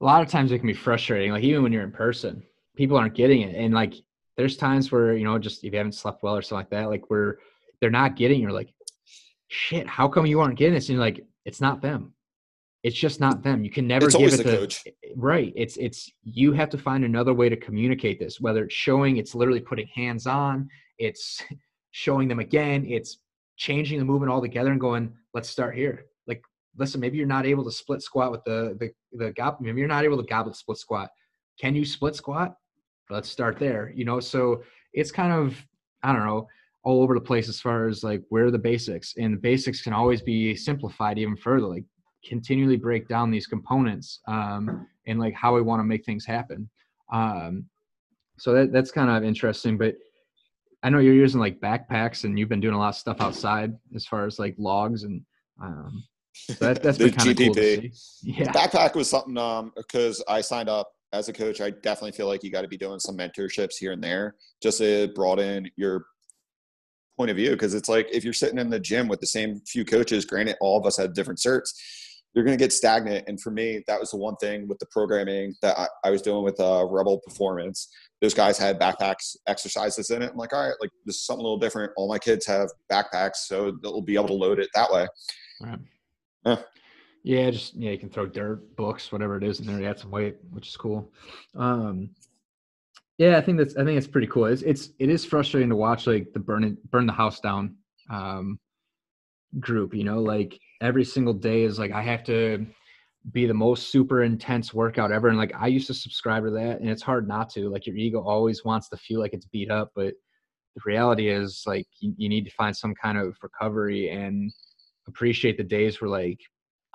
a 0.00 0.04
lot 0.04 0.22
of 0.22 0.28
times 0.28 0.52
it 0.52 0.58
can 0.58 0.66
be 0.66 0.74
frustrating. 0.74 1.32
Like 1.32 1.42
even 1.42 1.62
when 1.62 1.72
you're 1.72 1.82
in 1.82 1.90
person, 1.92 2.42
people 2.76 2.96
aren't 2.96 3.14
getting 3.14 3.42
it, 3.42 3.54
and 3.54 3.74
like 3.74 3.94
there's 4.36 4.56
times 4.56 4.92
where 4.92 5.16
you 5.16 5.24
know 5.24 5.38
just 5.38 5.64
if 5.64 5.72
you 5.72 5.78
haven't 5.78 5.92
slept 5.92 6.22
well 6.22 6.36
or 6.36 6.42
something 6.42 6.60
like 6.60 6.70
that, 6.70 6.88
like 6.88 7.10
we're 7.10 7.36
they're 7.80 7.90
not 7.90 8.16
getting 8.16 8.40
you're 8.40 8.52
like 8.52 8.72
shit 9.48 9.86
how 9.86 10.08
come 10.08 10.26
you 10.26 10.40
aren't 10.40 10.58
getting 10.58 10.74
this? 10.74 10.88
And 10.88 10.96
you're 10.96 11.04
like 11.04 11.26
it's 11.44 11.60
not 11.60 11.82
them. 11.82 12.12
It's 12.84 12.96
just 12.96 13.18
not 13.18 13.42
them. 13.42 13.64
You 13.64 13.70
can 13.70 13.88
never 13.88 14.06
it's 14.06 14.16
give 14.16 14.32
it 14.32 14.36
the, 14.36 14.44
coach. 14.44 14.84
right. 15.16 15.52
It's 15.56 15.76
it's 15.78 16.10
you 16.22 16.52
have 16.52 16.70
to 16.70 16.78
find 16.78 17.04
another 17.04 17.34
way 17.34 17.48
to 17.48 17.56
communicate 17.56 18.20
this 18.20 18.40
whether 18.40 18.64
it's 18.64 18.74
showing 18.74 19.16
it's 19.16 19.34
literally 19.34 19.60
putting 19.60 19.86
hands 19.88 20.26
on 20.26 20.68
it's 20.98 21.42
showing 21.90 22.28
them 22.28 22.38
again 22.38 22.84
it's 22.86 23.18
changing 23.56 23.98
the 23.98 24.04
movement 24.04 24.30
altogether 24.30 24.70
and 24.70 24.80
going 24.80 25.12
let's 25.34 25.48
start 25.48 25.74
here 25.74 26.04
listen 26.78 27.00
maybe 27.00 27.18
you're 27.18 27.26
not 27.26 27.46
able 27.46 27.64
to 27.64 27.70
split 27.70 28.02
squat 28.02 28.30
with 28.30 28.44
the 28.44 28.76
the, 28.78 28.90
the 29.12 29.32
goblet 29.32 29.60
maybe 29.60 29.80
you're 29.80 29.88
not 29.88 30.04
able 30.04 30.16
to 30.16 30.28
goblet 30.28 30.56
split 30.56 30.78
squat. 30.78 31.10
Can 31.60 31.74
you 31.74 31.84
split 31.84 32.14
squat? 32.14 32.54
Let's 33.10 33.28
start 33.28 33.58
there 33.58 33.92
you 33.94 34.04
know? 34.04 34.20
So 34.20 34.62
it's 34.92 35.12
kind 35.12 35.32
of 35.32 35.56
i 36.02 36.12
don't 36.12 36.24
know 36.24 36.46
all 36.84 37.02
over 37.02 37.14
the 37.14 37.20
place 37.20 37.48
as 37.48 37.60
far 37.60 37.88
as 37.88 38.02
like 38.02 38.22
where 38.30 38.46
are 38.46 38.50
the 38.50 38.58
basics 38.58 39.14
and 39.18 39.34
the 39.34 39.38
basics 39.38 39.82
can 39.82 39.92
always 39.92 40.22
be 40.22 40.54
simplified 40.54 41.18
even 41.18 41.36
further 41.36 41.66
like 41.66 41.84
continually 42.24 42.76
break 42.76 43.08
down 43.08 43.30
these 43.30 43.46
components 43.46 44.20
um, 44.26 44.86
and 45.06 45.18
like 45.18 45.34
how 45.34 45.54
we 45.54 45.62
want 45.62 45.80
to 45.80 45.84
make 45.84 46.04
things 46.04 46.26
happen. 46.26 46.68
Um, 47.12 47.66
so 48.38 48.52
that, 48.52 48.72
that's 48.72 48.90
kind 48.90 49.10
of 49.10 49.24
interesting 49.24 49.76
but 49.76 49.94
i 50.82 50.90
know 50.90 50.98
you're 50.98 51.14
using 51.14 51.40
like 51.40 51.60
backpacks 51.60 52.24
and 52.24 52.38
you've 52.38 52.48
been 52.48 52.60
doing 52.60 52.74
a 52.74 52.78
lot 52.78 52.90
of 52.90 52.94
stuff 52.94 53.20
outside 53.20 53.74
as 53.94 54.06
far 54.06 54.26
as 54.26 54.38
like 54.38 54.54
logs 54.58 55.02
and 55.02 55.20
um, 55.60 56.04
so 56.46 56.54
that, 56.54 56.82
that's 56.82 56.98
been 56.98 57.12
kind 57.12 57.30
of 57.30 57.36
cool 57.36 57.54
to 57.54 57.90
see. 57.92 58.32
yeah 58.32 58.52
backpack 58.52 58.94
was 58.94 59.08
something 59.08 59.36
um 59.36 59.72
because 59.76 60.22
i 60.28 60.40
signed 60.40 60.68
up 60.68 60.90
as 61.12 61.28
a 61.28 61.32
coach 61.32 61.60
i 61.60 61.70
definitely 61.70 62.12
feel 62.12 62.26
like 62.26 62.42
you 62.42 62.50
got 62.50 62.62
to 62.62 62.68
be 62.68 62.76
doing 62.76 62.98
some 62.98 63.16
mentorships 63.16 63.76
here 63.78 63.92
and 63.92 64.02
there 64.02 64.34
just 64.62 64.78
to 64.78 65.08
broaden 65.14 65.70
your 65.76 66.06
point 67.18 67.30
of 67.30 67.36
view 67.36 67.50
because 67.50 67.74
it's 67.74 67.88
like 67.88 68.08
if 68.12 68.24
you're 68.24 68.32
sitting 68.32 68.58
in 68.58 68.70
the 68.70 68.80
gym 68.80 69.08
with 69.08 69.20
the 69.20 69.26
same 69.26 69.60
few 69.66 69.84
coaches, 69.84 70.24
granted, 70.24 70.56
all 70.60 70.78
of 70.78 70.86
us 70.86 70.96
have 70.96 71.12
different 71.12 71.40
certs, 71.40 71.70
you're 72.32 72.44
going 72.44 72.56
to 72.56 72.62
get 72.62 72.72
stagnant. 72.72 73.24
And 73.28 73.40
for 73.40 73.50
me, 73.50 73.82
that 73.88 73.98
was 73.98 74.12
the 74.12 74.16
one 74.16 74.36
thing 74.36 74.68
with 74.68 74.78
the 74.78 74.86
programming 74.86 75.54
that 75.60 75.76
I, 75.76 75.88
I 76.04 76.10
was 76.10 76.22
doing 76.22 76.44
with 76.44 76.58
uh, 76.60 76.86
Rebel 76.88 77.20
Performance. 77.26 77.88
Those 78.22 78.34
guys 78.34 78.56
had 78.56 78.78
backpacks 78.78 79.36
exercises 79.48 80.10
in 80.10 80.22
it. 80.22 80.30
I'm 80.30 80.36
like, 80.36 80.52
all 80.52 80.66
right, 80.66 80.76
like 80.80 80.90
this 81.04 81.16
is 81.16 81.26
something 81.26 81.40
a 81.40 81.42
little 81.42 81.58
different. 81.58 81.92
All 81.96 82.08
my 82.08 82.18
kids 82.18 82.46
have 82.46 82.70
backpacks, 82.90 83.36
so 83.46 83.76
they'll 83.82 84.00
be 84.00 84.14
able 84.14 84.28
to 84.28 84.34
load 84.34 84.60
it 84.60 84.68
that 84.74 84.90
way. 84.90 85.06
Right. 85.60 85.78
Yeah. 86.48 86.62
Yeah, 87.24 87.50
just 87.50 87.74
yeah, 87.74 87.90
you 87.90 87.98
can 87.98 88.08
throw 88.08 88.26
dirt, 88.26 88.74
books, 88.76 89.12
whatever 89.12 89.36
it 89.36 89.44
is 89.44 89.60
in 89.60 89.66
there. 89.66 89.78
You 89.80 89.86
add 89.86 89.98
some 89.98 90.10
weight, 90.10 90.36
which 90.50 90.68
is 90.68 90.76
cool. 90.76 91.12
Um, 91.54 92.10
yeah, 93.18 93.36
I 93.36 93.40
think 93.40 93.58
that's 93.58 93.76
I 93.76 93.84
think 93.84 93.98
it's 93.98 94.06
pretty 94.06 94.28
cool. 94.28 94.46
It's 94.46 94.62
it's 94.62 94.90
it 94.98 95.10
is 95.10 95.24
frustrating 95.24 95.68
to 95.70 95.76
watch 95.76 96.06
like 96.06 96.32
the 96.32 96.38
burn 96.38 96.64
it, 96.64 96.90
burn 96.90 97.06
the 97.06 97.12
house 97.12 97.40
down 97.40 97.76
um 98.10 98.58
group, 99.60 99.94
you 99.94 100.04
know, 100.04 100.20
like 100.20 100.58
every 100.80 101.04
single 101.04 101.34
day 101.34 101.62
is 101.64 101.78
like 101.78 101.92
I 101.92 102.02
have 102.02 102.24
to 102.24 102.66
be 103.32 103.46
the 103.46 103.54
most 103.54 103.90
super 103.90 104.22
intense 104.22 104.72
workout 104.72 105.12
ever 105.12 105.28
and 105.28 105.36
like 105.36 105.52
I 105.58 105.66
used 105.66 105.88
to 105.88 105.94
subscribe 105.94 106.44
to 106.44 106.50
that 106.52 106.80
and 106.80 106.88
it's 106.88 107.02
hard 107.02 107.26
not 107.28 107.50
to. 107.50 107.68
Like 107.68 107.86
your 107.86 107.96
ego 107.96 108.22
always 108.22 108.64
wants 108.64 108.88
to 108.90 108.96
feel 108.96 109.20
like 109.20 109.32
it's 109.32 109.46
beat 109.46 109.70
up, 109.70 109.90
but 109.94 110.14
the 110.76 110.82
reality 110.86 111.28
is 111.28 111.64
like 111.66 111.86
you, 112.00 112.14
you 112.16 112.28
need 112.28 112.44
to 112.44 112.52
find 112.52 112.76
some 112.76 112.94
kind 112.94 113.18
of 113.18 113.36
recovery 113.42 114.10
and 114.10 114.52
appreciate 115.08 115.56
the 115.56 115.64
days 115.64 116.00
where 116.00 116.10
like 116.10 116.40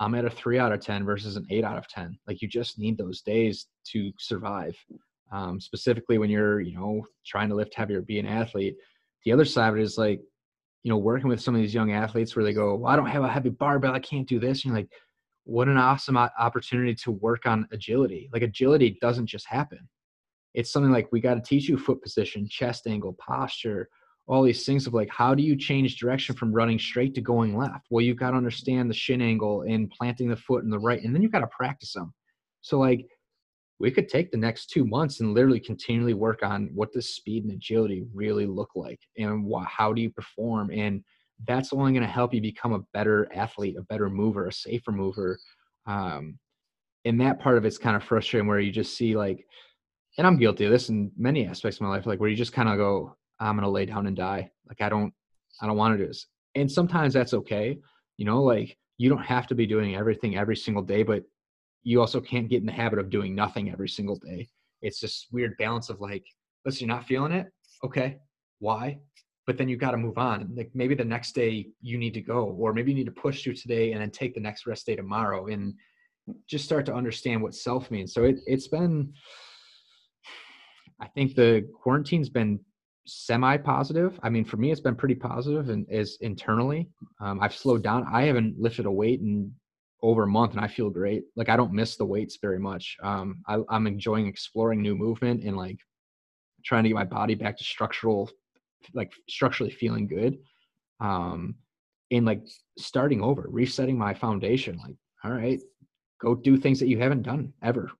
I'm 0.00 0.14
at 0.14 0.24
a 0.24 0.30
3 0.30 0.58
out 0.58 0.72
of 0.72 0.80
10 0.80 1.04
versus 1.04 1.36
an 1.36 1.46
8 1.50 1.64
out 1.64 1.78
of 1.78 1.88
10. 1.88 2.18
Like 2.26 2.42
you 2.42 2.48
just 2.48 2.78
need 2.78 2.98
those 2.98 3.22
days 3.22 3.66
to 3.92 4.12
survive. 4.18 4.76
Um, 5.32 5.58
specifically 5.60 6.18
when 6.18 6.30
you're 6.30 6.60
you 6.60 6.76
know 6.76 7.04
trying 7.26 7.48
to 7.48 7.54
lift 7.54 7.74
heavier 7.74 8.02
be 8.02 8.18
an 8.18 8.26
athlete. 8.26 8.76
The 9.24 9.32
other 9.32 9.44
side 9.44 9.68
of 9.68 9.78
it 9.78 9.82
is 9.82 9.98
like 9.98 10.20
you 10.82 10.90
know 10.90 10.98
working 10.98 11.28
with 11.28 11.40
some 11.40 11.54
of 11.54 11.60
these 11.60 11.74
young 11.74 11.92
athletes 11.92 12.36
where 12.36 12.44
they 12.44 12.52
go 12.52 12.74
well 12.74 12.92
i 12.92 12.94
don't 12.94 13.06
have 13.06 13.24
a 13.24 13.28
heavy 13.28 13.48
barbell 13.48 13.94
i 13.94 13.98
can't 13.98 14.28
do 14.28 14.38
this. 14.38 14.64
And 14.64 14.72
you're 14.72 14.80
like 14.80 14.90
what 15.44 15.68
an 15.68 15.76
awesome 15.76 16.16
opportunity 16.16 16.94
to 16.94 17.10
work 17.10 17.46
on 17.46 17.68
agility. 17.70 18.30
Like 18.32 18.42
agility 18.42 18.96
doesn't 19.00 19.26
just 19.26 19.46
happen. 19.46 19.78
It's 20.54 20.72
something 20.72 20.92
like 20.92 21.08
we 21.12 21.20
got 21.20 21.34
to 21.34 21.40
teach 21.40 21.68
you 21.68 21.76
foot 21.76 22.02
position 22.02 22.48
chest 22.48 22.86
angle 22.86 23.16
posture 23.18 23.88
all 24.26 24.42
these 24.42 24.64
things 24.64 24.86
of 24.86 24.94
like 24.94 25.10
how 25.10 25.34
do 25.34 25.42
you 25.42 25.56
change 25.56 25.96
direction 25.96 26.34
from 26.34 26.52
running 26.52 26.78
straight 26.78 27.14
to 27.14 27.20
going 27.20 27.56
left? 27.56 27.86
Well 27.90 28.04
you've 28.04 28.18
got 28.18 28.30
to 28.30 28.36
understand 28.36 28.88
the 28.88 28.94
shin 28.94 29.20
angle 29.20 29.62
and 29.62 29.90
planting 29.90 30.28
the 30.28 30.36
foot 30.36 30.64
in 30.64 30.70
the 30.70 30.78
right 30.78 31.02
and 31.02 31.14
then 31.14 31.22
you've 31.22 31.32
got 31.32 31.40
to 31.40 31.48
practice 31.48 31.92
them 31.92 32.12
so 32.60 32.78
like 32.78 33.06
we 33.78 33.90
could 33.90 34.08
take 34.08 34.30
the 34.30 34.36
next 34.36 34.70
two 34.70 34.86
months 34.86 35.20
and 35.20 35.34
literally 35.34 35.60
continually 35.60 36.14
work 36.14 36.42
on 36.42 36.70
what 36.74 36.92
does 36.92 37.14
speed 37.14 37.44
and 37.44 37.52
agility 37.52 38.04
really 38.14 38.46
look 38.46 38.70
like 38.74 39.00
and 39.18 39.50
wh- 39.52 39.66
how 39.66 39.92
do 39.92 40.00
you 40.00 40.10
perform? 40.10 40.70
And 40.70 41.02
that's 41.46 41.72
only 41.72 41.92
going 41.92 42.02
to 42.02 42.08
help 42.08 42.32
you 42.32 42.40
become 42.40 42.72
a 42.72 42.84
better 42.92 43.28
athlete 43.34 43.76
a 43.76 43.82
better 43.82 44.08
mover 44.08 44.46
a 44.46 44.52
safer 44.52 44.92
mover. 44.92 45.38
Um, 45.86 46.38
and 47.04 47.20
that 47.20 47.40
part 47.40 47.58
of 47.58 47.64
it's 47.64 47.78
kind 47.78 47.96
of 47.96 48.04
frustrating 48.04 48.48
where 48.48 48.60
you 48.60 48.72
just 48.72 48.96
see 48.96 49.16
like 49.16 49.46
and 50.16 50.26
i'm 50.26 50.38
guilty 50.38 50.64
of 50.64 50.70
this 50.70 50.88
in 50.88 51.10
many 51.18 51.46
aspects 51.46 51.76
of 51.76 51.82
my 51.82 51.88
life 51.88 52.06
like 52.06 52.18
where 52.20 52.30
you 52.30 52.36
just 52.36 52.52
kind 52.52 52.68
of 52.68 52.78
go 52.78 53.14
i'm 53.44 53.58
to 53.58 53.68
lay 53.68 53.86
down 53.86 54.06
and 54.06 54.16
die 54.16 54.50
like 54.68 54.80
i 54.80 54.88
don't 54.88 55.12
i 55.60 55.66
don't 55.66 55.76
want 55.76 55.94
to 55.94 55.98
do 55.98 56.06
this 56.06 56.26
and 56.54 56.70
sometimes 56.70 57.12
that's 57.14 57.34
okay 57.34 57.78
you 58.16 58.24
know 58.24 58.42
like 58.42 58.76
you 58.98 59.08
don't 59.08 59.24
have 59.24 59.46
to 59.46 59.54
be 59.54 59.66
doing 59.66 59.96
everything 59.96 60.36
every 60.36 60.56
single 60.56 60.82
day 60.82 61.02
but 61.02 61.24
you 61.84 62.00
also 62.00 62.20
can't 62.20 62.48
get 62.48 62.60
in 62.60 62.66
the 62.66 62.72
habit 62.72 62.98
of 62.98 63.10
doing 63.10 63.34
nothing 63.34 63.70
every 63.70 63.88
single 63.88 64.16
day. 64.16 64.48
It's 64.82 65.00
this 65.00 65.26
weird 65.30 65.56
balance 65.58 65.90
of 65.90 66.00
like, 66.00 66.24
listen, 66.64 66.88
you're 66.88 66.96
not 66.96 67.06
feeling 67.06 67.32
it. 67.32 67.46
Okay. 67.84 68.18
Why? 68.58 68.98
But 69.46 69.58
then 69.58 69.68
you 69.68 69.76
got 69.76 69.90
to 69.90 69.98
move 69.98 70.16
on. 70.16 70.50
Like 70.56 70.70
maybe 70.74 70.94
the 70.94 71.04
next 71.04 71.32
day 71.32 71.68
you 71.82 71.98
need 71.98 72.14
to 72.14 72.22
go, 72.22 72.56
or 72.58 72.72
maybe 72.72 72.90
you 72.90 72.96
need 72.96 73.06
to 73.06 73.12
push 73.12 73.42
through 73.42 73.54
today 73.54 73.92
and 73.92 74.00
then 74.00 74.10
take 74.10 74.34
the 74.34 74.40
next 74.40 74.66
rest 74.66 74.86
day 74.86 74.96
tomorrow 74.96 75.46
and 75.46 75.74
just 76.48 76.64
start 76.64 76.86
to 76.86 76.94
understand 76.94 77.42
what 77.42 77.54
self 77.54 77.90
means. 77.90 78.14
So 78.14 78.24
it, 78.24 78.36
it's 78.46 78.68
been, 78.68 79.12
I 81.02 81.08
think 81.08 81.34
the 81.34 81.68
quarantine's 81.82 82.30
been 82.30 82.58
semi 83.06 83.56
positive. 83.56 84.18
I 84.22 84.30
mean, 84.30 84.44
for 84.44 84.56
me, 84.56 84.70
it's 84.70 84.80
been 84.80 84.96
pretty 84.96 85.14
positive 85.14 85.68
and 85.68 85.86
is 85.88 86.18
internally. 86.20 86.88
Um, 87.20 87.40
I've 87.40 87.54
slowed 87.54 87.82
down. 87.82 88.06
I 88.10 88.22
haven't 88.22 88.58
lifted 88.58 88.86
a 88.86 88.90
weight 88.90 89.20
in 89.20 89.52
over 90.02 90.24
a 90.24 90.28
month 90.28 90.52
and 90.52 90.60
I 90.60 90.68
feel 90.68 90.90
great. 90.90 91.24
Like 91.34 91.48
I 91.48 91.56
don't 91.56 91.72
miss 91.72 91.96
the 91.96 92.04
weights 92.04 92.38
very 92.40 92.58
much. 92.58 92.96
Um, 93.02 93.42
I, 93.48 93.60
I'm 93.70 93.86
enjoying 93.86 94.26
exploring 94.26 94.82
new 94.82 94.94
movement 94.94 95.42
and 95.44 95.56
like 95.56 95.78
trying 96.64 96.82
to 96.84 96.90
get 96.90 96.94
my 96.94 97.04
body 97.04 97.34
back 97.34 97.56
to 97.56 97.64
structural, 97.64 98.30
like 98.92 99.12
structurally 99.28 99.72
feeling 99.72 100.06
good. 100.06 100.38
Um, 101.00 101.54
and 102.10 102.26
like 102.26 102.46
starting 102.78 103.22
over, 103.22 103.46
resetting 103.48 103.98
my 103.98 104.14
foundation. 104.14 104.78
Like, 104.78 104.94
all 105.24 105.32
right, 105.32 105.60
go 106.20 106.34
do 106.34 106.56
things 106.56 106.80
that 106.80 106.88
you 106.88 106.98
haven't 106.98 107.22
done 107.22 107.52
ever. 107.62 107.90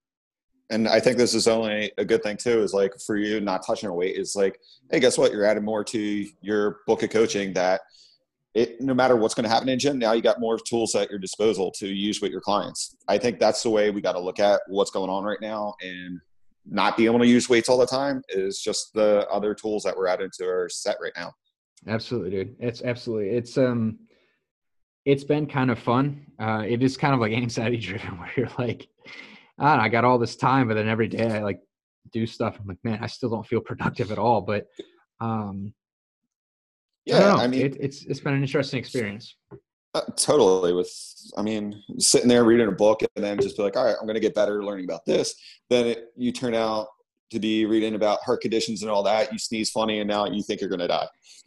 And 0.75 0.89
I 0.89 0.99
think 0.99 1.17
this 1.17 1.35
is 1.35 1.47
only 1.47 1.93
a 1.99 2.05
good 2.05 2.23
thing 2.25 2.37
too. 2.37 2.61
Is 2.63 2.75
like 2.75 2.93
for 3.07 3.17
you 3.17 3.41
not 3.41 3.65
touching 3.65 3.89
a 3.89 3.95
weight 3.95 4.17
is 4.17 4.35
like, 4.35 4.59
hey, 4.91 4.99
guess 4.99 5.17
what? 5.17 5.31
You're 5.31 5.45
adding 5.45 5.65
more 5.65 5.85
to 5.85 6.27
your 6.41 6.81
book 6.89 7.05
of 7.05 7.11
coaching 7.11 7.53
that 7.53 7.83
it, 8.55 8.81
no 8.81 8.93
matter 8.93 9.15
what's 9.15 9.35
going 9.35 9.45
to 9.45 9.51
happen 9.51 9.69
in 9.69 9.79
gym, 9.79 9.99
now 9.99 10.13
you 10.13 10.23
got 10.23 10.41
more 10.41 10.59
tools 10.59 10.97
at 10.97 11.11
your 11.11 11.21
disposal 11.21 11.71
to 11.73 11.87
use 11.87 12.21
with 12.21 12.33
your 12.33 12.41
clients. 12.41 12.97
I 13.07 13.19
think 13.19 13.39
that's 13.39 13.63
the 13.63 13.71
way 13.71 13.91
we 13.91 14.01
got 14.01 14.13
to 14.13 14.21
look 14.21 14.41
at 14.41 14.63
what's 14.67 14.91
going 14.91 15.11
on 15.11 15.23
right 15.23 15.41
now. 15.41 15.75
And 15.81 16.21
not 16.67 16.97
being 16.97 17.09
able 17.09 17.21
to 17.21 17.27
use 17.27 17.49
weights 17.49 17.69
all 17.69 17.79
the 17.79 17.87
time 17.87 18.23
is 18.31 18.61
just 18.61 18.93
the 18.95 19.29
other 19.31 19.55
tools 19.55 19.85
that 19.85 19.97
we're 19.97 20.09
adding 20.09 20.31
to 20.39 20.45
our 20.45 20.69
set 20.69 20.97
right 21.01 21.13
now. 21.17 21.33
Absolutely, 21.87 22.31
dude. 22.31 22.57
It's 22.59 22.83
absolutely. 22.83 23.31
It's 23.31 23.57
um, 23.59 23.99
it's 25.05 25.25
been 25.25 25.47
kind 25.47 25.71
of 25.71 25.79
fun. 25.79 26.27
Uh, 26.41 26.65
it 26.67 26.83
is 26.83 26.97
kind 26.97 27.15
of 27.15 27.21
like 27.21 27.33
anxiety 27.45 27.77
driven, 27.77 28.19
where 28.19 28.33
you're 28.37 28.49
like, 28.59 28.89
I, 29.59 29.77
know, 29.77 29.83
I 29.83 29.89
got 29.89 30.05
all 30.05 30.19
this 30.19 30.37
time, 30.37 30.69
but 30.69 30.75
then 30.75 30.89
every 30.89 31.09
day 31.09 31.31
I 31.31 31.43
like 31.43 31.61
do 32.13 32.27
stuff. 32.27 32.59
I'm 32.61 32.67
like, 32.67 32.79
man, 32.83 32.99
I 33.03 33.07
still 33.07 33.31
don't 33.31 33.47
feel 33.47 33.61
productive 33.61 34.11
at 34.11 34.19
all. 34.19 34.41
But 34.41 34.67
um, 35.21 35.75
yeah, 37.05 37.35
I, 37.35 37.45
I 37.45 37.47
mean, 37.47 37.67
it, 37.67 37.77
it's 37.81 38.05
it's 38.05 38.21
been 38.21 38.35
an 38.35 38.43
interesting 38.43 38.79
experience. 38.79 39.37
Uh, 39.95 40.01
totally. 40.17 40.73
With 40.73 40.91
I 41.37 41.43
mean, 41.43 41.83
sitting 41.99 42.29
there 42.29 42.45
reading 42.45 42.69
a 42.69 42.73
book 42.73 43.03
and 43.15 43.25
then 43.25 43.39
just 43.41 43.57
be 43.57 43.63
like, 43.63 43.77
all 43.77 43.85
right, 43.85 43.97
I'm 43.99 44.07
going 44.07 44.15
to 44.15 44.21
get 44.21 44.35
better 44.35 44.65
learning 44.65 44.85
about 44.87 45.05
this. 45.07 45.35
Then 45.71 45.87
it, 45.87 46.13
you 46.17 46.33
turn 46.33 46.55
out 46.55 46.89
to 47.31 47.39
be 47.39 47.65
reading 47.65 47.95
about 47.95 48.21
heart 48.23 48.41
conditions 48.41 48.83
and 48.83 48.91
all 48.91 49.03
that. 49.05 49.33
You 49.33 49.39
sneeze 49.39 49.71
funny, 49.71 50.01
and 50.01 50.09
now 50.09 50.27
you 50.27 50.43
think 50.43 50.61
you're 50.61 50.71
going 50.71 50.81
to 50.81 50.89
die. 50.89 51.07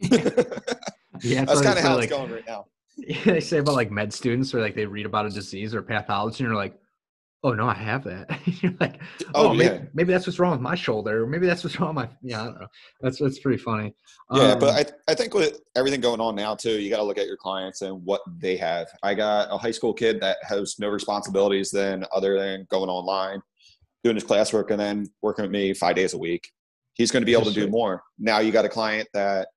yeah, 1.22 1.44
that's 1.44 1.60
kind 1.60 1.78
of 1.78 1.84
how 1.84 1.96
like, 1.96 2.04
it's 2.04 2.12
going 2.12 2.32
right 2.32 2.46
now. 2.46 2.66
Yeah, 2.96 3.18
they 3.24 3.40
say 3.40 3.58
about 3.58 3.74
like 3.74 3.90
med 3.90 4.12
students, 4.12 4.54
or 4.54 4.60
like 4.60 4.74
they 4.74 4.86
read 4.86 5.06
about 5.06 5.26
a 5.26 5.30
disease 5.30 5.74
or 5.74 5.82
pathology, 5.82 6.44
and 6.44 6.50
you're 6.50 6.56
like, 6.56 6.74
oh 7.44 7.52
no, 7.52 7.68
I 7.68 7.74
have 7.74 8.04
that. 8.04 8.40
You're 8.62 8.74
like, 8.80 9.00
oh, 9.34 9.48
oh 9.48 9.54
maybe, 9.54 9.74
yeah. 9.74 9.82
maybe 9.94 10.12
that's 10.12 10.26
what's 10.26 10.38
wrong 10.38 10.52
with 10.52 10.60
my 10.60 10.74
shoulder. 10.74 11.26
Maybe 11.26 11.46
that's 11.46 11.62
what's 11.62 11.78
wrong 11.78 11.94
with 11.94 12.06
my, 12.06 12.10
yeah, 12.22 12.42
I 12.42 12.44
don't 12.46 12.60
know. 12.60 12.66
That's, 13.00 13.18
that's 13.18 13.38
pretty 13.38 13.58
funny. 13.58 13.94
Yeah. 14.32 14.52
Um, 14.52 14.58
but 14.58 14.70
I, 14.70 15.12
I 15.12 15.14
think 15.14 15.34
with 15.34 15.60
everything 15.76 16.00
going 16.00 16.20
on 16.20 16.34
now 16.34 16.54
too, 16.54 16.80
you 16.80 16.90
got 16.90 16.98
to 16.98 17.04
look 17.04 17.18
at 17.18 17.26
your 17.26 17.36
clients 17.36 17.82
and 17.82 18.04
what 18.04 18.22
they 18.38 18.56
have. 18.56 18.88
I 19.02 19.14
got 19.14 19.48
a 19.50 19.58
high 19.58 19.70
school 19.70 19.94
kid 19.94 20.20
that 20.20 20.38
has 20.42 20.76
no 20.78 20.88
responsibilities 20.88 21.70
then 21.70 22.04
other 22.14 22.38
than 22.38 22.66
going 22.70 22.90
online, 22.90 23.40
doing 24.02 24.16
his 24.16 24.24
classwork 24.24 24.70
and 24.70 24.80
then 24.80 25.06
working 25.22 25.42
with 25.42 25.52
me 25.52 25.74
five 25.74 25.96
days 25.96 26.14
a 26.14 26.18
week. 26.18 26.50
He's 26.94 27.12
going 27.12 27.22
to 27.22 27.26
be 27.26 27.34
able 27.34 27.44
to 27.44 27.52
do 27.52 27.68
more. 27.68 28.02
Now 28.18 28.40
you 28.40 28.50
got 28.50 28.64
a 28.64 28.68
client 28.68 29.08
that 29.14 29.48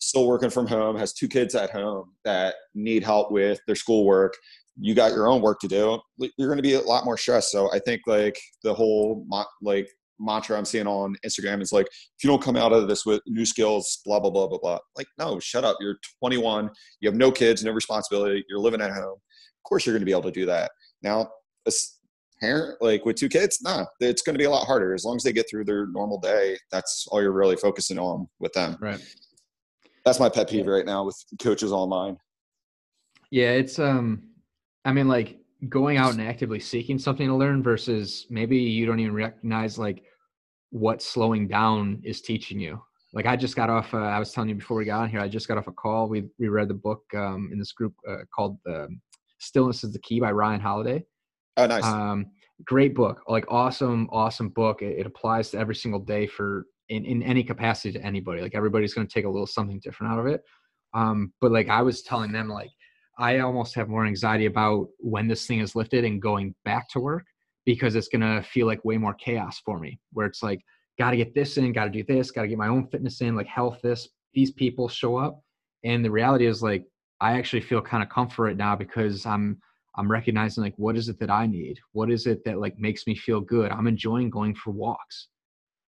still 0.00 0.26
working 0.26 0.50
from 0.50 0.66
home, 0.66 0.96
has 0.96 1.12
two 1.12 1.28
kids 1.28 1.54
at 1.54 1.70
home 1.70 2.12
that 2.24 2.56
need 2.74 3.04
help 3.04 3.30
with 3.30 3.60
their 3.66 3.76
schoolwork 3.76 4.34
you 4.80 4.94
got 4.94 5.12
your 5.12 5.28
own 5.28 5.42
work 5.42 5.58
to 5.60 5.68
do 5.68 5.98
you're 6.36 6.48
going 6.48 6.56
to 6.58 6.62
be 6.62 6.74
a 6.74 6.80
lot 6.80 7.04
more 7.04 7.16
stressed. 7.16 7.50
So 7.50 7.72
i 7.72 7.78
think 7.78 8.02
like 8.06 8.38
the 8.62 8.74
whole 8.74 9.26
like 9.62 9.88
mantra 10.20 10.58
i'm 10.58 10.64
seeing 10.64 10.86
on 10.86 11.14
instagram 11.24 11.62
is 11.62 11.70
like 11.72 11.86
if 11.86 12.24
you 12.24 12.28
don't 12.28 12.42
come 12.42 12.56
out 12.56 12.72
of 12.72 12.88
this 12.88 13.06
with 13.06 13.22
new 13.26 13.46
skills 13.46 14.00
blah 14.04 14.18
blah 14.18 14.30
blah 14.30 14.48
blah 14.48 14.58
blah. 14.58 14.78
Like 14.96 15.06
no 15.18 15.38
shut 15.38 15.64
up. 15.64 15.76
You're 15.80 15.98
21 16.20 16.70
you 17.00 17.08
have 17.08 17.16
no 17.16 17.30
kids 17.30 17.64
no 17.64 17.72
responsibility 17.72 18.44
you're 18.48 18.58
living 18.58 18.80
at 18.80 18.90
home. 18.90 19.14
Of 19.14 19.62
course 19.68 19.86
you're 19.86 19.94
going 19.94 20.02
to 20.02 20.06
be 20.06 20.12
able 20.12 20.22
to 20.22 20.30
do 20.32 20.46
that. 20.46 20.70
Now 21.02 21.28
a 21.66 21.72
parent 22.40 22.80
like 22.80 23.04
with 23.04 23.16
two 23.16 23.28
kids 23.28 23.58
nah 23.62 23.84
it's 24.00 24.22
going 24.22 24.34
to 24.34 24.38
be 24.38 24.44
a 24.44 24.50
lot 24.50 24.66
harder. 24.66 24.94
As 24.94 25.04
long 25.04 25.16
as 25.16 25.22
they 25.22 25.32
get 25.32 25.48
through 25.48 25.64
their 25.64 25.86
normal 25.86 26.18
day 26.18 26.56
that's 26.72 27.06
all 27.10 27.22
you're 27.22 27.32
really 27.32 27.56
focusing 27.56 27.98
on 27.98 28.28
with 28.40 28.52
them. 28.52 28.76
Right. 28.80 29.00
That's 30.04 30.20
my 30.20 30.28
pet 30.28 30.48
peeve 30.48 30.66
right 30.66 30.86
now 30.86 31.04
with 31.04 31.16
coaches 31.40 31.72
online. 31.72 32.16
Yeah 33.30 33.50
it's 33.50 33.78
um 33.78 34.22
I 34.88 34.92
mean, 34.92 35.06
like 35.06 35.38
going 35.68 35.98
out 35.98 36.12
and 36.12 36.22
actively 36.22 36.58
seeking 36.58 36.98
something 36.98 37.28
to 37.28 37.34
learn 37.34 37.62
versus 37.62 38.26
maybe 38.30 38.56
you 38.56 38.86
don't 38.86 39.00
even 39.00 39.12
recognize 39.12 39.78
like 39.78 40.02
what 40.70 41.02
slowing 41.02 41.46
down 41.46 42.00
is 42.04 42.22
teaching 42.22 42.58
you. 42.58 42.80
Like 43.12 43.26
I 43.26 43.36
just 43.36 43.54
got 43.54 43.68
off. 43.68 43.92
Uh, 43.92 43.98
I 43.98 44.18
was 44.18 44.32
telling 44.32 44.48
you 44.48 44.54
before 44.54 44.78
we 44.78 44.86
got 44.86 45.02
on 45.02 45.10
here. 45.10 45.20
I 45.20 45.28
just 45.28 45.46
got 45.46 45.58
off 45.58 45.66
a 45.66 45.72
call. 45.72 46.08
We 46.08 46.24
we 46.38 46.48
read 46.48 46.68
the 46.68 46.74
book 46.74 47.02
um, 47.14 47.50
in 47.52 47.58
this 47.58 47.72
group 47.72 47.92
uh, 48.08 48.24
called 48.34 48.56
um, 48.66 48.98
"Stillness 49.40 49.84
Is 49.84 49.92
the 49.92 49.98
Key" 49.98 50.20
by 50.20 50.32
Ryan 50.32 50.60
Holiday. 50.60 51.04
Oh, 51.58 51.66
nice. 51.66 51.84
Um, 51.84 52.24
great 52.64 52.94
book. 52.94 53.20
Like 53.28 53.44
awesome, 53.48 54.08
awesome 54.10 54.48
book. 54.48 54.80
It, 54.80 55.00
it 55.00 55.06
applies 55.06 55.50
to 55.50 55.58
every 55.58 55.74
single 55.74 56.00
day 56.00 56.26
for 56.26 56.64
in 56.88 57.04
in 57.04 57.22
any 57.22 57.44
capacity 57.44 57.92
to 57.92 58.02
anybody. 58.02 58.40
Like 58.40 58.54
everybody's 58.54 58.94
going 58.94 59.06
to 59.06 59.12
take 59.12 59.26
a 59.26 59.30
little 59.30 59.46
something 59.46 59.80
different 59.84 60.14
out 60.14 60.18
of 60.18 60.26
it. 60.26 60.42
Um, 60.94 61.34
but 61.42 61.52
like 61.52 61.68
I 61.68 61.82
was 61.82 62.00
telling 62.00 62.32
them, 62.32 62.48
like 62.48 62.70
I 63.18 63.40
almost 63.40 63.74
have 63.74 63.88
more 63.88 64.06
anxiety 64.06 64.46
about 64.46 64.88
when 64.98 65.26
this 65.26 65.46
thing 65.46 65.60
is 65.60 65.74
lifted 65.74 66.04
and 66.04 66.22
going 66.22 66.54
back 66.64 66.88
to 66.90 67.00
work 67.00 67.24
because 67.66 67.96
it's 67.96 68.08
going 68.08 68.22
to 68.22 68.42
feel 68.48 68.66
like 68.66 68.84
way 68.84 68.96
more 68.96 69.14
chaos 69.14 69.60
for 69.64 69.78
me 69.78 69.98
where 70.12 70.26
it's 70.26 70.42
like 70.42 70.60
got 70.98 71.10
to 71.10 71.16
get 71.16 71.34
this 71.34 71.56
in 71.58 71.72
got 71.72 71.84
to 71.84 71.90
do 71.90 72.04
this 72.04 72.30
got 72.30 72.42
to 72.42 72.48
get 72.48 72.58
my 72.58 72.68
own 72.68 72.86
fitness 72.88 73.20
in 73.20 73.34
like 73.34 73.46
health 73.46 73.78
this 73.82 74.08
these 74.34 74.52
people 74.52 74.88
show 74.88 75.16
up. 75.16 75.42
And 75.84 76.04
the 76.04 76.10
reality 76.10 76.46
is 76.46 76.62
like 76.62 76.84
i 77.20 77.32
actually 77.32 77.60
feel 77.60 77.82
kind 77.82 78.02
of 78.02 78.08
comfort 78.08 78.56
now 78.56 78.76
because 78.76 79.26
i'm 79.26 79.58
i'm 79.96 80.10
recognizing 80.10 80.62
like 80.62 80.74
what 80.76 80.96
is 80.96 81.08
it 81.08 81.18
that 81.18 81.30
i 81.30 81.46
need? 81.46 81.78
What 81.92 82.10
is 82.10 82.26
it 82.26 82.44
that 82.44 82.58
like 82.58 82.78
makes 82.78 83.06
me 83.06 83.16
feel 83.16 83.40
good? 83.40 83.72
I'm 83.72 83.88
enjoying 83.88 84.30
going 84.30 84.54
for 84.54 84.70
walks 84.70 85.28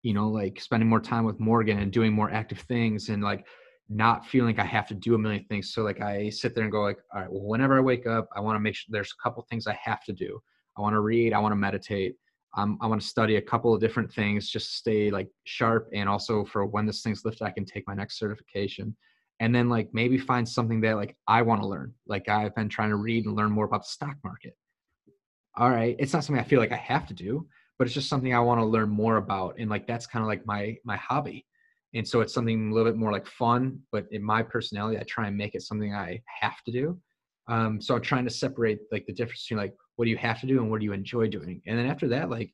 you 0.02 0.14
know 0.14 0.28
like 0.28 0.60
spending 0.60 0.88
more 0.88 1.00
time 1.00 1.24
with 1.24 1.38
morgan 1.40 1.78
and 1.78 1.92
doing 1.92 2.12
more 2.12 2.30
active 2.30 2.60
things 2.60 3.08
and 3.08 3.22
like 3.22 3.44
not 3.90 4.24
feeling 4.24 4.57
like 4.57 4.64
I 4.64 4.68
have 4.68 4.87
to 4.87 4.94
do 4.94 5.16
a 5.16 5.18
million 5.18 5.44
things. 5.44 5.74
So 5.74 5.83
like 5.83 6.00
I 6.00 6.31
sit 6.31 6.55
there 6.55 6.62
and 6.62 6.70
go 6.72 6.83
like, 6.83 7.00
all 7.12 7.20
right, 7.20 7.31
well, 7.31 7.42
whenever 7.42 7.76
I 7.76 7.81
wake 7.81 8.07
up, 8.07 8.29
I 8.35 8.40
want 8.40 8.55
to 8.55 8.61
make 8.61 8.76
sure 8.76 8.87
there's 8.88 9.12
a 9.12 9.22
couple 9.22 9.44
things 9.50 9.66
I 9.66 9.79
have 9.83 10.05
to 10.05 10.12
do. 10.12 10.40
I 10.79 10.81
want 10.81 10.94
to 10.94 11.00
read, 11.00 11.33
I 11.33 11.40
want 11.40 11.53
to 11.53 11.57
meditate. 11.57 12.14
Um, 12.57 12.79
I 12.81 12.87
want 12.87 13.00
to 13.00 13.07
study 13.07 13.37
a 13.37 13.42
couple 13.42 13.74
of 13.74 13.81
different 13.81 14.12
things, 14.12 14.48
just 14.48 14.76
stay 14.76 15.11
like 15.11 15.29
sharp. 15.44 15.88
And 15.92 16.09
also 16.09 16.44
for 16.44 16.64
when 16.66 16.87
this 16.87 17.03
thing's 17.03 17.24
lifted, 17.24 17.44
I 17.44 17.50
can 17.50 17.64
take 17.64 17.87
my 17.87 17.94
next 17.94 18.18
certification. 18.18 18.96
And 19.40 19.55
then 19.55 19.68
like 19.68 19.88
maybe 19.92 20.18
find 20.18 20.48
something 20.48 20.81
that 20.83 20.96
like 20.96 21.16
I 21.26 21.42
want 21.42 21.61
to 21.62 21.68
learn. 21.68 21.92
Like 22.07 22.29
I've 22.29 22.55
been 22.55 22.68
trying 22.68 22.90
to 22.90 22.96
read 22.96 23.26
and 23.26 23.35
learn 23.35 23.50
more 23.50 23.64
about 23.64 23.83
the 23.83 23.88
stock 23.88 24.16
market. 24.22 24.57
All 25.57 25.70
right. 25.70 25.96
It's 25.98 26.12
not 26.12 26.24
something 26.24 26.42
I 26.42 26.46
feel 26.46 26.61
like 26.61 26.72
I 26.72 26.76
have 26.76 27.07
to 27.09 27.14
do, 27.14 27.46
but 27.76 27.87
it's 27.87 27.94
just 27.94 28.09
something 28.09 28.35
I 28.35 28.40
want 28.40 28.61
to 28.61 28.64
learn 28.64 28.88
more 28.88 29.16
about. 29.16 29.57
And 29.59 29.68
like 29.68 29.87
that's 29.87 30.07
kind 30.07 30.22
of 30.22 30.29
like 30.29 30.46
my 30.46 30.76
my 30.85 30.96
hobby 30.96 31.46
and 31.94 32.07
so 32.07 32.20
it's 32.20 32.33
something 32.33 32.70
a 32.70 32.74
little 32.74 32.90
bit 32.90 32.98
more 32.98 33.12
like 33.12 33.26
fun 33.26 33.79
but 33.92 34.07
in 34.11 34.22
my 34.22 34.42
personality 34.42 34.98
i 34.98 35.03
try 35.05 35.26
and 35.26 35.37
make 35.37 35.55
it 35.55 35.62
something 35.62 35.94
i 35.94 36.20
have 36.40 36.62
to 36.64 36.72
do. 36.72 36.98
Um, 37.48 37.81
so 37.81 37.94
i'm 37.94 38.03
trying 38.03 38.24
to 38.24 38.31
separate 38.31 38.81
like 38.92 39.07
the 39.07 39.12
difference 39.12 39.44
between 39.44 39.61
like 39.64 39.74
what 39.96 40.05
do 40.05 40.11
you 40.11 40.16
have 40.18 40.40
to 40.40 40.46
do 40.46 40.61
and 40.61 40.70
what 40.70 40.81
do 40.81 40.87
you 40.87 40.92
enjoy 40.92 41.29
doing? 41.29 41.61
And 41.66 41.79
then 41.79 41.87
after 41.87 42.09
that 42.09 42.31
like 42.31 42.53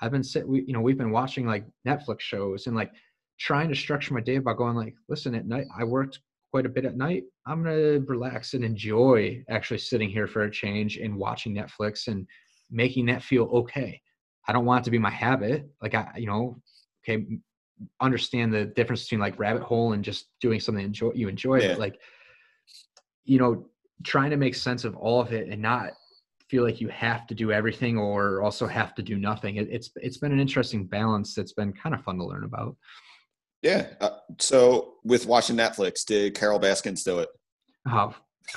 i've 0.00 0.10
been 0.10 0.24
sit 0.24 0.46
we 0.46 0.64
you 0.66 0.72
know 0.72 0.80
we've 0.80 0.98
been 0.98 1.12
watching 1.12 1.46
like 1.46 1.64
netflix 1.86 2.20
shows 2.20 2.66
and 2.66 2.76
like 2.76 2.90
trying 3.38 3.68
to 3.68 3.74
structure 3.74 4.14
my 4.14 4.20
day 4.20 4.38
by 4.38 4.54
going 4.54 4.76
like 4.76 4.94
listen 5.08 5.34
at 5.34 5.46
night 5.46 5.66
i 5.78 5.84
worked 5.84 6.20
quite 6.52 6.66
a 6.66 6.68
bit 6.68 6.84
at 6.84 6.96
night. 6.96 7.24
I'm 7.46 7.64
gonna 7.64 8.00
relax 8.00 8.52
and 8.52 8.62
enjoy 8.62 9.42
actually 9.48 9.78
sitting 9.78 10.10
here 10.10 10.26
for 10.26 10.42
a 10.42 10.50
change 10.50 10.98
and 10.98 11.16
watching 11.16 11.56
netflix 11.56 12.08
and 12.08 12.26
making 12.70 13.06
that 13.06 13.22
feel 13.22 13.44
okay. 13.44 14.00
I 14.46 14.52
don't 14.52 14.66
want 14.66 14.82
it 14.82 14.84
to 14.84 14.90
be 14.90 14.98
my 14.98 15.10
habit. 15.10 15.66
Like 15.80 15.94
i 15.94 16.12
you 16.16 16.26
know 16.26 16.60
okay 17.02 17.26
understand 18.00 18.52
the 18.52 18.64
difference 18.64 19.04
between 19.04 19.20
like 19.20 19.38
rabbit 19.38 19.62
hole 19.62 19.92
and 19.92 20.04
just 20.04 20.26
doing 20.40 20.60
something 20.60 20.84
enjoy 20.84 21.10
you 21.14 21.28
enjoy 21.28 21.60
yeah. 21.60 21.68
it 21.68 21.78
like 21.78 21.98
you 23.24 23.38
know 23.38 23.66
trying 24.02 24.30
to 24.30 24.36
make 24.36 24.54
sense 24.54 24.84
of 24.84 24.96
all 24.96 25.20
of 25.20 25.32
it 25.32 25.48
and 25.48 25.60
not 25.60 25.92
feel 26.52 26.62
like 26.62 26.82
you 26.82 26.88
have 26.88 27.26
to 27.26 27.34
do 27.34 27.50
everything 27.50 27.96
or 27.96 28.42
also 28.42 28.66
have 28.66 28.94
to 28.94 29.00
do 29.02 29.16
nothing. 29.16 29.56
It, 29.56 29.68
it's 29.70 29.90
it's 29.96 30.18
been 30.18 30.32
an 30.32 30.38
interesting 30.38 30.84
balance 30.84 31.34
that's 31.34 31.54
been 31.54 31.72
kind 31.72 31.94
of 31.94 32.04
fun 32.04 32.18
to 32.18 32.24
learn 32.26 32.44
about. 32.44 32.76
Yeah 33.62 33.86
uh, 34.02 34.18
so 34.38 34.94
with 35.04 35.24
watching 35.24 35.56
netflix 35.56 36.04
did 36.04 36.34
carol 36.34 36.58
baskins 36.58 37.04
do 37.04 37.20
it? 37.20 37.30
Oh 37.88 38.14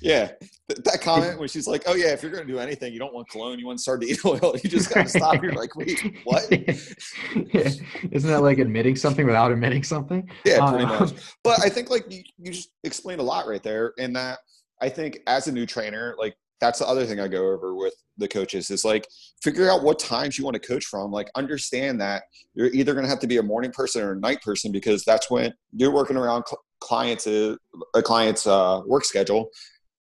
yeah, 0.00 0.30
that 0.68 1.00
comment 1.02 1.38
when 1.38 1.48
she's 1.48 1.66
like, 1.66 1.82
"Oh 1.86 1.94
yeah, 1.94 2.12
if 2.12 2.22
you're 2.22 2.30
going 2.30 2.46
to 2.46 2.52
do 2.52 2.58
anything, 2.58 2.92
you 2.92 2.98
don't 2.98 3.12
want 3.12 3.28
cologne, 3.28 3.58
you 3.58 3.66
want 3.66 3.80
sardine 3.80 4.16
oil. 4.24 4.54
You 4.62 4.70
just 4.70 4.92
got 4.92 5.04
to 5.04 5.08
stop." 5.08 5.42
You're 5.42 5.52
like, 5.52 5.76
"Wait, 5.76 6.00
what?" 6.24 6.46
yeah. 6.50 7.70
Isn't 8.10 8.30
that 8.30 8.42
like 8.42 8.58
admitting 8.58 8.96
something 8.96 9.26
without 9.26 9.52
admitting 9.52 9.82
something? 9.82 10.28
Yeah, 10.44 10.68
pretty 10.68 10.84
uh, 10.84 11.00
much. 11.00 11.12
But 11.42 11.60
I 11.64 11.68
think 11.68 11.90
like 11.90 12.10
you, 12.10 12.22
you 12.38 12.52
just 12.52 12.70
explained 12.84 13.20
a 13.20 13.24
lot 13.24 13.46
right 13.46 13.62
there, 13.62 13.92
in 13.98 14.12
that 14.14 14.38
I 14.80 14.88
think 14.88 15.20
as 15.26 15.46
a 15.48 15.52
new 15.52 15.66
trainer, 15.66 16.14
like 16.18 16.34
that's 16.60 16.78
the 16.78 16.88
other 16.88 17.04
thing 17.04 17.20
I 17.20 17.28
go 17.28 17.50
over 17.50 17.74
with 17.74 17.94
the 18.16 18.28
coaches 18.28 18.70
is 18.70 18.84
like 18.84 19.06
figure 19.42 19.70
out 19.70 19.82
what 19.82 19.98
times 19.98 20.38
you 20.38 20.44
want 20.44 20.54
to 20.54 20.66
coach 20.66 20.84
from. 20.86 21.10
Like 21.10 21.28
understand 21.34 22.00
that 22.00 22.22
you're 22.54 22.68
either 22.68 22.94
going 22.94 23.04
to 23.04 23.10
have 23.10 23.18
to 23.20 23.26
be 23.26 23.38
a 23.38 23.42
morning 23.42 23.70
person 23.70 24.02
or 24.02 24.12
a 24.12 24.18
night 24.18 24.40
person 24.42 24.72
because 24.72 25.04
that's 25.04 25.30
when 25.30 25.52
you're 25.72 25.90
working 25.90 26.16
around 26.16 26.44
client's 26.84 27.26
a, 27.26 27.56
a 27.94 28.02
client's 28.02 28.46
uh, 28.46 28.82
work 28.86 29.04
schedule. 29.04 29.48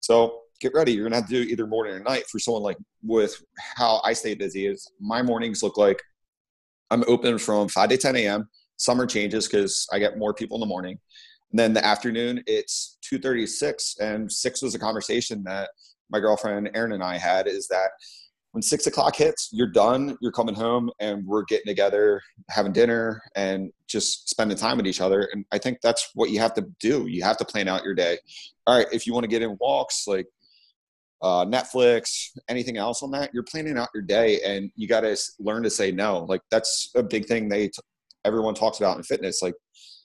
So 0.02 0.42
get 0.60 0.74
ready. 0.74 0.92
You're 0.92 1.06
gonna 1.06 1.16
have 1.16 1.30
to 1.30 1.44
do 1.44 1.50
either 1.50 1.66
morning 1.66 1.94
or 1.94 2.00
night. 2.00 2.26
For 2.28 2.40
someone 2.40 2.64
like 2.64 2.78
with 3.02 3.42
how 3.56 4.02
I 4.04 4.14
stay 4.14 4.36
busy 4.36 4.68
is 4.68 4.92
my 5.00 5.22
mornings 5.22 5.64
look 5.64 5.78
like 5.78 6.02
I'm 6.92 7.04
open 7.08 7.38
from 7.38 7.70
five 7.70 7.90
to 7.90 7.98
10 7.98 8.16
a.m. 8.18 8.50
Summer 8.78 9.06
changes 9.06 9.48
because 9.48 9.88
I 9.92 10.00
get 10.00 10.18
more 10.18 10.34
people 10.34 10.58
in 10.58 10.62
the 10.62 10.68
morning. 10.68 11.00
And 11.52 11.60
then 11.60 11.74
the 11.74 11.86
afternoon 11.86 12.44
it's 12.48 12.98
2:36, 13.10 14.00
and 14.00 14.32
six 14.32 14.62
was 14.62 14.76
a 14.76 14.80
conversation 14.80 15.44
that 15.44 15.70
my 16.10 16.20
girlfriend 16.20 16.70
Erin 16.74 16.92
and 16.92 17.04
I 17.04 17.18
had. 17.18 17.48
Is 17.48 17.68
that 17.70 17.92
when 18.54 18.62
six 18.62 18.86
o'clock 18.86 19.16
hits, 19.16 19.50
you're 19.52 19.68
done. 19.68 20.16
You're 20.22 20.32
coming 20.32 20.54
home, 20.54 20.92
and 21.00 21.26
we're 21.26 21.44
getting 21.44 21.66
together, 21.66 22.22
having 22.50 22.72
dinner, 22.72 23.22
and 23.36 23.72
just 23.88 24.30
spending 24.30 24.56
time 24.56 24.78
with 24.78 24.86
each 24.86 25.02
other. 25.02 25.28
And 25.34 25.44
I 25.52 25.58
think 25.58 25.80
that's 25.82 26.12
what 26.14 26.30
you 26.30 26.40
have 26.40 26.54
to 26.54 26.68
do. 26.80 27.08
You 27.08 27.24
have 27.24 27.38
to 27.38 27.46
plan 27.46 27.68
out 27.68 27.84
your 27.84 27.96
day. 27.96 28.20
All 28.68 28.78
right, 28.78 28.88
if 28.94 29.08
you 29.08 29.14
want 29.14 29.24
to 29.24 29.28
get 29.28 29.42
in 29.42 29.58
walks, 29.60 30.06
like 30.06 30.28
uh, 31.24 31.46
Netflix, 31.46 32.30
anything 32.48 32.78
else 32.78 33.02
on 33.02 33.10
that, 33.12 33.34
you're 33.34 33.44
planning 33.44 33.76
out 33.76 33.90
your 33.92 34.04
day, 34.04 34.40
and 34.46 34.72
you 34.76 34.88
got 34.88 35.02
to 35.02 35.18
learn 35.40 35.64
to 35.64 35.70
say 35.72 35.92
no. 35.92 36.20
Like 36.20 36.42
that's 36.52 36.92
a 36.96 37.02
big 37.02 37.26
thing 37.26 37.50
they 37.50 37.70
t- 37.70 37.82
everyone 38.24 38.54
talks 38.54 38.78
about 38.78 38.98
in 38.98 39.04
fitness. 39.04 39.42
Like 39.42 39.56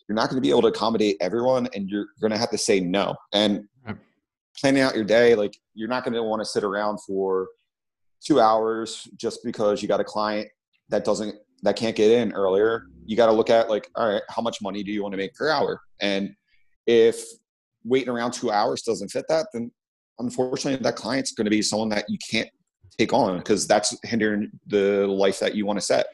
you're 0.09 0.17
not 0.17 0.31
going 0.31 0.39
to 0.39 0.47
be 0.47 0.49
able 0.49 0.63
to 0.63 0.69
accommodate 0.69 1.19
everyone, 1.21 1.69
and 1.75 1.91
you're 1.91 2.07
going 2.19 2.33
to 2.33 2.39
have 2.39 2.51
to 2.51 2.59
say 2.59 2.81
no. 2.81 3.15
And 3.35 3.69
planning 4.59 4.83
out 4.83 4.95
your 4.95 5.05
day, 5.05 5.35
like 5.35 5.55
you're 5.75 5.89
not 5.89 6.03
going 6.03 6.15
to 6.15 6.23
want 6.23 6.41
to 6.41 6.47
sit 6.47 6.65
around 6.65 6.99
for 7.07 7.49
two 8.25 8.41
hours 8.41 9.09
just 9.17 9.41
because 9.45 9.83
you 9.83 9.89
got 9.89 10.01
a 10.01 10.05
client 10.05 10.49
that 10.89 11.05
doesn't 11.05 11.37
that 11.63 11.77
can't 11.77 11.97
get 11.97 12.11
in 12.11 12.33
earlier. 12.33 12.85
You 13.07 13.17
got 13.17 13.27
to 13.27 13.33
look 13.33 13.51
at 13.51 13.69
like, 13.69 13.89
all 13.97 14.09
right, 14.09 14.23
how 14.29 14.43
much 14.43 14.63
money 14.63 14.83
do 14.83 14.93
you 14.93 15.03
want 15.03 15.13
to 15.13 15.17
make 15.17 15.35
per 15.35 15.49
hour? 15.49 15.81
And 16.01 16.35
if 16.87 17.21
waiting 17.85 18.11
around 18.11 18.33
two 18.33 18.51
hours 18.51 18.83
doesn't 18.83 19.09
fit 19.09 19.25
that, 19.29 19.47
then 19.53 19.71
unfortunately 20.19 20.83
that 20.83 20.97
client's 20.97 21.33
going 21.33 21.47
to 21.47 21.51
be 21.51 21.63
someone 21.63 21.89
that 21.89 22.05
you 22.09 22.19
can't 22.31 22.49
take 22.99 23.13
on 23.13 23.39
because 23.39 23.67
that's 23.67 23.97
hindering 24.05 24.51
the 24.67 25.07
life 25.07 25.39
that 25.39 25.55
you 25.55 25.65
want 25.65 25.79
to 25.79 25.85
set 25.85 26.07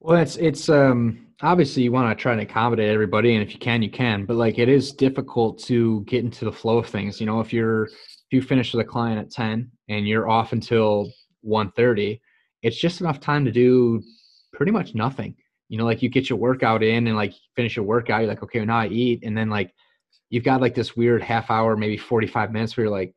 well 0.00 0.20
it's 0.20 0.36
it's 0.36 0.68
um 0.68 1.26
obviously 1.42 1.82
you 1.82 1.90
want 1.90 2.16
to 2.16 2.20
try 2.20 2.32
and 2.32 2.40
accommodate 2.40 2.90
everybody 2.90 3.34
and 3.34 3.42
if 3.42 3.52
you 3.52 3.58
can 3.58 3.82
you 3.82 3.90
can 3.90 4.24
but 4.24 4.36
like 4.36 4.58
it 4.58 4.68
is 4.68 4.92
difficult 4.92 5.58
to 5.58 6.02
get 6.02 6.24
into 6.24 6.44
the 6.44 6.52
flow 6.52 6.78
of 6.78 6.86
things 6.86 7.20
you 7.20 7.26
know 7.26 7.40
if 7.40 7.52
you're 7.52 7.84
if 7.84 8.26
you 8.30 8.42
finish 8.42 8.72
with 8.72 8.84
a 8.84 8.88
client 8.88 9.18
at 9.18 9.30
10 9.30 9.70
and 9.88 10.06
you're 10.06 10.28
off 10.28 10.52
until 10.52 11.10
1.30 11.46 12.20
it's 12.62 12.78
just 12.78 13.00
enough 13.00 13.20
time 13.20 13.44
to 13.44 13.50
do 13.50 14.02
pretty 14.52 14.70
much 14.70 14.94
nothing. 14.94 15.34
You 15.68 15.78
know 15.78 15.84
like 15.84 16.02
you 16.02 16.08
get 16.08 16.28
your 16.28 16.38
workout 16.38 16.82
in 16.82 17.06
and 17.06 17.16
like 17.16 17.32
finish 17.56 17.76
your 17.76 17.84
workout 17.86 18.20
you're 18.20 18.28
like 18.28 18.42
okay 18.42 18.58
well, 18.58 18.66
now 18.66 18.78
i 18.78 18.88
eat 18.88 19.20
and 19.24 19.36
then 19.36 19.48
like 19.48 19.72
you've 20.28 20.44
got 20.44 20.60
like 20.60 20.74
this 20.74 20.94
weird 20.94 21.22
half 21.22 21.50
hour 21.50 21.76
maybe 21.76 21.96
45 21.96 22.52
minutes 22.52 22.76
where 22.76 22.84
you're 22.84 22.92
like 22.92 23.14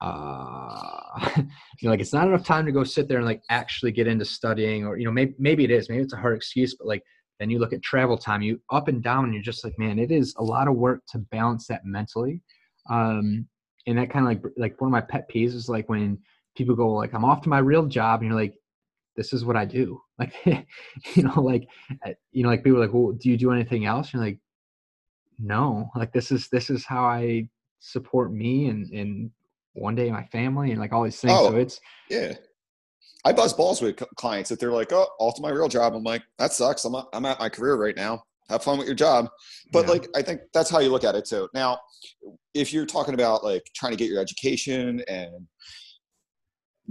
uh 0.00 1.18
you 1.36 1.42
know 1.82 1.90
like 1.90 2.00
it's 2.00 2.12
not 2.12 2.28
enough 2.28 2.44
time 2.44 2.64
to 2.64 2.70
go 2.70 2.84
sit 2.84 3.08
there 3.08 3.18
and 3.18 3.26
like 3.26 3.42
actually 3.50 3.90
get 3.90 4.06
into 4.06 4.24
studying 4.24 4.86
or 4.86 4.98
you 4.98 5.04
know 5.04 5.10
maybe 5.10 5.34
maybe 5.40 5.64
it 5.64 5.72
is 5.72 5.88
maybe 5.88 6.02
it's 6.02 6.12
a 6.12 6.16
hard 6.16 6.36
excuse 6.36 6.76
but 6.76 6.86
like 6.86 7.02
then 7.40 7.50
you 7.50 7.58
look 7.58 7.72
at 7.72 7.82
travel 7.82 8.16
time 8.16 8.42
you 8.42 8.60
up 8.70 8.86
and 8.86 9.02
down 9.02 9.24
and 9.24 9.34
you're 9.34 9.42
just 9.42 9.64
like 9.64 9.76
man 9.78 9.98
it 9.98 10.12
is 10.12 10.34
a 10.38 10.44
lot 10.44 10.68
of 10.68 10.76
work 10.76 11.02
to 11.08 11.18
balance 11.18 11.66
that 11.66 11.84
mentally. 11.84 12.40
Um 12.88 13.48
and 13.86 13.98
that 13.98 14.10
kind 14.10 14.24
of 14.24 14.28
like 14.28 14.52
like 14.56 14.80
one 14.80 14.88
of 14.88 14.92
my 14.92 15.00
pet 15.00 15.28
peeves 15.28 15.54
is 15.54 15.68
like 15.68 15.88
when 15.88 16.18
people 16.58 16.74
go 16.74 16.92
like 16.92 17.14
i'm 17.14 17.24
off 17.24 17.40
to 17.40 17.48
my 17.48 17.58
real 17.58 17.86
job 17.86 18.20
and 18.20 18.28
you're 18.28 18.38
like 18.38 18.54
this 19.16 19.32
is 19.32 19.44
what 19.44 19.56
i 19.56 19.64
do 19.64 20.00
like 20.18 20.34
you 21.14 21.22
know 21.22 21.40
like 21.40 21.66
uh, 22.06 22.10
you 22.32 22.42
know 22.42 22.50
like 22.50 22.62
people 22.62 22.78
are 22.78 22.86
like 22.86 22.94
well 22.94 23.12
do 23.12 23.30
you 23.30 23.36
do 23.36 23.52
anything 23.52 23.86
else 23.86 24.12
and 24.12 24.20
you're 24.20 24.30
like 24.30 24.38
no 25.38 25.88
like 25.96 26.12
this 26.12 26.30
is 26.30 26.48
this 26.48 26.68
is 26.68 26.84
how 26.84 27.04
i 27.04 27.48
support 27.80 28.32
me 28.32 28.66
and 28.66 28.90
and 28.90 29.30
one 29.78 29.94
day 29.94 30.10
my 30.10 30.24
family 30.24 30.72
and 30.72 30.80
like 30.80 30.92
all 30.92 31.04
these 31.04 31.20
things. 31.20 31.34
Oh, 31.36 31.50
so 31.50 31.56
it's 31.56 31.80
yeah. 32.10 32.34
I 33.24 33.32
buzz 33.32 33.52
balls 33.52 33.82
with 33.82 33.96
clients 34.16 34.48
that 34.50 34.60
they're 34.60 34.72
like, 34.72 34.92
"Oh, 34.92 35.06
off 35.18 35.34
to 35.36 35.42
my 35.42 35.50
real 35.50 35.68
job." 35.68 35.94
I'm 35.94 36.04
like, 36.04 36.22
"That 36.38 36.52
sucks. 36.52 36.84
I'm 36.84 36.94
I'm 37.12 37.24
at 37.26 37.38
my 37.38 37.48
career 37.48 37.76
right 37.76 37.96
now. 37.96 38.22
Have 38.48 38.62
fun 38.62 38.78
with 38.78 38.86
your 38.86 38.96
job." 38.96 39.28
But 39.72 39.86
yeah. 39.86 39.92
like, 39.92 40.08
I 40.14 40.22
think 40.22 40.40
that's 40.54 40.70
how 40.70 40.78
you 40.78 40.90
look 40.90 41.04
at 41.04 41.14
it 41.14 41.24
too. 41.24 41.48
Now, 41.52 41.80
if 42.54 42.72
you're 42.72 42.86
talking 42.86 43.14
about 43.14 43.44
like 43.44 43.64
trying 43.74 43.92
to 43.92 43.98
get 43.98 44.08
your 44.08 44.20
education 44.20 45.02
and 45.08 45.46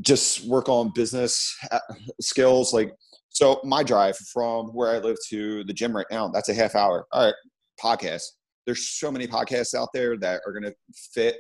just 0.02 0.46
work 0.46 0.70
on 0.70 0.92
business 0.94 1.56
uh, 1.72 1.80
skills, 2.22 2.74
like, 2.74 2.92
so 3.30 3.60
my 3.64 3.84
drive 3.84 4.18
from 4.34 4.68
where 4.68 4.96
I 4.96 5.00
live 5.00 5.18
to 5.30 5.64
the 5.64 5.74
gym 5.74 5.96
right 5.96 6.06
now, 6.10 6.28
that's 6.28 6.50
a 6.50 6.54
half 6.54 6.76
hour. 6.76 7.06
All 7.12 7.26
right, 7.26 7.34
podcast. 7.82 8.24
There's 8.66 8.90
so 8.90 9.12
many 9.12 9.28
podcasts 9.28 9.74
out 9.74 9.90
there 9.94 10.18
that 10.18 10.42
are 10.46 10.52
going 10.52 10.64
to 10.64 10.74
fit 11.14 11.38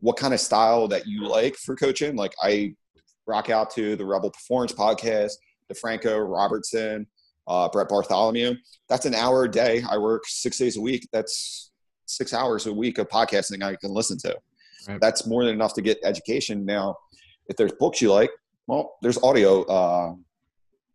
what 0.00 0.16
kind 0.16 0.34
of 0.34 0.40
style 0.40 0.88
that 0.88 1.06
you 1.06 1.26
like 1.26 1.54
for 1.56 1.76
coaching. 1.76 2.16
Like 2.16 2.32
I 2.42 2.74
rock 3.26 3.50
out 3.50 3.70
to 3.72 3.96
the 3.96 4.04
Rebel 4.04 4.30
Performance 4.30 4.72
podcast, 4.72 5.32
DeFranco 5.72 6.24
Robertson, 6.28 7.06
uh, 7.46 7.68
Brett 7.68 7.88
Bartholomew. 7.88 8.54
That's 8.88 9.06
an 9.06 9.14
hour 9.14 9.44
a 9.44 9.50
day. 9.50 9.82
I 9.88 9.98
work 9.98 10.24
six 10.26 10.58
days 10.58 10.76
a 10.76 10.80
week. 10.80 11.08
That's 11.12 11.70
six 12.06 12.32
hours 12.32 12.66
a 12.66 12.72
week 12.72 12.98
of 12.98 13.08
podcasting 13.08 13.62
I 13.62 13.76
can 13.76 13.90
listen 13.90 14.18
to. 14.18 14.36
Right. 14.88 15.00
That's 15.00 15.26
more 15.26 15.44
than 15.44 15.54
enough 15.54 15.74
to 15.74 15.82
get 15.82 15.98
education. 16.04 16.64
Now, 16.64 16.96
if 17.48 17.56
there's 17.56 17.72
books 17.72 18.00
you 18.00 18.12
like, 18.12 18.30
well, 18.66 18.96
there's 19.02 19.18
audio. 19.22 19.62
Uh, 19.62 20.14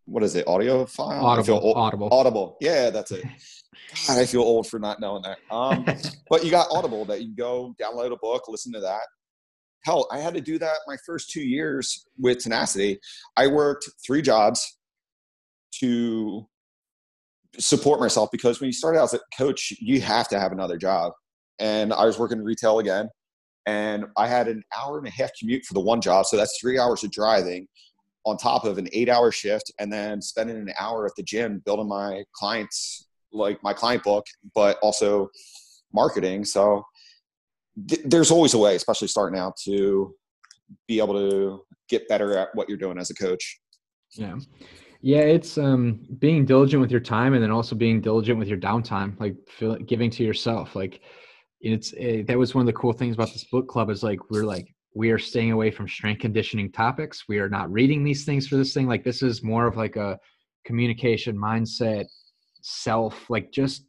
what 0.06 0.24
is 0.24 0.36
it? 0.36 0.48
Audio 0.48 0.86
file? 0.86 1.26
Audible. 1.26 1.74
Audible. 1.76 2.10
Audible. 2.12 2.58
Yeah, 2.60 2.90
that's 2.90 3.12
it. 3.12 3.24
God, 4.08 4.18
I 4.18 4.26
feel 4.26 4.42
old 4.42 4.68
for 4.68 4.80
not 4.80 5.00
knowing 5.00 5.24
that. 5.24 5.38
Um, 5.50 5.86
but 6.30 6.44
you 6.44 6.52
got 6.52 6.68
Audible 6.72 7.06
that 7.06 7.22
you 7.22 7.36
go 7.36 7.76
download 7.82 8.12
a 8.12 8.18
book, 8.18 8.44
listen 8.48 8.72
to 8.74 8.80
that. 8.82 9.02
Hell, 9.84 10.08
I 10.12 10.20
had 10.20 10.34
to 10.36 10.42
do 10.42 10.60
that 10.60 10.76
my 10.88 10.96
first 11.06 11.32
two 11.32 11.42
years 11.42 12.06
with 12.18 12.40
Tenacity. 12.40 13.00
I 13.36 13.48
worked 13.48 13.90
three 14.06 14.22
jobs 14.22 14.78
to 15.80 16.48
support 17.60 18.00
myself 18.00 18.30
because 18.32 18.60
when 18.60 18.68
you 18.68 18.74
start 18.74 18.96
out 18.96 19.06
as 19.06 19.14
a 19.16 19.20
coach, 19.36 19.74
you 19.80 20.00
have 20.02 20.28
to 20.30 20.40
have 20.40 20.52
another 20.52 20.78
job. 20.78 21.14
And 21.60 21.94
I 21.94 22.06
was 22.06 22.20
working 22.20 22.44
retail 22.44 22.80
again, 22.80 23.10
and 23.66 24.06
I 24.18 24.28
had 24.28 24.48
an 24.48 24.64
hour 24.78 24.98
and 24.98 25.08
a 25.08 25.12
half 25.12 25.32
commute 25.40 25.66
for 25.66 25.74
the 25.74 25.80
one 25.80 26.02
job. 26.02 26.26
So 26.26 26.38
that's 26.38 26.60
three 26.60 26.80
hours 26.80 27.04
of 27.04 27.12
driving 27.12 27.68
on 28.26 28.38
top 28.38 28.66
of 28.66 28.78
an 28.78 28.88
eight 28.94 29.10
hour 29.10 29.32
shift 29.32 29.72
and 29.80 29.92
then 29.92 30.22
spending 30.22 30.56
an 30.58 30.72
hour 30.80 31.06
at 31.06 31.14
the 31.16 31.24
gym 31.24 31.62
building 31.66 31.88
my 31.88 32.24
clients 32.34 33.08
like 33.32 33.62
my 33.64 33.74
client 33.74 34.04
book, 34.04 34.26
but 34.54 34.78
also 34.82 35.30
marketing. 35.94 36.46
So 36.46 36.84
th- 37.88 38.02
there's 38.06 38.32
always 38.32 38.54
a 38.54 38.58
way, 38.58 38.76
especially 38.76 39.08
starting 39.08 39.40
out, 39.40 39.56
to 39.66 40.14
be 40.88 41.00
able 41.00 41.14
to 41.14 41.64
get 41.90 42.08
better 42.08 42.38
at 42.38 42.50
what 42.54 42.70
you're 42.70 42.78
doing 42.78 42.98
as 42.98 43.10
a 43.10 43.16
coach. 43.16 43.60
Yeah. 44.12 44.38
Yeah, 45.04 45.22
it's 45.22 45.58
um, 45.58 46.06
being 46.20 46.46
diligent 46.46 46.80
with 46.80 46.92
your 46.92 47.00
time 47.00 47.34
and 47.34 47.42
then 47.42 47.50
also 47.50 47.76
being 47.76 48.02
diligent 48.02 48.38
with 48.38 48.48
your 48.48 48.60
downtime, 48.60 49.20
like 49.20 49.36
feel, 49.50 49.76
giving 49.78 50.12
to 50.12 50.24
yourself. 50.24 50.76
Like 50.76 51.02
it's 51.62 51.94
it, 51.94 52.04
eh, 52.04 52.24
that 52.28 52.38
was 52.38 52.56
one 52.56 52.62
of 52.62 52.68
the 52.68 52.74
cool 52.74 52.94
things 52.94 53.16
about 53.16 53.32
this 53.34 53.46
book 53.46 53.68
club 53.68 53.90
is 53.90 54.04
like 54.04 54.20
we're 54.30 54.46
like 54.46 54.74
we 54.94 55.12
are 55.12 55.20
staying 55.20 55.52
away 55.52 55.72
from 55.72 55.88
strength 55.88 56.20
conditioning 56.20 56.72
topics. 56.72 57.24
We 57.30 57.40
are 57.40 57.50
not 57.50 57.72
reading 57.72 58.04
these 58.04 58.26
things 58.26 58.48
for 58.48 58.58
this 58.58 58.74
thing. 58.74 58.88
Like 58.88 59.04
this 59.04 59.24
is 59.24 59.42
more 59.42 59.66
of 59.68 59.78
like 59.78 59.96
a 59.96 60.20
communication 60.66 61.38
mindset 61.38 62.06
self 62.62 63.30
like 63.30 63.52
just 63.52 63.86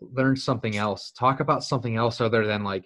learn 0.00 0.36
something 0.36 0.76
else 0.76 1.12
talk 1.18 1.40
about 1.40 1.64
something 1.64 1.96
else 1.96 2.20
other 2.20 2.46
than 2.46 2.64
like 2.64 2.84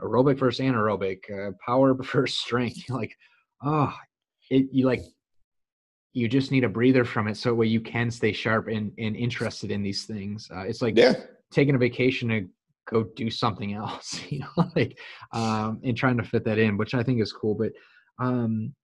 aerobic 0.00 0.38
versus 0.38 0.64
anaerobic 0.64 1.18
uh, 1.30 1.52
power 1.64 1.94
versus 2.12 2.38
strength 2.38 2.78
like 2.88 3.14
oh 3.64 3.92
it 4.50 4.66
you 4.72 4.86
like 4.86 5.02
you 6.12 6.28
just 6.28 6.50
need 6.50 6.64
a 6.64 6.68
breather 6.68 7.04
from 7.04 7.28
it 7.28 7.36
so 7.36 7.54
way 7.54 7.66
you 7.66 7.80
can 7.80 8.10
stay 8.10 8.32
sharp 8.32 8.66
and, 8.68 8.92
and 8.98 9.16
interested 9.16 9.70
in 9.70 9.82
these 9.82 10.04
things 10.04 10.48
uh, 10.54 10.62
it's 10.62 10.82
like 10.82 10.96
yeah. 10.96 11.14
taking 11.52 11.74
a 11.74 11.78
vacation 11.78 12.28
to 12.28 12.48
go 12.90 13.04
do 13.16 13.30
something 13.30 13.72
else 13.74 14.20
you 14.28 14.40
know 14.40 14.70
like 14.76 14.98
um 15.32 15.80
and 15.84 15.96
trying 15.96 16.16
to 16.16 16.24
fit 16.24 16.44
that 16.44 16.58
in 16.58 16.76
which 16.76 16.94
i 16.94 17.02
think 17.02 17.20
is 17.20 17.32
cool 17.32 17.54
but 17.54 17.72
um 18.18 18.74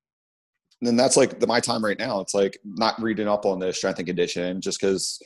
and 0.82 0.98
that's 0.98 1.16
like 1.16 1.40
the, 1.40 1.46
my 1.46 1.58
time 1.58 1.84
right 1.84 1.98
now 1.98 2.20
it's 2.20 2.34
like 2.34 2.58
not 2.64 3.00
reading 3.00 3.28
up 3.28 3.46
on 3.46 3.58
the 3.58 3.72
strength 3.72 3.98
and 3.98 4.06
conditioning 4.06 4.60
just 4.60 4.80
because 4.80 5.18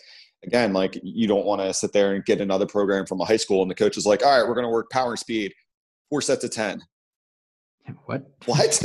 again, 0.45 0.72
like 0.72 0.99
you 1.03 1.28
don't 1.28 1.45
want 1.47 1.61
to 1.61 1.72
sit 1.74 1.93
there 1.93 2.14
and 2.14 2.24
get 2.24 2.41
another 2.41 2.66
program 2.66 3.07
from 3.07 3.20
a 3.20 3.24
high 3.24 3.37
school 3.37 3.62
and 3.62 3.70
the 3.70 3.74
coach 3.74 3.97
is 3.97 4.07
like, 4.07 4.24
all 4.24 4.39
right, 4.39 4.47
we're 4.47 4.55
going 4.55 4.66
to 4.66 4.70
work 4.70 4.91
power 4.91 5.11
and 5.11 5.18
speed, 5.18 5.53
four 6.09 6.20
sets 6.22 6.45
of 6.45 6.51
10. 6.51 6.83
What? 8.05 8.22
What? 8.45 8.81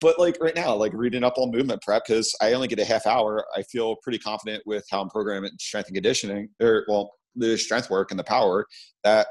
but 0.00 0.18
like 0.18 0.38
right 0.40 0.56
now, 0.56 0.74
like 0.74 0.92
reading 0.92 1.22
up 1.22 1.34
on 1.36 1.52
movement 1.52 1.80
prep, 1.82 2.02
because 2.04 2.34
I 2.40 2.54
only 2.54 2.66
get 2.66 2.80
a 2.80 2.84
half 2.84 3.06
hour, 3.06 3.44
I 3.54 3.62
feel 3.62 3.94
pretty 4.02 4.18
confident 4.18 4.64
with 4.66 4.84
how 4.90 5.00
I'm 5.00 5.08
programming 5.10 5.52
strength 5.60 5.88
and 5.88 5.94
conditioning, 5.94 6.48
or 6.60 6.84
well, 6.88 7.12
the 7.36 7.56
strength 7.56 7.90
work 7.90 8.10
and 8.10 8.18
the 8.18 8.24
power 8.24 8.66
that, 9.04 9.26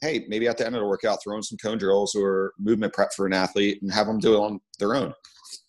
hey, 0.00 0.24
maybe 0.28 0.48
at 0.48 0.58
the 0.58 0.66
end 0.66 0.74
of 0.74 0.80
the 0.80 0.86
workout, 0.86 1.22
throw 1.22 1.36
in 1.36 1.42
some 1.42 1.58
cone 1.58 1.78
drills 1.78 2.14
or 2.14 2.52
movement 2.58 2.92
prep 2.92 3.12
for 3.14 3.26
an 3.26 3.32
athlete 3.32 3.80
and 3.82 3.92
have 3.92 4.06
them 4.06 4.18
do 4.18 4.34
it 4.34 4.38
on 4.38 4.60
their 4.78 4.94
own. 4.94 5.12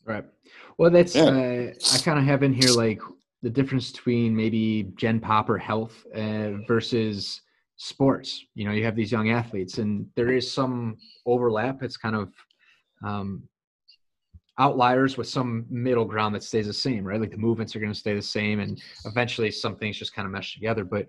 Right. 0.05 0.25
Well, 0.77 0.89
that's, 0.89 1.15
yeah. 1.15 1.23
uh, 1.23 1.71
I 1.93 1.97
kind 1.99 2.19
of 2.19 2.25
have 2.25 2.43
in 2.43 2.53
here 2.53 2.71
like 2.71 2.99
the 3.43 3.49
difference 3.49 3.91
between 3.91 4.35
maybe 4.35 4.91
Gen 4.95 5.19
Pop 5.19 5.49
or 5.49 5.57
health 5.57 6.03
uh, 6.15 6.51
versus 6.67 7.41
sports. 7.75 8.43
You 8.55 8.65
know, 8.65 8.71
you 8.71 8.85
have 8.85 8.95
these 8.95 9.11
young 9.11 9.29
athletes, 9.29 9.77
and 9.77 10.07
there 10.15 10.31
is 10.31 10.51
some 10.51 10.97
overlap. 11.25 11.83
It's 11.83 11.97
kind 11.97 12.15
of 12.15 12.33
um, 13.03 13.43
outliers 14.59 15.17
with 15.17 15.27
some 15.27 15.65
middle 15.69 16.05
ground 16.05 16.33
that 16.35 16.43
stays 16.43 16.67
the 16.67 16.73
same, 16.73 17.03
right? 17.03 17.19
Like 17.19 17.31
the 17.31 17.37
movements 17.37 17.75
are 17.75 17.79
going 17.79 17.91
to 17.91 17.99
stay 17.99 18.15
the 18.15 18.21
same, 18.21 18.59
and 18.59 18.81
eventually 19.05 19.51
some 19.51 19.75
things 19.75 19.97
just 19.97 20.15
kind 20.15 20.25
of 20.25 20.31
mesh 20.31 20.53
together. 20.53 20.85
But 20.85 21.07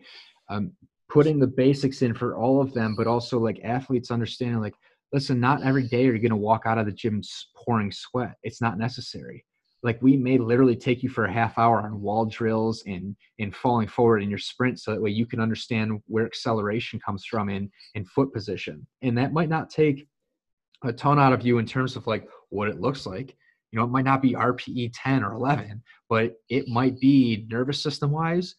um, 0.48 0.72
putting 1.08 1.38
the 1.38 1.46
basics 1.46 2.02
in 2.02 2.14
for 2.14 2.36
all 2.36 2.60
of 2.60 2.72
them, 2.74 2.94
but 2.96 3.06
also 3.06 3.38
like 3.38 3.60
athletes 3.62 4.10
understanding, 4.10 4.60
like, 4.60 4.74
listen, 5.12 5.38
not 5.38 5.62
every 5.62 5.86
day 5.86 6.08
are 6.08 6.12
you 6.12 6.18
going 6.18 6.30
to 6.30 6.36
walk 6.36 6.62
out 6.66 6.78
of 6.78 6.86
the 6.86 6.92
gym 6.92 7.22
pouring 7.56 7.92
sweat. 7.92 8.34
It's 8.42 8.60
not 8.60 8.78
necessary. 8.78 9.44
Like 9.84 10.02
we 10.02 10.16
may 10.16 10.38
literally 10.38 10.76
take 10.76 11.02
you 11.02 11.10
for 11.10 11.26
a 11.26 11.32
half 11.32 11.58
hour 11.58 11.82
on 11.82 12.00
wall 12.00 12.24
drills 12.24 12.82
and 12.86 13.14
and 13.38 13.54
falling 13.54 13.86
forward 13.86 14.22
in 14.22 14.30
your 14.30 14.38
sprint 14.38 14.80
so 14.80 14.90
that 14.90 15.02
way 15.02 15.10
you 15.10 15.26
can 15.26 15.40
understand 15.40 16.00
where 16.06 16.24
acceleration 16.24 16.98
comes 16.98 17.26
from 17.26 17.50
in 17.50 17.70
in 17.94 18.04
foot 18.06 18.32
position. 18.32 18.86
And 19.02 19.16
that 19.18 19.34
might 19.34 19.50
not 19.50 19.68
take 19.68 20.08
a 20.82 20.92
ton 20.92 21.18
out 21.18 21.34
of 21.34 21.44
you 21.44 21.58
in 21.58 21.66
terms 21.66 21.96
of 21.96 22.06
like 22.06 22.26
what 22.48 22.68
it 22.68 22.80
looks 22.80 23.04
like. 23.04 23.36
You 23.72 23.78
know 23.78 23.84
it 23.84 23.90
might 23.90 24.06
not 24.06 24.22
be 24.22 24.32
rpe 24.34 24.92
10 24.94 25.24
or 25.24 25.32
11 25.32 25.82
but 26.08 26.36
it 26.48 26.68
might 26.68 26.98
be 27.00 27.44
nervous 27.50 27.82
system 27.82 28.12
wise 28.12 28.54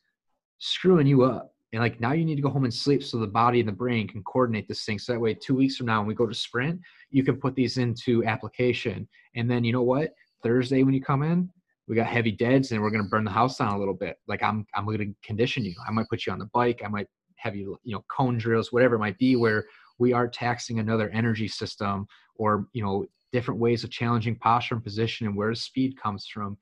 screwing 0.59 1.07
you 1.07 1.23
up 1.23 1.54
and 1.75 1.83
like 1.83 1.99
now 1.99 2.13
you 2.13 2.25
need 2.25 2.35
to 2.35 2.41
go 2.41 2.49
home 2.49 2.63
and 2.63 2.73
sleep 2.73 3.03
so 3.03 3.17
the 3.17 3.27
body 3.27 3.59
and 3.59 3.69
the 3.69 3.73
brain 3.73 4.07
can 4.07 4.23
coordinate 4.23 4.67
this 4.67 4.83
thing 4.83 4.97
so 4.97 5.13
that 5.13 5.19
way 5.19 5.33
two 5.33 5.55
weeks 5.55 5.77
from 5.77 5.85
now 5.85 5.99
when 5.99 6.07
we 6.07 6.15
go 6.15 6.25
to 6.25 6.33
sprint 6.33 6.79
you 7.11 7.23
can 7.23 7.35
put 7.35 7.53
these 7.53 7.77
into 7.77 8.23
application 8.25 9.07
and 9.35 9.49
then 9.49 9.63
you 9.63 9.71
know 9.71 9.83
what 9.83 10.13
Thursday 10.45 10.83
when 10.83 10.93
you 10.93 11.01
come 11.01 11.23
in, 11.23 11.49
we 11.87 11.95
got 11.95 12.05
heavy 12.05 12.31
deads 12.31 12.71
and 12.71 12.79
we're 12.79 12.91
going 12.91 13.03
to 13.03 13.09
burn 13.09 13.23
the 13.23 13.31
house 13.31 13.57
down 13.57 13.73
a 13.73 13.79
little 13.79 13.95
bit. 13.95 14.17
Like 14.27 14.43
I'm, 14.43 14.65
I'm 14.75 14.85
going 14.85 14.99
to 14.99 15.13
condition 15.23 15.65
you. 15.65 15.73
I 15.87 15.91
might 15.91 16.07
put 16.07 16.25
you 16.25 16.33
on 16.33 16.39
the 16.39 16.49
bike. 16.53 16.81
I 16.85 16.87
might 16.87 17.07
have 17.37 17.55
you, 17.55 17.77
you 17.83 17.95
know, 17.95 18.05
cone 18.15 18.37
drills, 18.37 18.71
whatever 18.71 18.95
it 18.95 18.99
might 18.99 19.17
be, 19.17 19.35
where 19.35 19.65
we 19.97 20.13
are 20.13 20.27
taxing 20.27 20.79
another 20.79 21.09
energy 21.09 21.47
system 21.47 22.05
or, 22.35 22.67
you 22.73 22.83
know, 22.83 23.05
different 23.31 23.59
ways 23.59 23.83
of 23.83 23.89
challenging 23.89 24.35
posture 24.35 24.75
and 24.75 24.83
position 24.83 25.25
and 25.25 25.35
where 25.35 25.49
the 25.49 25.55
speed 25.55 25.99
comes 25.99 26.27
from. 26.27 26.57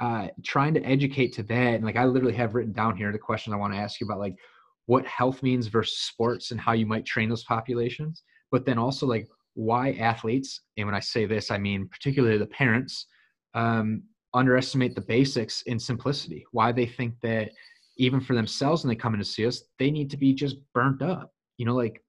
Uh, 0.00 0.28
trying 0.44 0.74
to 0.74 0.82
educate 0.84 1.32
to 1.32 1.42
that. 1.42 1.74
And 1.74 1.84
like 1.84 1.96
I 1.96 2.04
literally 2.04 2.36
have 2.36 2.54
written 2.54 2.72
down 2.72 2.96
here 2.96 3.10
the 3.10 3.18
question 3.18 3.52
I 3.52 3.56
want 3.56 3.72
to 3.72 3.80
ask 3.80 4.00
you 4.00 4.06
about 4.06 4.20
like 4.20 4.36
what 4.86 5.04
health 5.06 5.42
means 5.42 5.66
versus 5.66 5.98
sports 5.98 6.50
and 6.50 6.60
how 6.60 6.72
you 6.72 6.86
might 6.86 7.04
train 7.04 7.28
those 7.28 7.44
populations. 7.44 8.22
But 8.52 8.64
then 8.64 8.78
also 8.78 9.06
like 9.06 9.26
why 9.54 9.92
athletes, 9.92 10.60
and 10.76 10.86
when 10.86 10.94
I 10.94 11.00
say 11.00 11.26
this, 11.26 11.50
I 11.50 11.58
mean 11.58 11.88
particularly 11.88 12.38
the 12.38 12.46
parents, 12.46 13.06
um, 13.54 14.04
underestimate 14.34 14.94
the 14.94 15.00
basics 15.00 15.62
in 15.62 15.80
simplicity. 15.80 16.44
Why 16.52 16.70
they 16.70 16.86
think 16.86 17.14
that 17.22 17.50
even 17.96 18.20
for 18.20 18.34
themselves 18.34 18.84
when 18.84 18.88
they 18.88 18.96
come 18.96 19.14
in 19.14 19.20
to 19.20 19.24
see 19.24 19.46
us, 19.46 19.64
they 19.80 19.90
need 19.90 20.10
to 20.10 20.16
be 20.16 20.32
just 20.32 20.56
burnt 20.74 21.02
up. 21.02 21.32
You 21.56 21.66
know, 21.66 21.74
like 21.74 22.02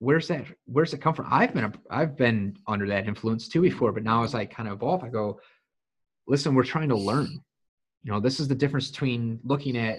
where's 0.00 0.26
that? 0.28 0.46
Where's 0.64 0.92
it 0.92 1.00
come 1.02 1.14
from? 1.14 1.28
I've 1.30 1.54
been 1.54 1.72
I've 1.90 2.16
been 2.16 2.56
under 2.66 2.88
that 2.88 3.06
influence 3.06 3.46
too 3.46 3.60
before, 3.60 3.92
but 3.92 4.02
now 4.02 4.24
as 4.24 4.34
I 4.34 4.46
kind 4.46 4.68
of 4.68 4.74
evolve, 4.74 5.04
I 5.04 5.08
go, 5.08 5.38
listen, 6.30 6.54
we're 6.54 6.62
trying 6.62 6.88
to 6.88 6.96
learn. 6.96 7.42
You 8.04 8.12
know, 8.12 8.20
this 8.20 8.38
is 8.38 8.46
the 8.46 8.54
difference 8.54 8.88
between 8.88 9.40
looking 9.42 9.76
at 9.76 9.98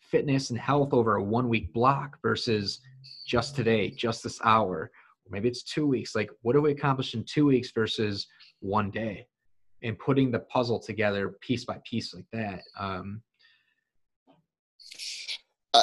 fitness 0.00 0.50
and 0.50 0.58
health 0.58 0.94
over 0.94 1.16
a 1.16 1.22
one 1.22 1.48
week 1.48 1.72
block 1.72 2.18
versus 2.22 2.80
just 3.26 3.56
today, 3.56 3.90
just 3.90 4.22
this 4.22 4.40
hour, 4.44 4.92
maybe 5.28 5.48
it's 5.48 5.64
two 5.64 5.84
weeks. 5.84 6.14
Like, 6.14 6.30
what 6.42 6.52
do 6.52 6.62
we 6.62 6.70
accomplish 6.70 7.14
in 7.14 7.24
two 7.24 7.46
weeks 7.46 7.72
versus 7.72 8.28
one 8.60 8.92
day 8.92 9.26
and 9.82 9.98
putting 9.98 10.30
the 10.30 10.38
puzzle 10.38 10.78
together 10.78 11.36
piece 11.40 11.64
by 11.64 11.78
piece 11.84 12.14
like 12.14 12.24
that 12.32 12.62
um, 12.78 13.20
uh, 15.74 15.82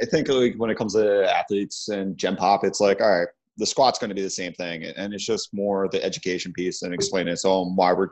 i 0.00 0.04
think 0.06 0.28
like 0.28 0.54
when 0.56 0.70
it 0.70 0.78
comes 0.78 0.94
to 0.94 1.30
athletes 1.30 1.88
and 1.88 2.16
gen 2.16 2.34
pop 2.36 2.64
it's 2.64 2.80
like 2.80 3.02
all 3.02 3.18
right 3.18 3.28
the 3.58 3.66
squat's 3.66 3.98
going 3.98 4.08
to 4.08 4.14
be 4.14 4.22
the 4.22 4.30
same 4.30 4.54
thing 4.54 4.84
and 4.84 5.12
it's 5.12 5.26
just 5.26 5.52
more 5.52 5.88
the 5.92 6.02
education 6.02 6.54
piece 6.54 6.80
and 6.82 6.94
explaining 6.94 7.32
its 7.32 7.44
own 7.44 7.76
why 7.76 7.92
we're 7.92 8.08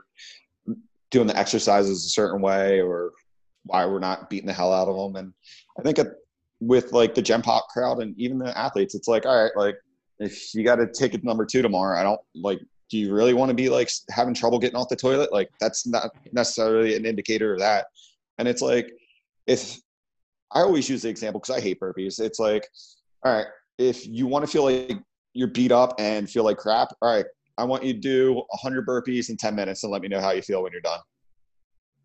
doing 1.15 1.27
the 1.27 1.37
exercises 1.37 2.05
a 2.05 2.09
certain 2.09 2.41
way 2.41 2.81
or 2.81 3.11
why 3.63 3.85
we're 3.85 3.99
not 3.99 4.29
beating 4.29 4.47
the 4.47 4.53
hell 4.53 4.73
out 4.73 4.87
of 4.87 4.95
them 4.95 5.15
and 5.15 5.33
i 5.79 5.81
think 5.81 5.97
with 6.59 6.91
like 6.91 7.15
the 7.15 7.21
gen 7.21 7.41
pop 7.41 7.67
crowd 7.69 8.01
and 8.01 8.13
even 8.17 8.37
the 8.37 8.57
athletes 8.57 8.95
it's 8.95 9.07
like 9.07 9.25
all 9.25 9.43
right 9.43 9.55
like 9.55 9.75
if 10.19 10.53
you 10.53 10.63
got 10.63 10.75
to 10.75 10.87
take 10.87 11.13
it 11.13 11.23
number 11.23 11.45
two 11.45 11.61
tomorrow 11.61 11.99
i 11.99 12.03
don't 12.03 12.21
like 12.35 12.59
do 12.89 12.97
you 12.97 13.13
really 13.13 13.33
want 13.33 13.49
to 13.49 13.55
be 13.55 13.69
like 13.69 13.89
having 14.09 14.33
trouble 14.33 14.59
getting 14.59 14.75
off 14.75 14.89
the 14.89 14.95
toilet? 14.95 15.31
Like 15.33 15.49
that's 15.59 15.87
not 15.87 16.11
necessarily 16.31 16.95
an 16.95 17.05
indicator 17.05 17.53
of 17.53 17.59
that. 17.59 17.87
And 18.37 18.47
it's 18.47 18.61
like, 18.61 18.91
if 19.47 19.77
I 20.51 20.61
always 20.61 20.89
use 20.89 21.01
the 21.01 21.09
example 21.09 21.39
because 21.39 21.55
I 21.55 21.61
hate 21.61 21.79
burpees. 21.79 22.19
It's 22.19 22.39
like, 22.39 22.67
all 23.23 23.33
right, 23.33 23.47
if 23.77 24.07
you 24.07 24.27
want 24.27 24.45
to 24.45 24.51
feel 24.51 24.63
like 24.63 24.97
you're 25.33 25.47
beat 25.47 25.71
up 25.71 25.95
and 25.99 26.29
feel 26.29 26.43
like 26.43 26.57
crap, 26.57 26.89
all 27.01 27.13
right, 27.13 27.25
I 27.57 27.63
want 27.63 27.83
you 27.83 27.93
to 27.93 27.99
do 27.99 28.33
100 28.33 28.85
burpees 28.85 29.29
in 29.29 29.37
10 29.37 29.55
minutes 29.55 29.83
and 29.83 29.91
let 29.91 30.01
me 30.01 30.07
know 30.07 30.19
how 30.19 30.31
you 30.31 30.41
feel 30.41 30.63
when 30.63 30.71
you're 30.71 30.81
done. 30.81 30.99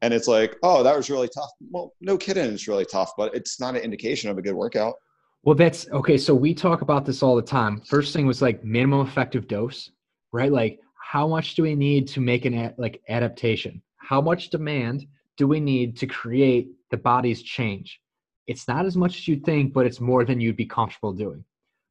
And 0.02 0.14
it's 0.14 0.28
like, 0.28 0.56
oh, 0.62 0.82
that 0.82 0.96
was 0.96 1.10
really 1.10 1.28
tough. 1.28 1.50
Well, 1.70 1.92
no 2.00 2.16
kidding, 2.16 2.44
it's 2.44 2.68
really 2.68 2.86
tough, 2.86 3.12
but 3.16 3.34
it's 3.34 3.60
not 3.60 3.76
an 3.76 3.82
indication 3.82 4.30
of 4.30 4.38
a 4.38 4.42
good 4.42 4.54
workout. 4.54 4.94
Well, 5.42 5.56
that's 5.56 5.88
okay. 5.90 6.16
So 6.16 6.34
we 6.34 6.54
talk 6.54 6.82
about 6.82 7.04
this 7.04 7.22
all 7.22 7.36
the 7.36 7.42
time. 7.42 7.80
First 7.80 8.12
thing 8.14 8.26
was 8.26 8.40
like 8.40 8.64
minimum 8.64 9.06
effective 9.06 9.48
dose 9.48 9.90
right? 10.32 10.52
Like 10.52 10.80
how 10.94 11.26
much 11.26 11.54
do 11.54 11.62
we 11.62 11.74
need 11.74 12.08
to 12.08 12.20
make 12.20 12.44
an 12.44 12.54
ad, 12.54 12.74
like 12.78 13.02
adaptation? 13.08 13.82
How 13.96 14.20
much 14.20 14.50
demand 14.50 15.06
do 15.36 15.46
we 15.46 15.60
need 15.60 15.96
to 15.98 16.06
create 16.06 16.68
the 16.90 16.96
body's 16.96 17.42
change? 17.42 18.00
It's 18.46 18.68
not 18.68 18.86
as 18.86 18.96
much 18.96 19.16
as 19.16 19.28
you'd 19.28 19.44
think, 19.44 19.72
but 19.72 19.86
it's 19.86 20.00
more 20.00 20.24
than 20.24 20.40
you'd 20.40 20.56
be 20.56 20.66
comfortable 20.66 21.12
doing. 21.12 21.44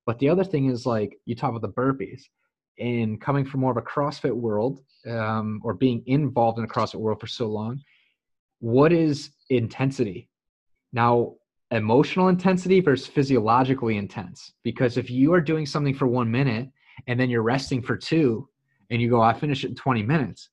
But 0.05 0.19
the 0.19 0.29
other 0.29 0.43
thing 0.43 0.69
is 0.69 0.85
like 0.85 1.17
you 1.25 1.35
talk 1.35 1.51
about 1.51 1.61
the 1.61 1.69
burpees 1.69 2.23
and 2.79 3.19
coming 3.19 3.45
from 3.45 3.61
more 3.61 3.71
of 3.71 3.77
a 3.77 3.81
CrossFit 3.81 4.33
world 4.33 4.81
um, 5.07 5.61
or 5.63 5.73
being 5.73 6.03
involved 6.05 6.57
in 6.57 6.63
a 6.63 6.67
CrossFit 6.67 6.99
world 6.99 7.19
for 7.19 7.27
so 7.27 7.47
long, 7.47 7.81
what 8.59 8.91
is 8.91 9.31
intensity? 9.49 10.29
Now, 10.91 11.35
emotional 11.71 12.29
intensity 12.29 12.81
versus 12.81 13.07
physiologically 13.07 13.97
intense. 13.97 14.53
Because 14.63 14.97
if 14.97 15.09
you 15.09 15.33
are 15.33 15.41
doing 15.41 15.65
something 15.65 15.93
for 15.93 16.07
one 16.07 16.29
minute 16.29 16.69
and 17.07 17.19
then 17.19 17.29
you're 17.29 17.43
resting 17.43 17.81
for 17.81 17.95
two 17.95 18.47
and 18.89 19.01
you 19.01 19.09
go, 19.09 19.21
I 19.21 19.33
finish 19.33 19.63
it 19.63 19.69
in 19.69 19.75
20 19.75 20.03
minutes. 20.03 20.49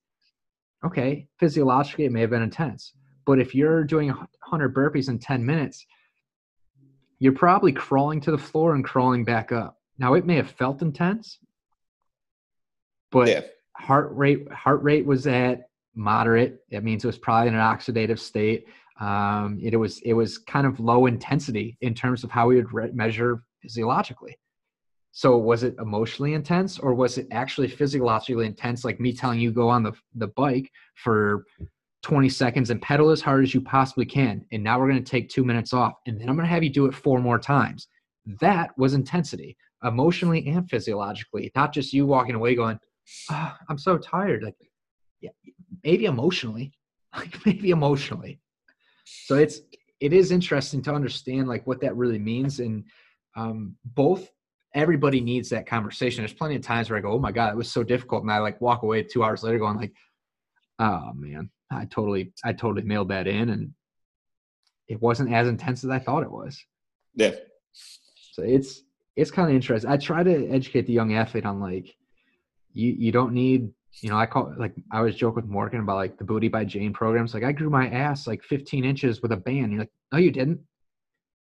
Okay, 0.85 1.27
physiologically, 1.39 2.05
it 2.05 2.11
may 2.11 2.21
have 2.21 2.29
been 2.29 2.43
intense. 2.43 2.93
But 3.25 3.39
if 3.39 3.55
you're 3.55 3.83
doing 3.83 4.09
100 4.09 4.73
burpees 4.73 5.09
in 5.09 5.19
10 5.19 5.45
minutes, 5.45 5.85
you're 7.19 7.33
probably 7.33 7.71
crawling 7.71 8.21
to 8.21 8.31
the 8.31 8.37
floor 8.37 8.75
and 8.75 8.85
crawling 8.85 9.25
back 9.25 9.51
up. 9.51 9.77
Now, 9.97 10.13
it 10.13 10.25
may 10.25 10.35
have 10.35 10.51
felt 10.51 10.83
intense, 10.83 11.39
but 13.11 13.27
yeah. 13.27 13.41
heart 13.75 14.09
rate 14.13 14.51
heart 14.51 14.83
rate 14.83 15.05
was 15.05 15.27
at 15.27 15.69
moderate. 15.95 16.59
It 16.69 16.83
means 16.83 17.03
it 17.03 17.07
was 17.07 17.17
probably 17.17 17.49
in 17.49 17.55
an 17.55 17.61
oxidative 17.61 18.19
state. 18.19 18.67
Um, 18.99 19.59
it, 19.61 19.73
it 19.73 19.77
was 19.77 19.99
it 19.99 20.13
was 20.13 20.37
kind 20.37 20.65
of 20.65 20.79
low 20.79 21.05
intensity 21.05 21.77
in 21.81 21.93
terms 21.93 22.23
of 22.23 22.31
how 22.31 22.47
we 22.47 22.55
would 22.55 22.73
re- 22.73 22.91
measure 22.91 23.43
physiologically. 23.61 24.37
So 25.11 25.35
was 25.35 25.63
it 25.63 25.75
emotionally 25.79 26.35
intense 26.35 26.77
or 26.77 26.93
was 26.93 27.17
it 27.17 27.27
actually 27.31 27.69
physiologically 27.69 28.45
intense, 28.45 28.85
like 28.85 28.99
me 28.99 29.11
telling 29.11 29.39
you 29.39 29.51
go 29.51 29.67
on 29.67 29.81
the, 29.81 29.93
the 30.13 30.27
bike 30.27 30.71
for 30.93 31.45
20 32.03 32.29
seconds 32.29 32.69
and 32.69 32.79
pedal 32.81 33.09
as 33.09 33.19
hard 33.19 33.43
as 33.43 33.51
you 33.51 33.59
possibly 33.59 34.05
can. 34.05 34.45
And 34.51 34.63
now 34.63 34.79
we're 34.79 34.89
going 34.89 35.03
to 35.03 35.11
take 35.11 35.29
two 35.29 35.43
minutes 35.43 35.73
off. 35.73 35.93
And 36.05 36.21
then 36.21 36.29
I'm 36.29 36.35
going 36.35 36.47
to 36.47 36.53
have 36.53 36.63
you 36.63 36.69
do 36.69 36.85
it 36.85 36.93
four 36.93 37.19
more 37.19 37.39
times. 37.39 37.87
That 38.41 38.77
was 38.77 38.93
intensity, 38.93 39.57
emotionally 39.83 40.47
and 40.49 40.69
physiologically, 40.69 41.51
not 41.55 41.73
just 41.73 41.93
you 41.93 42.05
walking 42.05 42.35
away 42.35 42.53
going, 42.53 42.79
oh, 43.31 43.53
I'm 43.69 43.77
so 43.77 43.97
tired. 43.97 44.43
Like, 44.43 44.55
yeah, 45.21 45.31
maybe 45.83 46.05
emotionally, 46.05 46.73
like 47.15 47.45
maybe 47.45 47.71
emotionally. 47.71 48.39
So 49.05 49.35
it's, 49.35 49.61
it 49.99 50.13
is 50.13 50.31
interesting 50.31 50.81
to 50.83 50.93
understand 50.93 51.47
like 51.47 51.65
what 51.65 51.81
that 51.81 51.95
really 51.95 52.19
means. 52.19 52.59
And 52.59 52.83
um, 53.35 53.75
both 53.83 54.29
everybody 54.73 55.21
needs 55.21 55.49
that 55.49 55.65
conversation. 55.65 56.21
There's 56.21 56.33
plenty 56.33 56.55
of 56.55 56.61
times 56.61 56.89
where 56.89 56.97
I 56.97 57.01
go, 57.01 57.11
"Oh 57.11 57.19
my 57.19 57.31
god, 57.31 57.51
it 57.51 57.57
was 57.57 57.71
so 57.71 57.83
difficult," 57.83 58.23
and 58.23 58.31
I 58.31 58.39
like 58.39 58.61
walk 58.61 58.83
away 58.83 59.03
two 59.03 59.23
hours 59.23 59.43
later 59.43 59.59
going 59.59 59.77
like, 59.77 59.93
"Oh 60.79 61.11
man, 61.15 61.49
I 61.71 61.85
totally, 61.85 62.33
I 62.43 62.53
totally 62.53 62.85
mailed 62.85 63.09
that 63.09 63.27
in, 63.27 63.49
and 63.49 63.73
it 64.87 65.01
wasn't 65.01 65.33
as 65.33 65.47
intense 65.47 65.83
as 65.83 65.89
I 65.89 65.99
thought 65.99 66.23
it 66.23 66.31
was." 66.31 66.63
Yeah. 67.15 67.31
So 67.73 68.43
it's 68.43 68.83
it's 69.15 69.31
kind 69.31 69.49
of 69.49 69.55
interesting. 69.55 69.89
I 69.89 69.97
try 69.97 70.23
to 70.23 70.47
educate 70.49 70.85
the 70.85 70.93
young 70.93 71.15
athlete 71.15 71.45
on 71.45 71.59
like, 71.59 71.95
you 72.77 72.95
you 72.97 73.11
don't 73.11 73.33
need 73.33 73.69
you 74.01 74.09
know, 74.09 74.17
I 74.17 74.25
call 74.25 74.53
like 74.57 74.73
I 74.91 75.01
was 75.01 75.15
joking 75.15 75.43
with 75.43 75.51
Morgan 75.51 75.79
about 75.79 75.95
like 75.95 76.17
the 76.17 76.23
booty 76.23 76.47
by 76.47 76.65
Jane 76.65 76.93
programs. 76.93 77.33
Like 77.33 77.43
I 77.43 77.51
grew 77.51 77.69
my 77.69 77.89
ass 77.89 78.27
like 78.27 78.43
15 78.43 78.85
inches 78.85 79.21
with 79.21 79.31
a 79.31 79.37
band. 79.37 79.71
You're 79.71 79.81
like, 79.81 79.91
no, 80.11 80.19
you 80.19 80.31
didn't. 80.31 80.59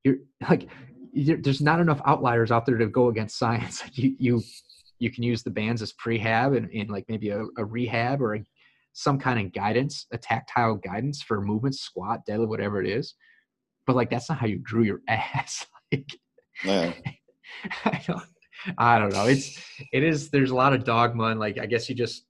You're 0.04 0.16
like 0.48 0.68
there's 1.14 1.62
not 1.62 1.80
enough 1.80 2.00
outliers 2.04 2.50
out 2.50 2.66
there 2.66 2.78
to 2.78 2.86
go 2.86 3.08
against 3.08 3.38
science. 3.38 3.82
you 3.92 4.16
you 4.18 4.42
you 4.98 5.10
can 5.10 5.22
use 5.22 5.42
the 5.42 5.50
bands 5.50 5.82
as 5.82 5.92
prehab 5.92 6.56
and, 6.56 6.70
and 6.70 6.88
like 6.88 7.04
maybe 7.08 7.28
a, 7.28 7.44
a 7.58 7.64
rehab 7.64 8.22
or 8.22 8.36
a, 8.36 8.44
some 8.94 9.18
kind 9.18 9.38
of 9.38 9.52
guidance, 9.52 10.06
a 10.10 10.16
tactile 10.16 10.76
guidance 10.76 11.20
for 11.20 11.42
movements, 11.42 11.80
squat, 11.80 12.20
deadlift, 12.26 12.48
whatever 12.48 12.80
it 12.80 12.88
is. 12.88 13.14
But 13.86 13.96
like 13.96 14.08
that's 14.08 14.30
not 14.30 14.38
how 14.38 14.46
you 14.46 14.58
drew 14.58 14.84
your 14.84 15.02
ass. 15.08 15.66
like, 15.92 16.08
yeah. 16.64 16.92
I 17.84 18.02
don't 18.06 18.22
I 18.78 18.98
don't 18.98 19.12
know. 19.12 19.26
It's 19.26 19.58
it 19.92 20.02
is 20.02 20.30
there's 20.30 20.50
a 20.50 20.54
lot 20.54 20.72
of 20.72 20.84
dogma 20.84 21.24
and 21.24 21.40
like 21.40 21.58
I 21.58 21.66
guess 21.66 21.88
you 21.88 21.94
just 21.94 22.26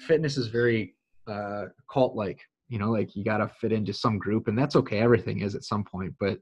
fitness 0.00 0.36
is 0.36 0.48
very 0.48 0.94
uh 1.26 1.66
cult 1.90 2.14
like, 2.14 2.40
you 2.68 2.78
know, 2.78 2.90
like 2.90 3.16
you 3.16 3.24
gotta 3.24 3.48
fit 3.60 3.72
into 3.72 3.92
some 3.92 4.18
group 4.18 4.48
and 4.48 4.58
that's 4.58 4.76
okay. 4.76 4.98
Everything 4.98 5.40
is 5.40 5.54
at 5.54 5.64
some 5.64 5.84
point, 5.84 6.14
but 6.20 6.38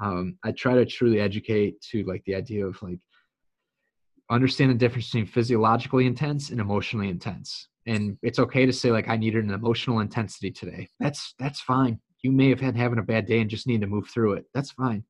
um, 0.00 0.36
i 0.44 0.52
try 0.52 0.74
to 0.74 0.84
truly 0.84 1.20
educate 1.20 1.80
to 1.80 2.04
like 2.04 2.22
the 2.26 2.34
idea 2.34 2.66
of 2.66 2.80
like 2.82 2.98
understand 4.30 4.70
the 4.70 4.74
difference 4.74 5.06
between 5.06 5.26
physiologically 5.26 6.06
intense 6.06 6.50
and 6.50 6.60
emotionally 6.60 7.08
intense 7.08 7.68
and 7.86 8.18
it's 8.22 8.38
okay 8.38 8.66
to 8.66 8.72
say 8.72 8.90
like 8.90 9.08
i 9.08 9.16
needed 9.16 9.44
an 9.44 9.52
emotional 9.52 10.00
intensity 10.00 10.50
today 10.50 10.88
that's 11.00 11.34
that's 11.38 11.60
fine 11.60 11.98
you 12.22 12.32
may 12.32 12.48
have 12.48 12.60
had 12.60 12.76
having 12.76 12.98
a 12.98 13.02
bad 13.02 13.26
day 13.26 13.40
and 13.40 13.50
just 13.50 13.66
need 13.66 13.80
to 13.80 13.86
move 13.86 14.08
through 14.08 14.32
it 14.32 14.44
that's 14.52 14.72
fine 14.72 15.02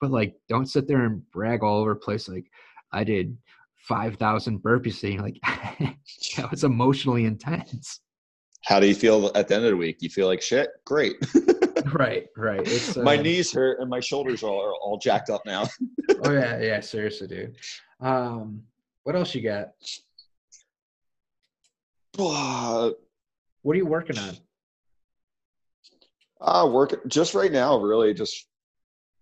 but 0.00 0.10
like 0.10 0.34
don't 0.48 0.68
sit 0.68 0.88
there 0.88 1.04
and 1.04 1.22
brag 1.30 1.62
all 1.62 1.80
over 1.80 1.94
place 1.94 2.28
like 2.28 2.46
i 2.94 3.04
did 3.04 3.36
5000 3.88 4.62
burpees 4.62 5.00
today 5.00 5.18
like 5.18 5.38
that 6.36 6.50
was 6.50 6.64
emotionally 6.64 7.24
intense. 7.26 8.00
How 8.64 8.80
do 8.80 8.86
you 8.86 8.94
feel 8.94 9.30
at 9.34 9.48
the 9.48 9.56
end 9.56 9.64
of 9.64 9.72
the 9.72 9.76
week? 9.76 9.98
You 10.00 10.08
feel 10.08 10.26
like 10.26 10.42
shit? 10.42 10.70
Great. 10.84 11.16
Right 11.92 12.28
right. 12.34 12.96
Uh, 12.96 13.02
my 13.02 13.16
knees 13.16 13.52
hurt 13.52 13.78
and 13.78 13.90
my 13.90 14.00
shoulders 14.00 14.42
are, 14.42 14.48
are 14.48 14.72
all 14.72 14.98
jacked 14.98 15.28
up 15.28 15.42
now. 15.44 15.68
Oh 16.24 16.32
yeah 16.32 16.58
yeah 16.58 16.80
seriously 16.80 17.26
dude. 17.26 17.56
Um 18.00 18.62
what 19.02 19.14
else 19.14 19.34
you 19.34 19.42
got? 19.42 19.68
Uh, 22.18 22.90
what 23.62 23.74
are 23.74 23.76
you 23.76 23.84
working 23.84 24.18
on? 24.18 24.34
Uh, 26.40 26.70
work 26.70 27.06
just 27.06 27.34
right 27.34 27.52
now, 27.52 27.76
really 27.76 28.14
just 28.14 28.46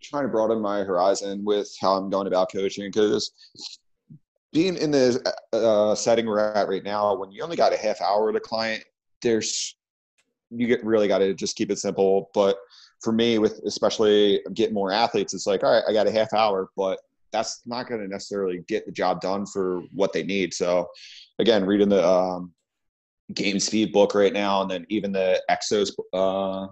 trying 0.03 0.25
to 0.25 0.29
broaden 0.29 0.61
my 0.61 0.83
horizon 0.83 1.45
with 1.45 1.75
how 1.81 1.95
I'm 1.95 2.11
going 2.11 2.27
about 2.27 2.53
coaching 2.53 2.91
because 2.91 3.33
being 4.53 4.77
in 4.77 4.91
the 4.91 5.35
uh, 5.53 5.95
setting 5.95 6.27
we're 6.27 6.39
at 6.39 6.69
right 6.69 6.85
now, 6.85 7.15
when 7.15 7.33
you 7.33 7.43
only 7.43 7.57
got 7.57 7.73
a 7.73 7.77
half 7.77 8.01
hour 8.01 8.27
with 8.27 8.37
a 8.37 8.41
client, 8.41 8.85
there's 9.23 9.77
you 10.51 10.67
get 10.67 10.85
really 10.85 11.09
got 11.09 11.19
to 11.19 11.33
just 11.33 11.57
keep 11.57 11.71
it 11.71 11.79
simple. 11.79 12.31
But 12.35 12.59
for 13.01 13.13
me, 13.13 13.39
with 13.39 13.61
especially 13.65 14.41
getting 14.53 14.75
more 14.75 14.93
athletes, 14.93 15.33
it's 15.33 15.47
like, 15.47 15.65
all 15.65 15.73
right, 15.73 15.85
I 15.89 15.93
got 15.93 16.07
a 16.07 16.13
half 16.13 16.33
hour, 16.35 16.69
but 16.77 17.01
that's 17.33 17.63
not 17.65 17.89
going 17.89 18.03
to 18.03 18.09
necessarily 18.09 18.63
get 18.69 18.85
the 18.85 18.93
job 18.93 19.23
done 19.23 19.47
for 19.47 19.83
what 19.95 20.13
they 20.13 20.23
need. 20.23 20.53
So, 20.53 20.89
again, 21.39 21.65
reading 21.65 21.89
the 21.89 22.07
um, 22.07 22.53
game 23.33 23.59
speed 23.59 23.93
book 23.93 24.15
right 24.15 24.33
now, 24.33 24.61
and 24.61 24.71
then 24.71 24.87
even 24.91 25.13
the 25.13 25.43
Exos. 25.51 25.93
Uh, 26.13 26.69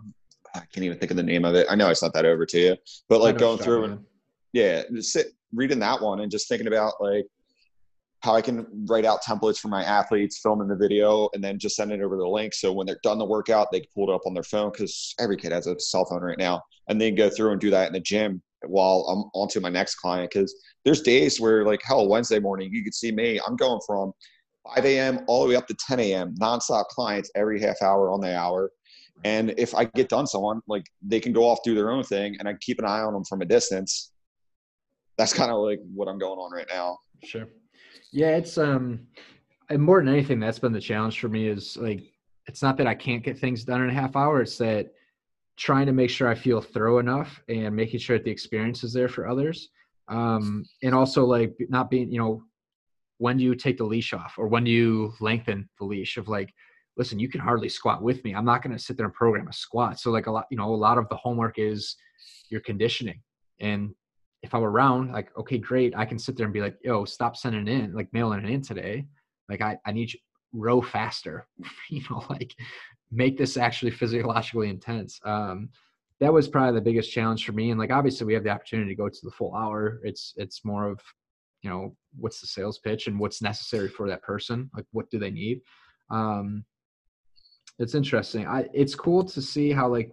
I 0.55 0.61
can't 0.73 0.85
even 0.85 0.99
think 0.99 1.11
of 1.11 1.17
the 1.17 1.23
name 1.23 1.45
of 1.45 1.55
it. 1.55 1.67
I 1.71 1.75
know 1.75 1.89
I 1.89 1.93
sent 1.93 2.13
that 2.15 2.25
over 2.25 2.45
to 2.47 2.59
you, 2.59 2.77
but 3.09 3.21
like 3.21 3.39
going 3.39 3.59
through 3.59 3.85
and 3.85 4.05
yeah, 4.53 4.83
sit 5.01 5.29
reading 5.53 5.79
that 5.81 6.01
one 6.01 6.21
and 6.21 6.31
just 6.31 6.49
thinking 6.49 6.67
about 6.67 6.95
like 7.01 7.27
how 8.23 8.35
I 8.35 8.43
can 8.43 8.67
write 8.89 9.05
out 9.05 9.23
templates 9.23 9.59
for 9.59 9.69
my 9.69 9.83
athletes, 9.83 10.41
filming 10.43 10.69
the 10.69 10.77
video, 10.77 11.29
and 11.33 11.43
then 11.43 11.59
just 11.59 11.77
send 11.77 11.91
it 11.91 12.03
over 12.03 12.17
the 12.17 12.29
link. 12.29 12.53
So 12.53 12.73
when 12.73 12.87
they're 12.87 13.01
done 13.03 13.19
the 13.19 13.25
workout, 13.25 13.69
they 13.73 13.81
can 13.81 13.89
pull 13.95 14.11
it 14.11 14.15
up 14.15 14.23
on 14.27 14.35
their 14.35 14.43
phone 14.43 14.71
because 14.73 15.15
every 15.19 15.37
kid 15.37 15.53
has 15.53 15.67
a 15.67 15.79
cell 15.79 16.05
phone 16.05 16.23
right 16.23 16.39
now, 16.39 16.63
and 16.89 17.01
then 17.01 17.15
go 17.15 17.31
through 17.31 17.53
and 17.53 17.61
do 17.61 17.71
that 17.71 17.87
in 17.87 17.93
the 17.93 18.01
gym 18.01 18.43
while 18.67 19.07
I'm 19.09 19.31
onto 19.33 19.61
my 19.61 19.71
next 19.71 19.95
client. 19.97 20.31
Because 20.31 20.55
there's 20.85 21.01
days 21.01 21.41
where 21.41 21.65
like 21.65 21.81
hell 21.83 22.09
Wednesday 22.09 22.41
morning, 22.41 22.71
you 22.73 22.85
could 22.85 22.95
see 22.95 23.11
me. 23.13 23.41
I'm 23.47 23.57
going 23.57 23.81
from 23.87 24.13
5 24.75 24.85
a.m. 24.85 25.21
all 25.27 25.43
the 25.45 25.49
way 25.51 25.57
up 25.57 25.67
to 25.69 25.77
10 25.87 26.01
a.m. 26.01 26.35
nonstop 26.39 26.87
clients 26.89 27.31
every 27.35 27.61
half 27.61 27.81
hour 27.81 28.11
on 28.11 28.21
the 28.21 28.37
hour. 28.37 28.71
And 29.25 29.55
if 29.59 29.75
I 29.75 29.85
get 29.85 30.09
done 30.09 30.27
someone, 30.27 30.61
like 30.67 30.87
they 31.03 31.21
can 31.21 31.33
go 31.33 31.45
off 31.45 31.59
do 31.63 31.75
their 31.75 31.91
own 31.91 32.03
thing 32.03 32.37
and 32.39 32.49
I 32.49 32.55
keep 32.61 32.79
an 32.79 32.85
eye 32.85 33.01
on 33.01 33.13
them 33.13 33.25
from 33.25 33.43
a 33.43 33.45
distance. 33.45 34.13
That's 35.19 35.33
kind 35.35 35.51
of 35.51 35.59
like 35.59 35.81
what 35.95 36.09
I'm 36.09 36.19
going 36.19 36.39
on 36.39 36.53
right 36.53 36.67
now. 36.73 36.99
Sure. 37.25 37.47
Yeah, 38.13 38.37
it's 38.37 38.57
um 38.57 39.07
and 39.69 39.83
more 39.83 40.01
than 40.01 40.13
anything, 40.13 40.41
that's 40.41 40.59
been 40.59 40.73
the 40.73 40.81
challenge 40.81 41.21
for 41.21 41.29
me 41.29 41.47
is 41.47 41.77
like 41.77 42.03
it's 42.47 42.63
not 42.63 42.77
that 42.79 42.87
I 42.87 42.95
can't 42.95 43.23
get 43.23 43.39
things 43.39 43.65
done 43.65 43.83
in 43.83 43.91
a 43.91 43.95
half 43.95 44.17
hour, 44.17 44.41
it's 44.41 44.59
that 44.59 44.93
trying 45.57 45.87
to 45.87 45.93
make 45.93 46.11
sure 46.11 46.27
I 46.27 46.35
feel 46.35 46.61
thorough 46.61 46.99
enough 46.99 47.43
and 47.49 47.77
making 47.77 48.01
sure 48.01 48.17
that 48.17 48.25
the 48.25 48.31
experience 48.31 48.83
is 48.83 48.95
there 48.95 49.09
for 49.09 49.29
others. 49.29 49.69
Um, 50.09 50.65
and 50.83 50.95
also 50.95 51.25
like 51.25 51.55
not 51.69 51.91
being, 51.91 52.11
you 52.11 52.19
know, 52.19 52.43
when 53.19 53.37
do 53.37 53.45
you 53.45 53.55
take 53.55 53.77
the 53.77 53.85
leash 53.85 54.15
off 54.15 54.37
or 54.39 54.49
when 54.49 54.65
do 54.65 54.71
you 54.71 55.13
lengthen 55.21 55.69
the 55.79 55.85
leash 55.85 56.17
of 56.17 56.29
like 56.29 56.53
listen 56.97 57.19
you 57.19 57.29
can 57.29 57.41
hardly 57.41 57.69
squat 57.69 58.03
with 58.03 58.23
me. 58.25 58.35
I'm 58.35 58.45
not 58.45 58.63
going 58.63 58.77
to 58.77 58.83
sit 58.83 58.97
there 58.97 59.07
and 59.07 59.15
program 59.15 59.49
a 59.49 59.53
squat. 59.53 59.99
So 59.99 60.11
like 60.11 60.27
a 60.27 60.31
lot 60.31 60.47
you 60.51 60.57
know 60.57 60.73
a 60.73 60.75
lot 60.75 60.99
of 60.99 61.09
the 61.09 61.17
homework 61.17 61.59
is 61.59 61.97
your 62.51 62.61
conditioning. 62.61 63.21
And 63.61 63.95
if 64.43 64.55
i'm 64.55 64.63
around 64.63 65.13
like 65.13 65.31
okay 65.37 65.59
great 65.59 65.95
i 65.95 66.07
can 66.07 66.19
sit 66.19 66.35
there 66.35 66.47
and 66.47 66.55
be 66.55 66.63
like 66.63 66.75
yo 66.83 67.05
stop 67.05 67.37
sending 67.37 67.69
in 67.69 67.93
like 67.93 68.09
mailing 68.13 68.45
it 68.45 68.51
in 68.51 68.63
today. 68.63 69.07
Like 69.49 69.61
i, 69.61 69.77
I 69.85 69.93
need 69.93 70.13
you 70.13 70.21
row 70.53 70.81
faster 70.81 71.47
you 71.91 72.03
know 72.11 72.25
like 72.29 72.55
make 73.11 73.37
this 73.37 73.57
actually 73.57 73.91
physiologically 73.91 74.69
intense. 74.69 75.21
Um 75.25 75.71
that 76.21 76.33
was 76.33 76.49
probably 76.49 76.75
the 76.75 76.85
biggest 76.85 77.11
challenge 77.11 77.47
for 77.47 77.53
me. 77.53 77.71
And 77.71 77.81
like 77.81 77.91
obviously 77.91 78.27
we 78.27 78.35
have 78.35 78.45
the 78.45 78.51
opportunity 78.51 78.91
to 78.91 78.95
go 78.95 79.09
to 79.09 79.21
the 79.23 79.31
full 79.31 79.55
hour. 79.55 80.01
It's 80.05 80.35
it's 80.37 80.65
more 80.65 80.87
of 80.87 81.01
you 81.63 81.71
know 81.71 81.97
what's 82.19 82.41
the 82.41 82.47
sales 82.47 82.79
pitch 82.79 83.07
and 83.07 83.19
what's 83.19 83.43
necessary 83.43 83.89
for 83.89 84.09
that 84.09 84.23
person? 84.23 84.71
Like 84.75 84.87
what 84.93 85.11
do 85.11 85.19
they 85.19 85.31
need? 85.31 85.61
Um 86.11 86.65
it's 87.81 87.95
interesting 87.95 88.47
i 88.47 88.65
it's 88.73 88.95
cool 88.95 89.25
to 89.25 89.43
see 89.43 89.73
how 89.73 89.89
like 89.89 90.13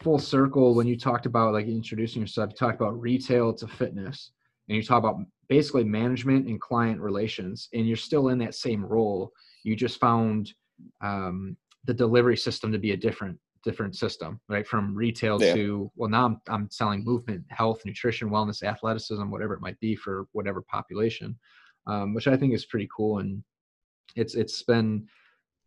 full 0.00 0.18
circle 0.18 0.74
when 0.74 0.86
you 0.86 0.96
talked 0.96 1.26
about 1.26 1.52
like 1.52 1.66
introducing 1.66 2.22
yourself 2.22 2.50
you 2.50 2.56
talked 2.56 2.80
about 2.80 2.98
retail 3.00 3.52
to 3.52 3.66
fitness 3.66 4.32
and 4.68 4.76
you 4.76 4.82
talk 4.82 4.98
about 4.98 5.18
basically 5.48 5.84
management 5.84 6.46
and 6.46 6.60
client 6.60 7.00
relations 7.00 7.68
and 7.74 7.86
you're 7.86 7.96
still 7.96 8.28
in 8.28 8.38
that 8.38 8.54
same 8.54 8.84
role 8.84 9.30
you 9.62 9.76
just 9.76 10.00
found 10.00 10.52
um, 11.00 11.56
the 11.84 11.94
delivery 11.94 12.36
system 12.36 12.72
to 12.72 12.78
be 12.78 12.92
a 12.92 12.96
different 12.96 13.38
different 13.66 13.96
system, 13.96 14.40
right? 14.48 14.66
From 14.66 14.94
retail 14.94 15.42
yeah. 15.42 15.54
to 15.54 15.90
well, 15.96 16.08
now 16.08 16.24
I'm 16.26 16.40
I'm 16.48 16.70
selling 16.70 17.04
movement, 17.04 17.44
health, 17.48 17.84
nutrition, 17.84 18.30
wellness, 18.30 18.62
athleticism, 18.62 19.28
whatever 19.28 19.54
it 19.54 19.60
might 19.60 19.78
be 19.80 19.96
for 19.96 20.26
whatever 20.32 20.62
population, 20.62 21.36
um, 21.86 22.14
which 22.14 22.28
I 22.28 22.36
think 22.36 22.54
is 22.54 22.64
pretty 22.64 22.88
cool. 22.96 23.18
And 23.18 23.42
it's 24.14 24.34
it's 24.36 24.62
been 24.62 25.06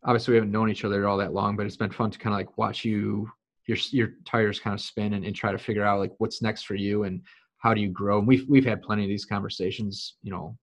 obviously 0.03 0.33
we 0.33 0.37
haven't 0.37 0.51
known 0.51 0.69
each 0.69 0.85
other 0.85 1.07
all 1.07 1.17
that 1.17 1.33
long, 1.33 1.55
but 1.55 1.65
it's 1.65 1.77
been 1.77 1.91
fun 1.91 2.11
to 2.11 2.19
kind 2.19 2.33
of 2.33 2.39
like 2.39 2.57
watch 2.57 2.85
you 2.85 3.29
your 3.67 3.77
your 3.91 4.13
tires 4.25 4.59
kind 4.59 4.73
of 4.73 4.81
spin 4.81 5.13
and, 5.13 5.25
and 5.25 5.35
try 5.35 5.51
to 5.51 5.57
figure 5.57 5.83
out 5.83 5.99
like 5.99 6.13
what's 6.17 6.41
next 6.41 6.63
for 6.63 6.75
you 6.75 7.03
and 7.03 7.21
how 7.57 7.73
do 7.73 7.81
you 7.81 7.89
grow. 7.89 8.19
And 8.19 8.27
we've 8.27 8.45
we've 8.47 8.65
had 8.65 8.81
plenty 8.81 9.03
of 9.03 9.09
these 9.09 9.25
conversations, 9.25 10.15
you 10.21 10.31
know, 10.31 10.57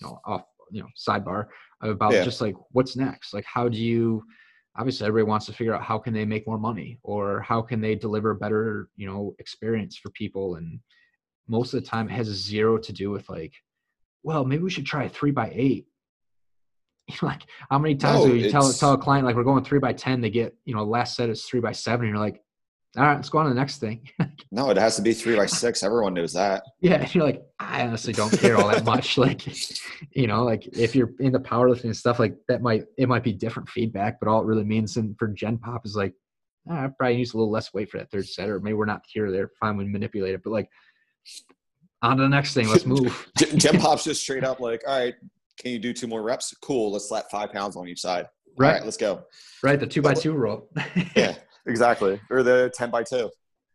you 0.00 0.06
know 0.06 0.20
off 0.24 0.44
you 0.70 0.82
know 0.82 0.88
sidebar 0.96 1.46
about 1.82 2.12
yeah. 2.12 2.24
just 2.24 2.40
like 2.40 2.54
what's 2.70 2.96
next, 2.96 3.34
like 3.34 3.44
how 3.44 3.68
do 3.68 3.78
you 3.78 4.22
obviously 4.76 5.06
everybody 5.06 5.28
wants 5.28 5.46
to 5.46 5.52
figure 5.52 5.74
out 5.74 5.82
how 5.82 5.98
can 5.98 6.14
they 6.14 6.24
make 6.24 6.46
more 6.46 6.58
money 6.58 6.98
or 7.02 7.40
how 7.40 7.60
can 7.60 7.80
they 7.80 7.94
deliver 7.94 8.34
better 8.34 8.88
you 8.96 9.06
know 9.06 9.34
experience 9.38 9.96
for 9.96 10.10
people 10.10 10.56
and 10.56 10.80
most 11.48 11.74
of 11.74 11.82
the 11.82 11.86
time 11.86 12.08
it 12.08 12.12
has 12.12 12.28
zero 12.28 12.78
to 12.78 12.92
do 12.92 13.10
with 13.10 13.28
like 13.28 13.52
well 14.22 14.44
maybe 14.44 14.62
we 14.62 14.70
should 14.70 14.86
try 14.86 15.04
a 15.04 15.08
three 15.08 15.30
by 15.30 15.52
eight 15.54 15.86
like 17.22 17.42
how 17.70 17.78
many 17.78 17.94
times 17.94 18.24
no, 18.24 18.30
do 18.30 18.36
you 18.36 18.50
tell 18.50 18.72
tell 18.72 18.92
a 18.92 18.98
client 18.98 19.26
like 19.26 19.36
we're 19.36 19.44
going 19.44 19.64
three 19.64 19.78
by 19.78 19.92
ten 19.92 20.20
they 20.20 20.30
get 20.30 20.54
you 20.64 20.74
know 20.74 20.84
last 20.84 21.16
set 21.16 21.28
is 21.28 21.44
three 21.44 21.60
by 21.60 21.72
seven 21.72 22.06
and 22.06 22.14
you're 22.14 22.24
like 22.24 22.42
all 22.96 23.04
right, 23.04 23.14
let's 23.14 23.30
go 23.30 23.38
on 23.38 23.44
to 23.46 23.50
the 23.50 23.58
next 23.58 23.78
thing. 23.78 24.06
no, 24.52 24.68
it 24.68 24.76
has 24.76 24.96
to 24.96 25.02
be 25.02 25.14
three 25.14 25.34
by 25.34 25.46
six. 25.46 25.82
Everyone 25.82 26.12
knows 26.12 26.34
that. 26.34 26.62
Yeah, 26.80 27.08
you're 27.12 27.24
like, 27.24 27.42
I 27.58 27.86
honestly 27.86 28.12
don't 28.12 28.30
care 28.38 28.58
all 28.58 28.68
that 28.68 28.84
much. 28.84 29.16
like, 29.16 29.46
you 30.14 30.26
know, 30.26 30.44
like 30.44 30.66
if 30.76 30.94
you're 30.94 31.12
into 31.18 31.38
powerlifting 31.38 31.84
and 31.84 31.96
stuff, 31.96 32.18
like 32.18 32.36
that 32.48 32.60
might 32.60 32.84
it 32.98 33.08
might 33.08 33.24
be 33.24 33.32
different 33.32 33.68
feedback, 33.70 34.20
but 34.20 34.28
all 34.28 34.42
it 34.42 34.46
really 34.46 34.64
means 34.64 34.96
in, 34.98 35.14
for 35.18 35.28
Gen 35.28 35.56
Pop 35.56 35.86
is 35.86 35.96
like, 35.96 36.12
oh, 36.68 36.74
I 36.74 36.88
probably 36.98 37.16
use 37.16 37.32
a 37.32 37.38
little 37.38 37.50
less 37.50 37.72
weight 37.72 37.90
for 37.90 37.96
that 37.96 38.10
third 38.10 38.28
set, 38.28 38.50
or 38.50 38.60
maybe 38.60 38.74
we're 38.74 38.84
not 38.84 39.04
here 39.08 39.26
or 39.26 39.30
there. 39.30 39.50
Fine, 39.58 39.78
we 39.78 39.86
manipulate 39.86 40.34
it, 40.34 40.42
but 40.44 40.50
like, 40.50 40.68
on 42.02 42.18
to 42.18 42.24
the 42.24 42.28
next 42.28 42.52
thing. 42.52 42.68
Let's 42.68 42.84
move. 42.84 43.26
Gen 43.38 43.80
Pop's 43.80 44.04
just 44.04 44.20
straight 44.20 44.44
up 44.44 44.60
like, 44.60 44.82
all 44.86 44.98
right, 44.98 45.14
can 45.62 45.72
you 45.72 45.78
do 45.78 45.92
two 45.92 46.06
more 46.06 46.22
reps? 46.22 46.54
Cool. 46.62 46.92
Let's 46.92 47.08
slap 47.08 47.30
five 47.30 47.52
pounds 47.52 47.76
on 47.76 47.88
each 47.88 48.00
side. 48.00 48.26
Right. 48.58 48.68
All 48.68 48.74
right, 48.74 48.84
let's 48.84 48.98
go. 48.98 49.22
Right, 49.62 49.80
the 49.80 49.86
two 49.86 50.02
by 50.02 50.12
two 50.12 50.32
rule. 50.32 50.68
yeah 51.16 51.36
exactly. 51.66 52.20
Or 52.30 52.42
the 52.42 52.72
10 52.74 52.90
by 52.90 53.02
2. 53.02 53.30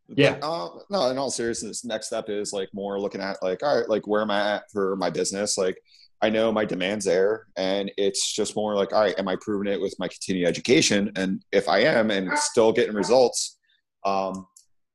Yeah. 0.10 0.38
But, 0.40 0.48
uh, 0.48 0.70
no, 0.90 1.10
in 1.10 1.18
all 1.18 1.30
seriousness, 1.30 1.84
next 1.84 2.08
step 2.08 2.30
is 2.30 2.54
like 2.54 2.70
more 2.74 3.00
looking 3.00 3.22
at 3.22 3.42
like, 3.42 3.64
all 3.64 3.80
right, 3.80 3.90
like 3.90 4.08
where 4.08 4.22
am 4.22 4.32
I 4.32 4.56
at 4.56 4.72
for 4.72 4.96
my 4.96 5.10
business? 5.10 5.58
Like, 5.58 5.78
I 6.22 6.30
know 6.30 6.52
my 6.52 6.66
demand's 6.66 7.06
there, 7.06 7.46
and 7.58 7.92
it's 7.96 8.34
just 8.34 8.56
more 8.56 8.74
like, 8.74 8.92
all 8.92 9.02
right, 9.02 9.18
am 9.20 9.28
I 9.28 9.36
proving 9.40 9.72
it 9.72 9.80
with 9.80 9.94
my 10.00 10.08
continued 10.08 10.48
education? 10.48 11.12
And 11.16 11.44
if 11.52 11.70
I 11.70 11.80
am, 11.80 12.10
and 12.10 12.36
still 12.40 12.72
getting 12.72 12.96
results, 12.96 13.60
um, 14.04 14.48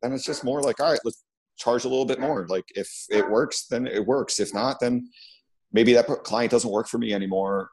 then 0.03 0.13
it's 0.13 0.25
just 0.25 0.43
more 0.43 0.63
like, 0.63 0.81
all 0.81 0.91
right, 0.91 0.99
let's 1.05 1.23
charge 1.57 1.85
a 1.85 1.89
little 1.89 2.07
bit 2.07 2.19
more. 2.19 2.45
Like, 2.49 2.65
if 2.75 2.91
it 3.09 3.31
works, 3.31 3.67
then 3.67 3.87
it 3.87 4.05
works. 4.05 4.41
If 4.41 4.53
not, 4.53 4.81
then 4.81 5.09
maybe 5.73 5.93
that 5.95 6.07
client 6.07 6.51
doesn't 6.51 6.71
work 6.71 6.89
for 6.89 6.99
me 6.99 7.13
anymore, 7.13 7.71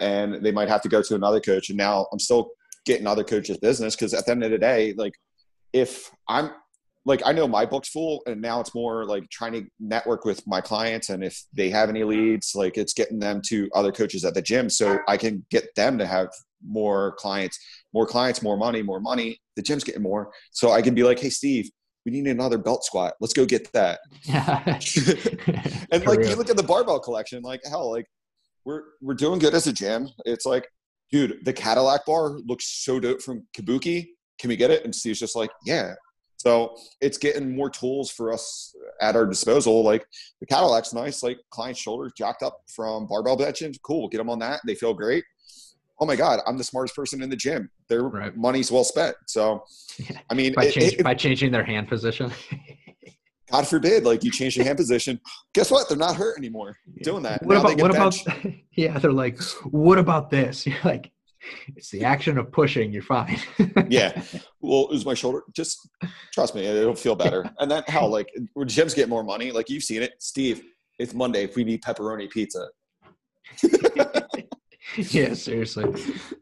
and 0.00 0.42
they 0.44 0.52
might 0.52 0.68
have 0.68 0.82
to 0.82 0.88
go 0.88 1.02
to 1.02 1.14
another 1.14 1.40
coach. 1.40 1.68
And 1.68 1.78
now 1.78 2.06
I'm 2.12 2.18
still 2.18 2.50
getting 2.84 3.06
other 3.06 3.24
coaches 3.24 3.58
business 3.58 3.94
because 3.94 4.14
at 4.14 4.24
the 4.26 4.32
end 4.32 4.44
of 4.44 4.50
the 4.50 4.58
day, 4.58 4.94
like 4.96 5.12
if 5.72 6.10
I'm 6.28 6.50
like 7.04 7.22
I 7.24 7.32
know 7.32 7.48
my 7.48 7.64
book's 7.64 7.88
full 7.88 8.22
and 8.26 8.40
now 8.40 8.60
it's 8.60 8.74
more 8.74 9.04
like 9.06 9.28
trying 9.30 9.52
to 9.52 9.64
network 9.80 10.24
with 10.24 10.46
my 10.46 10.60
clients 10.60 11.08
and 11.08 11.24
if 11.24 11.42
they 11.54 11.70
have 11.70 11.88
any 11.88 12.04
leads, 12.04 12.52
like 12.54 12.76
it's 12.76 12.92
getting 12.92 13.18
them 13.18 13.40
to 13.46 13.68
other 13.74 13.92
coaches 13.92 14.24
at 14.24 14.34
the 14.34 14.42
gym 14.42 14.68
so 14.68 14.98
I 15.08 15.16
can 15.16 15.44
get 15.50 15.74
them 15.74 15.98
to 15.98 16.06
have 16.06 16.28
more 16.66 17.14
clients, 17.16 17.58
more 17.94 18.06
clients, 18.06 18.42
more 18.42 18.56
money, 18.56 18.82
more 18.82 19.00
money. 19.00 19.40
The 19.56 19.62
gym's 19.62 19.84
getting 19.84 20.02
more. 20.02 20.30
So 20.50 20.72
I 20.72 20.82
can 20.82 20.94
be 20.94 21.02
like, 21.02 21.18
hey 21.18 21.30
Steve, 21.30 21.70
we 22.08 22.22
need 22.22 22.30
another 22.30 22.56
belt 22.56 22.84
squat. 22.84 23.14
Let's 23.20 23.34
go 23.34 23.44
get 23.44 23.70
that. 23.72 24.00
and 25.92 26.06
like 26.06 26.20
real. 26.20 26.30
you 26.30 26.36
look 26.36 26.48
at 26.48 26.56
the 26.56 26.62
barbell 26.66 27.00
collection, 27.00 27.42
like 27.42 27.60
hell, 27.68 27.90
like 27.90 28.06
we're 28.64 28.82
we're 29.02 29.14
doing 29.14 29.38
good 29.38 29.54
as 29.54 29.66
a 29.66 29.72
gym. 29.72 30.08
It's 30.24 30.46
like 30.46 30.66
dude, 31.12 31.44
the 31.44 31.52
Cadillac 31.52 32.06
bar 32.06 32.30
looks 32.46 32.64
so 32.82 32.98
dope 32.98 33.20
from 33.20 33.46
Kabuki. 33.54 34.08
Can 34.38 34.48
we 34.48 34.56
get 34.56 34.70
it? 34.70 34.84
And 34.84 34.94
Steve's 34.94 35.18
just 35.18 35.36
like, 35.36 35.50
yeah. 35.66 35.94
So 36.36 36.76
it's 37.02 37.18
getting 37.18 37.54
more 37.54 37.68
tools 37.68 38.10
for 38.10 38.32
us 38.32 38.74
at 39.02 39.16
our 39.16 39.26
disposal. 39.26 39.82
Like 39.82 40.06
the 40.40 40.46
Cadillac's 40.46 40.94
nice, 40.94 41.22
like 41.22 41.38
client 41.50 41.76
shoulders 41.76 42.12
jacked 42.16 42.42
up 42.42 42.60
from 42.74 43.06
barbell 43.06 43.36
benching. 43.36 43.76
Cool. 43.82 44.08
Get 44.08 44.18
them 44.18 44.30
on 44.30 44.38
that. 44.38 44.60
They 44.66 44.76
feel 44.76 44.94
great. 44.94 45.24
Oh 46.00 46.06
my 46.06 46.16
God, 46.16 46.40
I'm 46.46 46.56
the 46.56 46.64
smartest 46.64 46.94
person 46.94 47.22
in 47.22 47.30
the 47.30 47.36
gym. 47.36 47.70
Their 47.88 48.02
right. 48.02 48.36
money's 48.36 48.70
well 48.70 48.84
spent. 48.84 49.16
So, 49.26 49.64
I 50.30 50.34
mean, 50.34 50.54
by, 50.54 50.66
it, 50.66 50.74
change, 50.74 50.92
it, 50.94 51.04
by 51.04 51.14
changing 51.14 51.52
their 51.52 51.64
hand 51.64 51.88
position. 51.88 52.32
God 53.50 53.66
forbid, 53.66 54.04
like 54.04 54.22
you 54.24 54.30
change 54.30 54.56
your 54.56 54.66
hand 54.66 54.76
position. 54.78 55.20
Guess 55.54 55.70
what? 55.70 55.88
They're 55.88 55.98
not 55.98 56.16
hurt 56.16 56.38
anymore 56.38 56.76
doing 57.02 57.22
that. 57.22 57.42
What 57.42 57.54
now 57.54 57.60
about 57.60 57.80
what 57.80 57.90
about? 57.90 58.16
Yeah, 58.72 58.98
they're 58.98 59.12
like, 59.12 59.40
what 59.64 59.98
about 59.98 60.30
this? 60.30 60.66
You're 60.66 60.76
like, 60.84 61.10
it's 61.74 61.90
the 61.90 62.04
action 62.04 62.36
of 62.36 62.52
pushing. 62.52 62.92
You're 62.92 63.02
fine. 63.02 63.40
yeah. 63.88 64.22
Well, 64.60 64.84
it 64.84 64.92
was 64.92 65.06
my 65.06 65.14
shoulder. 65.14 65.42
Just 65.54 65.88
trust 66.34 66.54
me, 66.54 66.66
it'll 66.66 66.94
feel 66.94 67.14
better. 67.16 67.48
And 67.58 67.70
then 67.70 67.82
how 67.88 68.06
like 68.06 68.28
when 68.54 68.68
gyms 68.68 68.94
get 68.94 69.08
more 69.08 69.24
money, 69.24 69.50
like 69.50 69.70
you've 69.70 69.84
seen 69.84 70.02
it, 70.02 70.12
Steve. 70.18 70.62
It's 70.98 71.14
Monday. 71.14 71.44
If 71.44 71.54
we 71.54 71.64
need 71.64 71.80
pepperoni 71.80 72.28
pizza. 72.28 72.68
yeah, 74.96 75.34
seriously, 75.34 75.84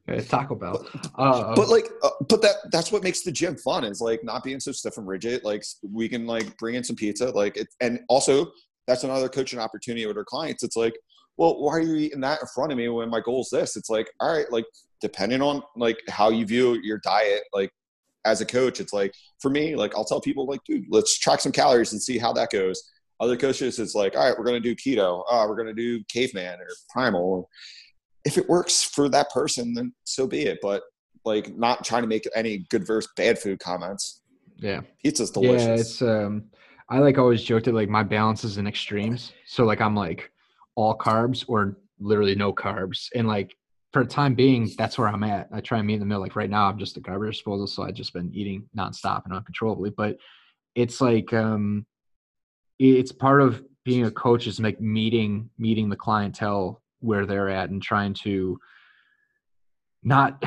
Taco 0.28 0.54
Bell. 0.54 0.86
Uh, 1.16 1.54
but 1.54 1.68
like, 1.68 1.88
uh, 2.02 2.10
but 2.28 2.42
that 2.42 2.56
that's 2.70 2.92
what 2.92 3.02
makes 3.02 3.22
the 3.22 3.32
gym 3.32 3.56
fun 3.56 3.84
is 3.84 4.00
like 4.00 4.22
not 4.22 4.44
being 4.44 4.60
so 4.60 4.72
stiff 4.72 4.98
and 4.98 5.06
rigid. 5.06 5.42
Like 5.44 5.64
we 5.82 6.08
can 6.08 6.26
like 6.26 6.56
bring 6.58 6.76
in 6.76 6.84
some 6.84 6.96
pizza, 6.96 7.30
like 7.30 7.56
it, 7.56 7.68
and 7.80 8.00
also 8.08 8.46
that's 8.86 9.04
another 9.04 9.28
coaching 9.28 9.58
opportunity 9.58 10.06
with 10.06 10.16
our 10.16 10.24
clients. 10.24 10.62
It's 10.62 10.76
like, 10.76 10.94
well, 11.36 11.60
why 11.60 11.72
are 11.72 11.80
you 11.80 11.96
eating 11.96 12.20
that 12.20 12.40
in 12.40 12.46
front 12.54 12.72
of 12.72 12.78
me 12.78 12.88
when 12.88 13.10
my 13.10 13.20
goal 13.20 13.40
is 13.40 13.50
this? 13.50 13.76
It's 13.76 13.90
like, 13.90 14.08
all 14.20 14.32
right, 14.36 14.50
like 14.52 14.66
depending 15.00 15.42
on 15.42 15.62
like 15.76 15.98
how 16.08 16.30
you 16.30 16.46
view 16.46 16.78
your 16.82 16.98
diet, 16.98 17.42
like 17.52 17.70
as 18.24 18.40
a 18.40 18.46
coach, 18.46 18.80
it's 18.80 18.92
like 18.92 19.12
for 19.40 19.50
me, 19.50 19.74
like 19.74 19.94
I'll 19.96 20.04
tell 20.04 20.20
people 20.20 20.46
like, 20.46 20.60
dude, 20.64 20.84
let's 20.88 21.18
track 21.18 21.40
some 21.40 21.52
calories 21.52 21.92
and 21.92 22.02
see 22.02 22.18
how 22.18 22.32
that 22.34 22.50
goes. 22.50 22.82
Other 23.18 23.36
coaches, 23.36 23.78
it's 23.78 23.94
like, 23.94 24.14
all 24.14 24.28
right, 24.28 24.38
we're 24.38 24.44
gonna 24.44 24.60
do 24.60 24.76
keto. 24.76 25.24
Oh, 25.28 25.48
we're 25.48 25.56
gonna 25.56 25.74
do 25.74 26.04
caveman 26.04 26.60
or 26.60 26.68
primal 26.90 27.48
if 28.26 28.36
it 28.36 28.48
works 28.48 28.82
for 28.82 29.08
that 29.08 29.30
person, 29.30 29.72
then 29.72 29.94
so 30.04 30.26
be 30.26 30.42
it. 30.42 30.58
But 30.60 30.82
like 31.24 31.56
not 31.56 31.84
trying 31.84 32.02
to 32.02 32.08
make 32.08 32.28
any 32.34 32.66
good 32.70 32.86
versus 32.86 33.10
bad 33.16 33.38
food 33.38 33.60
comments. 33.60 34.20
Yeah. 34.56 34.80
Pizza's 35.02 35.30
delicious. 35.30 35.66
Yeah, 35.66 35.74
it's 35.74 36.02
um 36.02 36.44
I 36.90 36.98
like 36.98 37.18
always 37.18 37.42
joke 37.42 37.64
that 37.64 37.74
like 37.74 37.88
my 37.88 38.02
balance 38.02 38.44
is 38.44 38.58
in 38.58 38.66
extremes. 38.66 39.32
So 39.46 39.64
like 39.64 39.80
I'm 39.80 39.94
like 39.94 40.30
all 40.74 40.98
carbs 40.98 41.44
or 41.46 41.78
literally 41.98 42.34
no 42.34 42.52
carbs. 42.52 43.08
And 43.14 43.26
like 43.28 43.56
for 43.92 44.04
the 44.04 44.10
time 44.10 44.34
being, 44.34 44.70
that's 44.76 44.98
where 44.98 45.08
I'm 45.08 45.24
at. 45.24 45.48
I 45.52 45.60
try 45.60 45.78
and 45.78 45.86
meet 45.86 45.94
in 45.94 46.00
the 46.00 46.06
middle. 46.06 46.20
Like 46.20 46.36
right 46.36 46.50
now 46.50 46.68
I'm 46.68 46.78
just 46.78 46.96
a 46.96 47.00
garbage 47.00 47.36
disposal, 47.36 47.66
so 47.66 47.84
I've 47.84 47.94
just 47.94 48.12
been 48.12 48.30
eating 48.34 48.68
nonstop 48.76 49.24
and 49.24 49.32
uncontrollably. 49.32 49.90
But 49.90 50.18
it's 50.74 51.00
like 51.00 51.32
um 51.32 51.86
it's 52.78 53.12
part 53.12 53.40
of 53.40 53.64
being 53.84 54.04
a 54.04 54.10
coach 54.10 54.48
is 54.48 54.58
like 54.60 54.80
meeting 54.80 55.48
meeting 55.58 55.88
the 55.88 55.96
clientele 55.96 56.82
where 57.06 57.26
they're 57.26 57.48
at 57.48 57.70
and 57.70 57.82
trying 57.82 58.12
to 58.12 58.58
not 60.02 60.38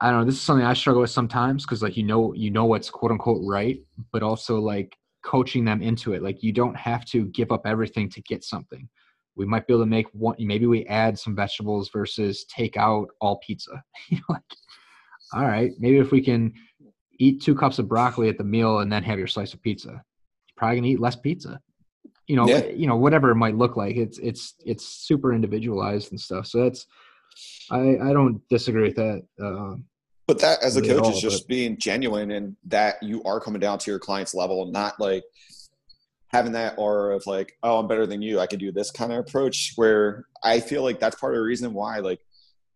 i 0.00 0.10
don't 0.10 0.20
know 0.20 0.24
this 0.24 0.34
is 0.36 0.40
something 0.40 0.64
i 0.64 0.72
struggle 0.72 1.02
with 1.02 1.10
sometimes 1.10 1.64
because 1.64 1.82
like 1.82 1.96
you 1.96 2.02
know 2.02 2.32
you 2.34 2.50
know 2.50 2.64
what's 2.64 2.90
quote 2.90 3.10
unquote 3.10 3.42
right 3.44 3.80
but 4.12 4.22
also 4.22 4.58
like 4.58 4.96
coaching 5.26 5.64
them 5.64 5.82
into 5.82 6.12
it. 6.12 6.22
Like 6.22 6.42
you 6.42 6.52
don't 6.52 6.76
have 6.76 7.04
to 7.06 7.26
give 7.26 7.50
up 7.50 7.66
everything 7.66 8.08
to 8.10 8.22
get 8.22 8.44
something. 8.44 8.88
We 9.34 9.44
might 9.44 9.66
be 9.66 9.74
able 9.74 9.82
to 9.82 9.90
make 9.90 10.06
one 10.12 10.36
maybe 10.38 10.66
we 10.66 10.86
add 10.86 11.18
some 11.18 11.34
vegetables 11.34 11.90
versus 11.92 12.44
take 12.44 12.76
out 12.76 13.08
all 13.20 13.40
pizza. 13.44 13.82
Like 14.28 14.42
all 15.34 15.42
right 15.42 15.72
maybe 15.78 15.98
if 15.98 16.12
we 16.12 16.22
can 16.22 16.52
eat 17.18 17.42
two 17.42 17.56
cups 17.56 17.80
of 17.80 17.88
broccoli 17.88 18.28
at 18.28 18.38
the 18.38 18.44
meal 18.44 18.78
and 18.78 18.92
then 18.92 19.02
have 19.02 19.18
your 19.18 19.26
slice 19.26 19.52
of 19.52 19.60
pizza. 19.62 19.88
You're 19.88 20.56
probably 20.56 20.76
gonna 20.76 20.88
eat 20.88 21.00
less 21.00 21.16
pizza 21.16 21.60
you 22.26 22.36
know, 22.36 22.48
yeah. 22.48 22.66
you 22.66 22.86
know, 22.86 22.96
whatever 22.96 23.30
it 23.30 23.36
might 23.36 23.56
look 23.56 23.76
like. 23.76 23.96
It's 23.96 24.18
it's 24.18 24.54
it's 24.64 24.86
super 24.86 25.32
individualized 25.32 26.10
and 26.10 26.20
stuff. 26.20 26.46
So 26.46 26.64
that's 26.64 26.86
I 27.70 27.98
I 27.98 28.12
don't 28.12 28.40
disagree 28.48 28.82
with 28.82 28.96
that. 28.96 29.22
Uh, 29.42 29.76
but 30.26 30.40
that 30.40 30.62
as 30.62 30.76
a 30.76 30.82
coach 30.82 31.04
all, 31.04 31.12
is 31.12 31.20
just 31.20 31.44
but, 31.44 31.48
being 31.48 31.78
genuine 31.78 32.32
and 32.32 32.56
that 32.66 33.00
you 33.02 33.22
are 33.22 33.40
coming 33.40 33.60
down 33.60 33.78
to 33.78 33.90
your 33.90 34.00
client's 34.00 34.34
level, 34.34 34.66
not 34.66 34.98
like 34.98 35.22
having 36.28 36.52
that 36.52 36.74
aura 36.78 37.14
of 37.14 37.26
like, 37.26 37.56
oh, 37.62 37.78
I'm 37.78 37.86
better 37.86 38.06
than 38.06 38.22
you. 38.22 38.40
I 38.40 38.46
can 38.46 38.58
do 38.58 38.72
this 38.72 38.90
kind 38.90 39.12
of 39.12 39.18
approach. 39.18 39.74
Where 39.76 40.26
I 40.42 40.60
feel 40.60 40.82
like 40.82 40.98
that's 40.98 41.16
part 41.20 41.34
of 41.34 41.38
the 41.38 41.44
reason 41.44 41.72
why 41.72 41.98
like 42.00 42.20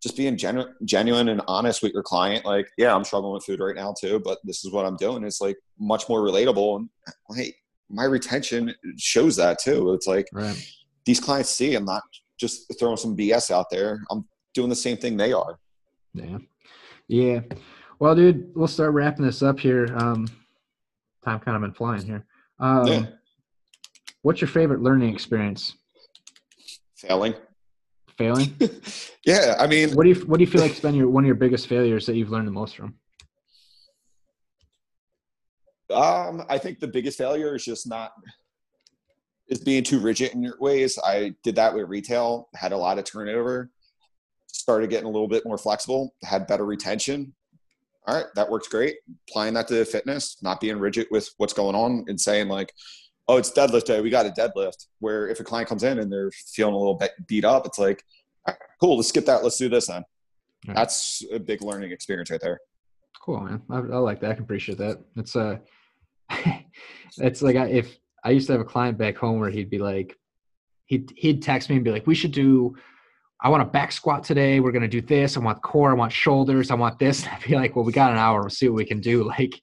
just 0.00 0.16
being 0.16 0.36
genu- 0.36 0.72
genuine 0.84 1.28
and 1.28 1.42
honest 1.46 1.82
with 1.82 1.92
your 1.92 2.02
client 2.02 2.44
like 2.44 2.70
yeah 2.78 2.94
i'm 2.94 3.04
struggling 3.04 3.34
with 3.34 3.44
food 3.44 3.60
right 3.60 3.76
now 3.76 3.94
too 3.98 4.18
but 4.18 4.38
this 4.44 4.64
is 4.64 4.72
what 4.72 4.86
i'm 4.86 4.96
doing 4.96 5.22
it's 5.24 5.40
like 5.40 5.58
much 5.78 6.08
more 6.08 6.20
relatable 6.20 6.76
and 6.76 6.88
hey 7.36 7.54
my 7.90 8.04
retention 8.04 8.74
shows 8.96 9.36
that 9.36 9.58
too. 9.58 9.92
It's 9.92 10.06
like 10.06 10.26
right. 10.32 10.56
these 11.04 11.20
clients 11.20 11.50
see 11.50 11.74
I'm 11.74 11.84
not 11.84 12.02
just 12.38 12.72
throwing 12.78 12.96
some 12.96 13.16
BS 13.16 13.50
out 13.50 13.66
there. 13.70 14.00
I'm 14.10 14.26
doing 14.54 14.68
the 14.68 14.76
same 14.76 14.96
thing 14.96 15.16
they 15.16 15.32
are. 15.32 15.58
Yeah. 16.14 16.38
Yeah. 17.08 17.40
Well, 17.98 18.14
dude, 18.14 18.54
we'll 18.54 18.68
start 18.68 18.92
wrapping 18.94 19.24
this 19.24 19.42
up 19.42 19.60
here. 19.60 19.94
Um, 19.96 20.26
time 21.24 21.40
kind 21.40 21.56
of 21.56 21.62
been 21.62 21.74
flying 21.74 22.02
here. 22.02 22.24
Um, 22.58 22.86
yeah. 22.86 23.06
What's 24.22 24.40
your 24.40 24.48
favorite 24.48 24.80
learning 24.80 25.12
experience? 25.12 25.74
Failing. 26.96 27.34
Failing. 28.16 28.54
yeah, 29.26 29.56
I 29.58 29.66
mean, 29.66 29.94
what 29.94 30.04
do 30.04 30.10
you 30.10 30.26
what 30.26 30.38
do 30.38 30.44
you 30.44 30.50
feel 30.50 30.60
like 30.60 30.72
has 30.72 30.80
been 30.80 30.94
your 30.94 31.08
one 31.08 31.24
of 31.24 31.26
your 31.26 31.36
biggest 31.36 31.66
failures 31.66 32.06
that 32.06 32.16
you've 32.16 32.30
learned 32.30 32.46
the 32.46 32.52
most 32.52 32.76
from? 32.76 32.94
Um, 35.92 36.44
I 36.48 36.58
think 36.58 36.80
the 36.80 36.88
biggest 36.88 37.18
failure 37.18 37.54
is 37.54 37.64
just 37.64 37.88
not 37.88 38.12
is 39.48 39.58
being 39.58 39.82
too 39.82 39.98
rigid 39.98 40.32
in 40.32 40.42
your 40.42 40.56
ways. 40.60 40.98
I 41.04 41.34
did 41.42 41.56
that 41.56 41.74
with 41.74 41.88
retail, 41.88 42.48
had 42.54 42.72
a 42.72 42.76
lot 42.76 42.98
of 42.98 43.04
turnover, 43.04 43.70
started 44.46 44.90
getting 44.90 45.06
a 45.06 45.10
little 45.10 45.28
bit 45.28 45.44
more 45.44 45.58
flexible, 45.58 46.14
had 46.22 46.46
better 46.46 46.64
retention. 46.64 47.34
All 48.06 48.14
right, 48.14 48.26
that 48.36 48.48
works 48.48 48.68
great. 48.68 48.96
Applying 49.28 49.54
that 49.54 49.68
to 49.68 49.84
fitness, 49.84 50.36
not 50.40 50.60
being 50.60 50.78
rigid 50.78 51.08
with 51.10 51.30
what's 51.36 51.52
going 51.52 51.74
on 51.74 52.04
and 52.08 52.20
saying 52.20 52.48
like, 52.48 52.72
oh, 53.28 53.36
it's 53.36 53.50
deadlift 53.50 53.84
day, 53.84 54.00
we 54.00 54.10
got 54.10 54.26
a 54.26 54.30
deadlift. 54.30 54.86
Where 55.00 55.28
if 55.28 55.40
a 55.40 55.44
client 55.44 55.68
comes 55.68 55.82
in 55.82 55.98
and 55.98 56.10
they're 56.10 56.30
feeling 56.30 56.74
a 56.74 56.78
little 56.78 56.94
bit 56.94 57.12
beat 57.26 57.44
up, 57.44 57.66
it's 57.66 57.78
like, 57.78 58.04
right, 58.46 58.56
cool, 58.80 58.96
let's 58.96 59.08
skip 59.08 59.26
that. 59.26 59.42
Let's 59.42 59.58
do 59.58 59.68
this 59.68 59.88
then. 59.88 60.04
Right. 60.66 60.76
That's 60.76 61.24
a 61.32 61.38
big 61.38 61.62
learning 61.62 61.90
experience 61.90 62.30
right 62.30 62.40
there. 62.40 62.60
Cool, 63.20 63.40
man. 63.40 63.62
I, 63.68 63.76
I 63.76 63.98
like 63.98 64.20
that. 64.20 64.30
I 64.30 64.34
can 64.34 64.44
appreciate 64.44 64.78
that. 64.78 64.98
It's 65.16 65.36
uh 65.36 65.58
it's 67.18 67.42
like 67.42 67.56
if 67.56 67.98
I 68.24 68.30
used 68.30 68.46
to 68.46 68.52
have 68.52 68.60
a 68.60 68.64
client 68.64 68.98
back 68.98 69.16
home 69.16 69.40
where 69.40 69.50
he'd 69.50 69.70
be 69.70 69.78
like, 69.78 70.16
he'd 70.86 71.12
he'd 71.16 71.42
text 71.42 71.70
me 71.70 71.76
and 71.76 71.84
be 71.84 71.90
like, 71.90 72.06
we 72.06 72.14
should 72.14 72.32
do. 72.32 72.76
I 73.42 73.48
want 73.48 73.62
a 73.62 73.66
back 73.66 73.90
squat 73.90 74.22
today. 74.22 74.60
We're 74.60 74.72
gonna 74.72 74.88
do 74.88 75.00
this. 75.00 75.36
I 75.36 75.40
want 75.40 75.62
core. 75.62 75.90
I 75.90 75.94
want 75.94 76.12
shoulders. 76.12 76.70
I 76.70 76.74
want 76.74 76.98
this. 76.98 77.24
And 77.24 77.32
I'd 77.34 77.42
be 77.42 77.54
like, 77.54 77.74
well, 77.74 77.84
we 77.84 77.92
got 77.92 78.12
an 78.12 78.18
hour. 78.18 78.40
We'll 78.40 78.50
see 78.50 78.68
what 78.68 78.76
we 78.76 78.84
can 78.84 79.00
do. 79.00 79.30
Like, 79.38 79.60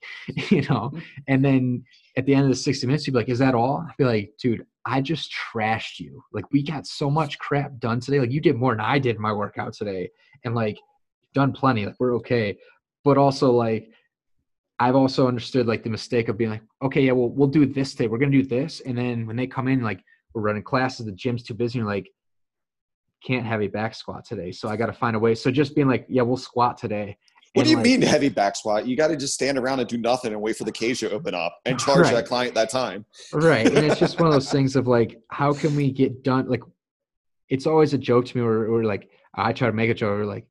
you 0.50 0.62
know. 0.62 0.90
Mm-hmm. 0.90 0.98
And 1.28 1.44
then 1.44 1.84
at 2.16 2.26
the 2.26 2.34
end 2.34 2.44
of 2.44 2.48
the 2.48 2.56
sixty 2.56 2.86
minutes, 2.86 3.04
he'd 3.04 3.12
be 3.12 3.18
like, 3.18 3.28
is 3.28 3.38
that 3.38 3.54
all? 3.54 3.84
I'd 3.88 3.96
be 3.96 4.04
like, 4.04 4.32
dude, 4.40 4.66
I 4.84 5.00
just 5.00 5.32
trashed 5.32 6.00
you. 6.00 6.22
Like, 6.32 6.50
we 6.50 6.62
got 6.62 6.86
so 6.86 7.10
much 7.10 7.38
crap 7.38 7.78
done 7.78 8.00
today. 8.00 8.20
Like, 8.20 8.32
you 8.32 8.40
did 8.40 8.56
more 8.56 8.72
than 8.72 8.80
I 8.80 8.98
did 8.98 9.16
in 9.16 9.22
my 9.22 9.32
workout 9.32 9.74
today, 9.74 10.10
and 10.44 10.54
like, 10.54 10.78
done 11.34 11.52
plenty. 11.52 11.86
Like, 11.86 11.96
we're 12.00 12.16
okay. 12.16 12.58
But 13.04 13.18
also, 13.18 13.52
like, 13.52 13.90
I've 14.80 14.94
also 14.94 15.26
understood 15.26 15.66
like 15.66 15.82
the 15.82 15.90
mistake 15.90 16.28
of 16.28 16.38
being 16.38 16.50
like, 16.50 16.62
okay, 16.82 17.00
yeah, 17.00 17.12
well, 17.12 17.28
we'll 17.28 17.48
do 17.48 17.66
this 17.66 17.92
today. 17.92 18.06
We're 18.06 18.18
gonna 18.18 18.30
do 18.30 18.44
this, 18.44 18.80
and 18.80 18.96
then 18.96 19.26
when 19.26 19.36
they 19.36 19.46
come 19.46 19.68
in, 19.68 19.82
like 19.82 20.02
we're 20.32 20.42
running 20.42 20.62
classes, 20.62 21.06
the 21.06 21.12
gym's 21.12 21.42
too 21.42 21.54
busy, 21.54 21.78
and 21.78 21.88
like 21.88 22.08
can't 23.24 23.46
have 23.46 23.60
a 23.60 23.68
back 23.68 23.94
squat 23.94 24.24
today, 24.24 24.52
so 24.52 24.68
I 24.68 24.76
got 24.76 24.86
to 24.86 24.92
find 24.92 25.16
a 25.16 25.18
way. 25.18 25.34
So 25.34 25.50
just 25.50 25.74
being 25.74 25.88
like, 25.88 26.06
yeah, 26.08 26.22
we'll 26.22 26.36
squat 26.36 26.78
today. 26.78 27.16
What 27.54 27.64
do 27.64 27.70
you 27.70 27.76
like, 27.76 27.84
mean 27.84 28.02
heavy 28.02 28.28
back 28.28 28.56
squat? 28.56 28.86
You 28.86 28.96
got 28.96 29.08
to 29.08 29.16
just 29.16 29.34
stand 29.34 29.58
around 29.58 29.80
and 29.80 29.88
do 29.88 29.96
nothing 29.96 30.32
and 30.32 30.40
wait 30.40 30.56
for 30.56 30.64
the 30.64 30.72
cage 30.72 31.00
to 31.00 31.10
open 31.10 31.34
up 31.34 31.58
and 31.64 31.78
charge 31.80 32.02
right. 32.02 32.14
that 32.14 32.26
client 32.26 32.54
that 32.54 32.70
time. 32.70 33.04
Right, 33.32 33.66
and 33.66 33.78
it's 33.78 33.98
just 33.98 34.20
one 34.20 34.28
of 34.28 34.34
those 34.34 34.50
things 34.52 34.76
of 34.76 34.86
like, 34.86 35.20
how 35.30 35.52
can 35.52 35.74
we 35.74 35.90
get 35.90 36.22
done? 36.22 36.48
Like, 36.48 36.62
it's 37.48 37.66
always 37.66 37.94
a 37.94 37.98
joke 37.98 38.26
to 38.26 38.38
me, 38.38 38.44
or, 38.44 38.72
or 38.72 38.84
like 38.84 39.10
I 39.34 39.52
try 39.52 39.66
to 39.68 39.74
make 39.74 39.90
a 39.90 39.94
joke, 39.94 40.20
or 40.20 40.26
like, 40.26 40.46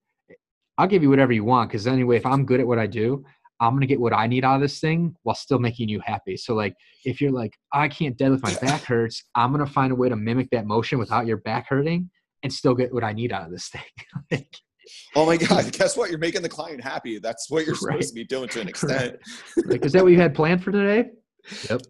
I'll 0.77 0.87
give 0.87 1.01
you 1.01 1.09
whatever 1.09 1.33
you 1.33 1.43
want 1.43 1.69
because 1.69 1.87
anyway, 1.87 2.17
if 2.17 2.25
I'm 2.25 2.45
good 2.45 2.59
at 2.59 2.67
what 2.67 2.77
I 2.77 2.85
do, 2.87 3.25
I'm 3.59 3.73
gonna 3.73 3.85
get 3.87 3.99
what 3.99 4.13
I 4.13 4.27
need 4.27 4.45
out 4.45 4.55
of 4.55 4.61
this 4.61 4.79
thing 4.79 5.15
while 5.23 5.35
still 5.35 5.59
making 5.59 5.89
you 5.89 5.99
happy. 5.99 6.37
So 6.37 6.53
like 6.53 6.75
if 7.05 7.19
you're 7.19 7.31
like, 7.31 7.53
I 7.73 7.87
can't 7.87 8.17
deadlift, 8.17 8.43
my 8.43 8.53
back 8.61 8.83
hurts, 8.83 9.23
I'm 9.35 9.51
gonna 9.51 9.65
find 9.65 9.91
a 9.91 9.95
way 9.95 10.09
to 10.09 10.15
mimic 10.15 10.49
that 10.51 10.65
motion 10.65 10.99
without 10.99 11.25
your 11.25 11.37
back 11.37 11.67
hurting 11.67 12.09
and 12.43 12.53
still 12.53 12.75
get 12.75 12.93
what 12.93 13.03
I 13.03 13.13
need 13.13 13.31
out 13.31 13.45
of 13.45 13.51
this 13.51 13.69
thing. 13.69 14.45
oh 15.15 15.25
my 15.25 15.37
God, 15.37 15.71
guess 15.71 15.97
what? 15.97 16.09
You're 16.09 16.19
making 16.19 16.43
the 16.43 16.49
client 16.49 16.81
happy. 16.81 17.19
That's 17.19 17.49
what 17.49 17.65
you're 17.65 17.75
right. 17.75 17.93
supposed 17.93 18.09
to 18.09 18.15
be 18.15 18.25
doing 18.25 18.49
to 18.49 18.61
an 18.61 18.67
extent. 18.69 19.17
like, 19.65 19.85
is 19.85 19.93
that 19.93 20.03
what 20.03 20.11
you 20.11 20.19
had 20.19 20.35
planned 20.35 20.63
for 20.63 20.71
today? 20.71 21.09
Yep. 21.69 21.81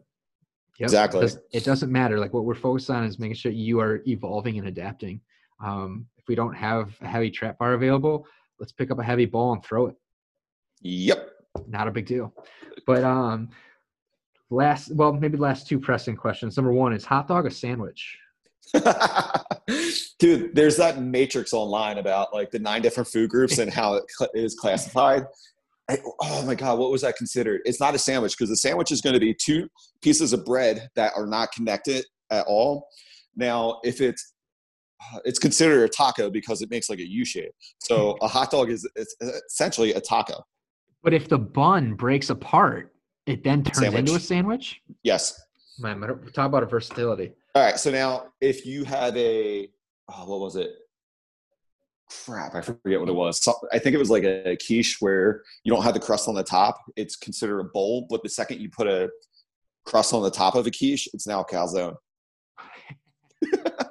Yep. 0.79 0.85
Exactly. 0.85 1.25
It, 1.25 1.37
it 1.51 1.63
doesn't 1.63 1.91
matter. 1.91 2.19
Like 2.19 2.33
what 2.33 2.45
we're 2.45 2.55
focused 2.55 2.89
on 2.89 3.03
is 3.03 3.19
making 3.19 3.35
sure 3.35 3.51
you 3.51 3.79
are 3.79 4.01
evolving 4.07 4.59
and 4.59 4.67
adapting. 4.67 5.21
Um, 5.63 6.05
if 6.17 6.25
we 6.27 6.35
don't 6.35 6.53
have 6.53 6.95
a 7.01 7.07
heavy 7.07 7.31
trap 7.31 7.57
bar 7.57 7.73
available, 7.73 8.27
let's 8.59 8.71
pick 8.71 8.91
up 8.91 8.99
a 8.99 9.03
heavy 9.03 9.25
ball 9.25 9.53
and 9.53 9.63
throw 9.63 9.87
it. 9.87 9.95
Yep. 10.81 11.31
Not 11.67 11.87
a 11.87 11.91
big 11.91 12.05
deal. 12.05 12.33
But 12.85 13.03
um, 13.03 13.49
last, 14.49 14.93
well, 14.95 15.13
maybe 15.13 15.37
last 15.37 15.67
two 15.67 15.79
pressing 15.79 16.15
questions. 16.15 16.57
Number 16.57 16.71
one 16.71 16.93
is 16.93 17.05
hot 17.05 17.27
dog 17.27 17.45
a 17.45 17.51
sandwich? 17.51 18.17
Dude, 20.19 20.55
there's 20.55 20.77
that 20.77 20.99
matrix 20.99 21.53
online 21.53 21.97
about 21.97 22.33
like 22.33 22.51
the 22.51 22.59
nine 22.59 22.81
different 22.81 23.07
food 23.07 23.29
groups 23.29 23.59
and 23.59 23.71
how 23.71 23.95
it 23.95 24.05
is 24.33 24.55
classified. 24.55 25.25
I, 25.89 25.99
oh 26.21 26.45
my 26.45 26.55
god, 26.55 26.79
what 26.79 26.91
was 26.91 27.01
that 27.01 27.15
considered? 27.15 27.61
It's 27.63 27.79
not 27.79 27.95
a 27.95 27.99
sandwich 27.99 28.37
because 28.37 28.49
the 28.49 28.57
sandwich 28.57 28.91
is 28.91 28.99
going 28.99 29.13
to 29.13 29.19
be 29.19 29.33
two 29.33 29.69
pieces 30.01 30.33
of 30.33 30.43
bread 30.43 30.89
that 30.95 31.13
are 31.15 31.25
not 31.25 31.51
connected 31.53 32.05
at 32.29 32.45
all. 32.45 32.87
Now, 33.35 33.79
if 33.83 34.01
it's 34.01 34.33
it's 35.25 35.39
considered 35.39 35.83
a 35.83 35.89
taco 35.89 36.29
because 36.29 36.61
it 36.61 36.69
makes 36.69 36.89
like 36.89 36.99
a 36.99 37.07
U 37.07 37.23
shape. 37.23 37.51
So 37.79 38.17
a 38.21 38.27
hot 38.27 38.51
dog 38.51 38.69
is 38.69 38.87
it's 38.95 39.15
essentially 39.21 39.93
a 39.93 40.01
taco. 40.01 40.43
But 41.03 41.13
if 41.13 41.27
the 41.29 41.37
bun 41.37 41.93
breaks 41.93 42.29
apart, 42.29 42.93
it 43.25 43.43
then 43.43 43.63
turns 43.63 43.79
sandwich. 43.79 43.99
into 43.99 44.15
a 44.15 44.19
sandwich. 44.19 44.81
Yes. 45.03 45.39
Man, 45.79 45.99
talk 46.33 46.47
about 46.47 46.63
a 46.63 46.65
versatility. 46.65 47.33
All 47.53 47.63
right. 47.63 47.79
So 47.79 47.91
now, 47.91 48.27
if 48.41 48.65
you 48.65 48.83
have 48.85 49.15
a, 49.15 49.69
oh, 50.09 50.25
what 50.25 50.39
was 50.39 50.55
it? 50.55 50.71
Crap, 52.25 52.55
I 52.55 52.61
forget 52.61 52.99
what 52.99 53.09
it 53.09 53.15
was. 53.15 53.43
So, 53.43 53.53
I 53.73 53.79
think 53.79 53.93
it 53.93 53.99
was 53.99 54.09
like 54.09 54.23
a 54.23 54.57
quiche 54.65 54.97
where 55.01 55.43
you 55.63 55.73
don't 55.73 55.83
have 55.83 55.93
the 55.93 55.99
crust 55.99 56.27
on 56.27 56.35
the 56.35 56.43
top. 56.43 56.79
It's 56.95 57.15
considered 57.15 57.59
a 57.59 57.65
bowl, 57.65 58.07
but 58.09 58.23
the 58.23 58.29
second 58.29 58.61
you 58.61 58.69
put 58.69 58.87
a 58.87 59.09
crust 59.85 60.13
on 60.13 60.23
the 60.23 60.31
top 60.31 60.55
of 60.55 60.65
a 60.67 60.71
quiche, 60.71 61.09
it's 61.13 61.27
now 61.27 61.41
a 61.41 61.45
calzone. 61.45 61.95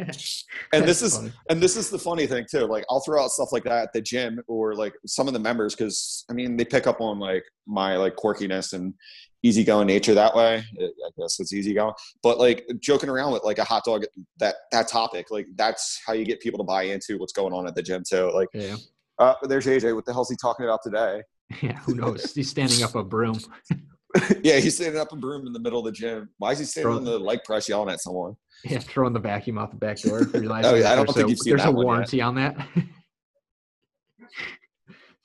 and 0.72 0.84
this 0.86 1.02
is 1.02 1.16
funny. 1.16 1.32
and 1.48 1.62
this 1.62 1.76
is 1.76 1.90
the 1.90 1.98
funny 1.98 2.26
thing 2.26 2.44
too 2.50 2.66
like 2.66 2.84
i'll 2.90 3.00
throw 3.00 3.22
out 3.22 3.30
stuff 3.30 3.52
like 3.52 3.64
that 3.64 3.82
at 3.84 3.92
the 3.92 4.00
gym 4.00 4.40
or 4.48 4.74
like 4.74 4.94
some 5.06 5.26
of 5.26 5.34
the 5.34 5.40
members 5.40 5.74
because 5.74 6.24
i 6.30 6.32
mean 6.32 6.56
they 6.56 6.64
pick 6.64 6.86
up 6.86 7.00
on 7.00 7.18
like 7.18 7.44
my 7.66 7.96
like 7.96 8.16
quirkiness 8.16 8.72
and 8.72 8.94
easygoing 9.42 9.86
nature 9.86 10.14
that 10.14 10.34
way. 10.34 10.62
I 10.78 11.10
guess 11.18 11.40
it's 11.40 11.52
easygoing. 11.52 11.94
But 12.22 12.38
like 12.38 12.66
joking 12.80 13.08
around 13.08 13.32
with 13.32 13.44
like 13.44 13.58
a 13.58 13.64
hot 13.64 13.84
dog 13.84 14.04
that 14.38 14.56
that 14.72 14.88
topic 14.88 15.30
like 15.30 15.46
that's 15.56 16.00
how 16.06 16.12
you 16.12 16.24
get 16.24 16.40
people 16.40 16.58
to 16.58 16.64
buy 16.64 16.84
into 16.84 17.18
what's 17.18 17.32
going 17.32 17.52
on 17.52 17.66
at 17.66 17.74
the 17.74 17.82
gym 17.82 18.02
too. 18.08 18.30
Like 18.32 18.48
yeah. 18.52 18.76
uh, 19.18 19.34
there's 19.42 19.66
aj 19.66 19.94
what 19.94 20.04
the 20.04 20.12
hell's 20.12 20.30
he 20.30 20.36
talking 20.40 20.66
about 20.66 20.80
today? 20.82 21.22
Yeah 21.62 21.78
who 21.80 21.96
knows? 21.96 22.32
He's 22.32 22.48
standing 22.48 22.84
up 22.84 22.94
a 22.94 23.02
broom 23.02 23.40
yeah 24.42 24.56
he's 24.56 24.74
standing 24.74 25.00
up 25.00 25.12
a 25.12 25.16
broom 25.16 25.46
in 25.46 25.52
the 25.52 25.60
middle 25.60 25.78
of 25.78 25.84
the 25.84 25.92
gym 25.92 26.28
why 26.38 26.52
is 26.52 26.58
he 26.58 26.64
standing 26.64 26.92
on 26.92 27.04
the 27.04 27.18
leg 27.18 27.38
press 27.44 27.68
yelling 27.68 27.88
at 27.88 28.00
someone 28.00 28.34
yeah, 28.64 28.78
throwing 28.78 29.12
the 29.12 29.20
vacuum 29.20 29.58
out 29.58 29.70
the 29.70 29.76
back 29.76 30.00
door. 30.00 30.20
oh 30.34 30.74
yeah, 30.74 30.92
I 30.92 30.96
don't 30.96 31.06
think 31.06 31.26
a, 31.26 31.30
you've 31.30 31.38
seen 31.38 31.56
There's 31.56 31.66
a 31.66 31.72
warranty 31.72 32.18
yet. 32.18 32.26
on 32.26 32.34
that. 32.36 32.56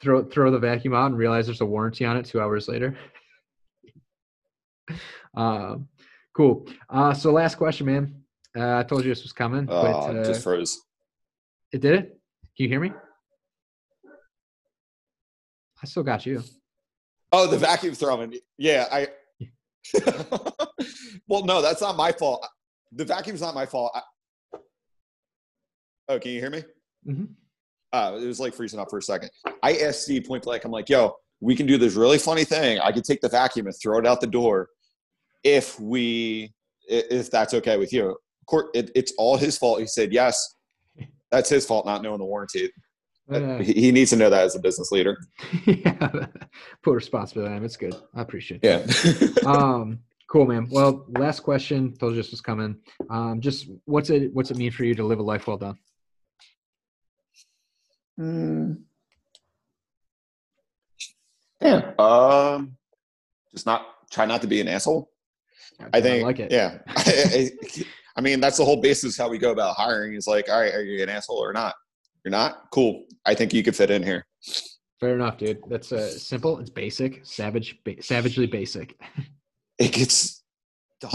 throw 0.01 0.23
throw 0.23 0.51
the 0.51 0.59
vacuum 0.59 0.93
out 0.93 1.07
and 1.07 1.17
realize 1.17 1.45
there's 1.47 1.61
a 1.61 1.65
warranty 1.65 2.05
on 2.05 2.17
it 2.17 2.25
two 2.25 2.39
hours 2.39 2.67
later. 2.67 2.97
Um, 5.36 5.89
cool. 6.33 6.67
Uh, 6.89 7.13
so 7.13 7.31
last 7.31 7.55
question, 7.55 7.88
man. 7.88 8.23
Uh, 8.57 8.77
I 8.77 8.83
told 8.83 9.03
you 9.03 9.09
this 9.09 9.23
was 9.23 9.33
coming. 9.33 9.67
Oh, 9.69 9.81
but, 9.81 10.17
uh, 10.17 10.23
just 10.23 10.43
froze. 10.43 10.79
It 11.73 11.81
did 11.81 11.95
it. 11.95 12.05
Can 12.55 12.63
you 12.63 12.69
hear 12.69 12.79
me? 12.79 12.93
I 15.83 15.86
still 15.86 16.03
got 16.03 16.25
you. 16.25 16.41
Oh, 17.36 17.47
the 17.47 17.57
vacuum 17.57 17.95
throwing. 17.95 18.36
Yeah, 18.57 18.88
I. 18.91 19.07
well, 21.27 21.43
no, 21.45 21.61
that's 21.61 21.81
not 21.81 21.95
my 21.95 22.11
fault 22.11 22.47
the 22.95 23.05
vacuum's 23.05 23.41
not 23.41 23.53
my 23.53 23.65
fault. 23.65 23.91
I, 23.93 24.57
oh, 26.09 26.19
can 26.19 26.31
you 26.31 26.39
hear 26.39 26.49
me? 26.49 26.63
Mm-hmm. 27.07 27.25
Uh, 27.93 28.17
it 28.21 28.25
was 28.25 28.39
like 28.39 28.53
freezing 28.53 28.79
up 28.79 28.89
for 28.89 28.97
a 28.97 29.01
second. 29.01 29.29
I 29.61 29.73
asked 29.77 30.03
Steve 30.03 30.25
point 30.25 30.43
blank, 30.43 30.65
I'm 30.65 30.71
like, 30.71 30.89
yo, 30.89 31.15
we 31.39 31.55
can 31.55 31.65
do 31.65 31.77
this 31.77 31.95
really 31.95 32.17
funny 32.17 32.43
thing. 32.43 32.79
I 32.79 32.91
could 32.91 33.03
take 33.03 33.21
the 33.21 33.29
vacuum 33.29 33.67
and 33.67 33.75
throw 33.81 33.99
it 33.99 34.07
out 34.07 34.21
the 34.21 34.27
door 34.27 34.69
if 35.43 35.79
we, 35.79 36.53
if 36.88 37.29
that's 37.29 37.53
okay 37.53 37.77
with 37.77 37.93
you. 37.93 38.17
Court, 38.47 38.67
it, 38.73 38.91
it's 38.95 39.13
all 39.17 39.38
his 39.38 39.57
fault. 39.57 39.79
He 39.79 39.88
said, 39.88 40.13
yes, 40.13 40.55
that's 41.31 41.49
his 41.49 41.65
fault 41.65 41.86
not 41.86 42.01
knowing 42.01 42.19
the 42.19 42.25
warranty. 42.25 42.69
Uh, 43.32 43.57
he, 43.57 43.73
he, 43.73 43.91
needs 43.91 44.11
to 44.11 44.15
know 44.15 44.30
that 44.30 44.45
as 44.45 44.55
a 44.55 44.59
business 44.59 44.91
leader. 44.91 45.17
yeah, 45.65 46.28
put 46.84 46.93
responsibility 46.93 47.51
on 47.51 47.57
him. 47.57 47.65
It's 47.65 47.78
good. 47.78 47.95
I 48.13 48.21
appreciate 48.21 48.59
it. 48.63 49.03
Yeah. 49.43 49.49
um, 49.51 49.99
Cool, 50.28 50.47
man. 50.47 50.67
Well, 50.71 51.05
last 51.17 51.41
question. 51.41 51.95
Told 51.95 52.13
you 52.13 52.21
this 52.21 52.32
was 52.32 52.41
coming. 52.41 52.78
Um, 53.09 53.41
just 53.41 53.69
what's 53.86 54.09
it 54.09 54.34
what's 54.34 54.49
it 54.49 54.57
mean 54.57 54.71
for 54.71 54.84
you 54.84 54.95
to 54.95 55.03
live 55.03 55.19
a 55.19 55.23
life 55.23 55.47
well 55.47 55.57
done? 55.57 55.78
Mm. 58.19 58.82
Yeah. 61.61 61.91
Um, 61.99 62.76
just 63.51 63.65
not 63.65 63.86
try 64.11 64.26
not 64.26 64.41
to 64.41 64.47
be 64.47 64.61
an 64.61 64.67
asshole. 64.67 65.11
I, 65.80 65.97
I 65.97 66.01
think. 66.01 66.23
I 66.23 66.28
like 66.28 66.39
it. 66.39 66.51
Yeah. 66.51 66.80
I, 66.88 67.49
I, 68.15 68.21
mean, 68.21 68.39
that's 68.39 68.57
the 68.57 68.65
whole 68.65 68.82
basis 68.82 69.17
how 69.17 69.30
we 69.30 69.38
go 69.38 69.51
about 69.51 69.76
hiring. 69.76 70.15
Is 70.15 70.28
like, 70.28 70.49
all 70.49 70.59
right, 70.59 70.73
are 70.73 70.84
you 70.84 71.03
an 71.03 71.09
asshole 71.09 71.38
or 71.38 71.53
not? 71.53 71.76
You're 72.26 72.32
not. 72.32 72.71
Cool. 72.71 73.05
I 73.26 73.36
think 73.36 73.53
you 73.53 73.63
could 73.63 73.76
fit 73.76 73.91
in 73.91 74.01
here. 74.01 74.26
Fair 74.99 75.13
enough, 75.13 75.38
dude. 75.38 75.59
That's 75.69 75.91
uh, 75.91 76.09
simple. 76.09 76.57
It's 76.59 76.71
basic. 76.71 77.23
Savage. 77.23 77.80
Ba- 77.86 78.01
savagely 78.01 78.47
basic. 78.47 78.99
it 79.80 79.93
gets 79.93 80.43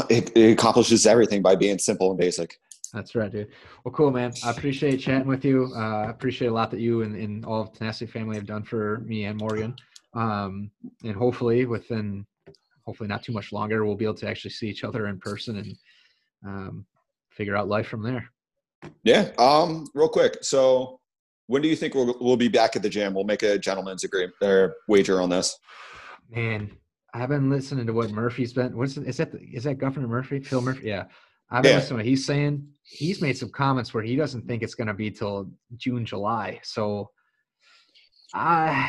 it, 0.08 0.30
it 0.36 0.52
accomplishes 0.52 1.06
everything 1.06 1.42
by 1.42 1.56
being 1.56 1.78
simple 1.78 2.10
and 2.10 2.18
basic. 2.18 2.56
That's 2.92 3.14
right, 3.14 3.30
dude. 3.30 3.48
Well, 3.84 3.92
cool, 3.92 4.10
man. 4.10 4.32
I 4.44 4.50
appreciate 4.50 4.98
chatting 4.98 5.26
with 5.26 5.44
you. 5.44 5.72
Uh, 5.74 6.04
I 6.06 6.10
appreciate 6.10 6.48
a 6.48 6.52
lot 6.52 6.70
that 6.70 6.80
you 6.80 7.02
and, 7.02 7.16
and 7.16 7.44
all 7.44 7.62
of 7.62 7.72
Tenacity 7.72 8.10
family 8.10 8.36
have 8.36 8.46
done 8.46 8.62
for 8.62 8.98
me 9.04 9.24
and 9.24 9.38
Morgan. 9.38 9.74
Um, 10.14 10.70
and 11.04 11.14
hopefully, 11.14 11.66
within 11.66 12.24
hopefully 12.86 13.08
not 13.08 13.22
too 13.22 13.32
much 13.32 13.52
longer, 13.52 13.84
we'll 13.84 13.96
be 13.96 14.04
able 14.04 14.14
to 14.14 14.28
actually 14.28 14.50
see 14.50 14.68
each 14.68 14.84
other 14.84 15.06
in 15.06 15.18
person 15.18 15.56
and 15.58 15.76
um, 16.44 16.86
figure 17.30 17.56
out 17.56 17.68
life 17.68 17.86
from 17.86 18.02
there. 18.02 18.28
Yeah. 19.04 19.30
Um, 19.38 19.86
real 19.94 20.08
quick. 20.08 20.38
So, 20.42 20.99
when 21.50 21.62
do 21.62 21.68
you 21.68 21.74
think 21.74 21.96
we'll 21.96 22.16
we'll 22.20 22.36
be 22.36 22.46
back 22.46 22.76
at 22.76 22.82
the 22.82 22.88
gym? 22.88 23.12
We'll 23.12 23.24
make 23.24 23.42
a 23.42 23.58
gentleman's 23.58 24.04
agreement 24.04 24.34
or 24.40 24.76
wager 24.86 25.20
on 25.20 25.28
this. 25.30 25.58
Man, 26.30 26.70
I've 27.12 27.28
been 27.28 27.50
listening 27.50 27.88
to 27.88 27.92
what 27.92 28.12
Murphy's 28.12 28.52
been. 28.52 28.76
What's 28.76 28.96
is 28.96 29.16
that? 29.16 29.32
Is 29.52 29.64
that 29.64 29.78
Governor 29.78 30.06
Murphy? 30.06 30.38
Phil 30.38 30.62
Murphy? 30.62 30.86
Yeah. 30.86 31.06
I've 31.50 31.64
been 31.64 31.72
yeah. 31.72 31.78
listening 31.78 31.88
to 31.88 32.02
what 32.02 32.04
he's 32.04 32.24
saying. 32.24 32.68
He's 32.84 33.20
made 33.20 33.36
some 33.36 33.50
comments 33.50 33.92
where 33.92 34.04
he 34.04 34.14
doesn't 34.14 34.46
think 34.46 34.62
it's 34.62 34.76
going 34.76 34.86
to 34.86 34.94
be 34.94 35.10
till 35.10 35.50
June, 35.76 36.04
July. 36.06 36.60
So, 36.62 37.10
I 38.32 38.88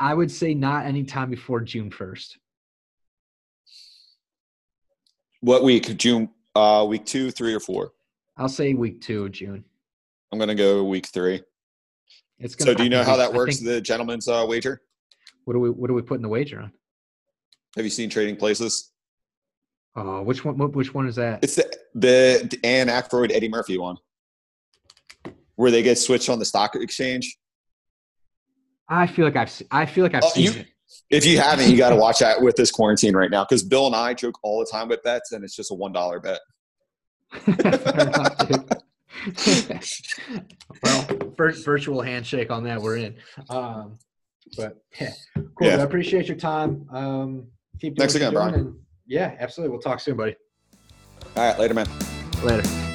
I 0.00 0.14
would 0.14 0.30
say 0.30 0.54
not 0.54 0.86
anytime 0.86 1.28
before 1.28 1.60
June 1.60 1.90
first. 1.90 2.38
What 5.40 5.62
week? 5.62 5.94
June? 5.98 6.30
Uh, 6.54 6.86
week 6.88 7.04
two, 7.04 7.30
three, 7.30 7.52
or 7.52 7.60
four? 7.60 7.92
I'll 8.38 8.48
say 8.48 8.72
week 8.72 9.02
two, 9.02 9.28
June. 9.28 9.62
I'm 10.32 10.38
going 10.38 10.48
to 10.48 10.54
go 10.54 10.84
week 10.84 11.08
three. 11.08 11.42
It's 12.42 12.62
so. 12.62 12.74
Do 12.74 12.82
you 12.82 12.90
know 12.90 13.04
how 13.04 13.16
that 13.16 13.32
works? 13.32 13.58
Think, 13.58 13.68
the 13.68 13.80
gentleman's 13.80 14.28
uh, 14.28 14.44
wager. 14.46 14.82
What 15.44 15.54
do 15.54 15.60
we 15.60 15.70
What 15.70 15.88
do 15.88 15.94
we 15.94 16.02
put 16.02 16.16
in 16.16 16.22
the 16.22 16.28
wager 16.28 16.60
on? 16.60 16.72
Have 17.76 17.84
you 17.84 17.90
seen 17.90 18.10
Trading 18.10 18.36
Places? 18.36 18.90
Uh, 19.94 20.20
which 20.20 20.44
one? 20.44 20.56
Which 20.72 20.92
one 20.92 21.06
is 21.06 21.16
that? 21.16 21.42
It's 21.42 21.54
the 21.54 21.72
the, 21.94 22.48
the 22.50 22.56
Dan 22.56 22.88
Aykroyd 22.88 23.32
Eddie 23.32 23.48
Murphy 23.48 23.78
one, 23.78 23.96
where 25.54 25.70
they 25.70 25.82
get 25.82 25.98
switched 25.98 26.28
on 26.28 26.38
the 26.38 26.44
stock 26.44 26.74
exchange. 26.74 27.38
I 28.88 29.06
feel 29.06 29.24
like 29.24 29.36
I've 29.36 29.62
I 29.70 29.86
feel 29.86 30.02
like 30.02 30.14
I've 30.14 30.24
oh, 30.24 30.30
seen 30.30 30.44
you, 30.44 30.60
it. 30.60 30.66
If 31.10 31.24
you 31.24 31.38
haven't, 31.38 31.70
you 31.70 31.76
got 31.76 31.90
to 31.90 31.96
watch 31.96 32.18
that 32.18 32.42
with 32.42 32.56
this 32.56 32.70
quarantine 32.70 33.14
right 33.14 33.30
now 33.30 33.44
because 33.44 33.62
Bill 33.62 33.86
and 33.86 33.94
I 33.94 34.14
joke 34.14 34.38
all 34.42 34.58
the 34.58 34.66
time 34.66 34.88
with 34.88 35.02
bets, 35.04 35.32
and 35.32 35.44
it's 35.44 35.54
just 35.54 35.70
a 35.70 35.74
one 35.74 35.92
dollar 35.92 36.20
bet. 36.20 36.40
well, 40.82 41.06
first 41.36 41.64
virtual 41.64 42.02
handshake 42.02 42.50
on 42.50 42.64
that. 42.64 42.80
We're 42.80 42.98
in. 42.98 43.16
Um, 43.48 43.98
but 44.56 44.82
yeah, 45.00 45.12
cool. 45.36 45.68
Yeah. 45.68 45.76
I 45.76 45.82
appreciate 45.82 46.26
your 46.26 46.36
time. 46.36 46.86
Um, 46.92 47.46
keep 47.80 47.94
doing 47.94 48.08
Thanks 48.08 48.14
again, 48.14 48.32
Brian. 48.32 48.78
Yeah, 49.06 49.36
absolutely. 49.38 49.72
We'll 49.72 49.82
talk 49.82 50.00
soon, 50.00 50.16
buddy. 50.16 50.36
All 51.36 51.48
right, 51.48 51.58
later, 51.58 51.74
man. 51.74 51.86
Later. 52.42 52.91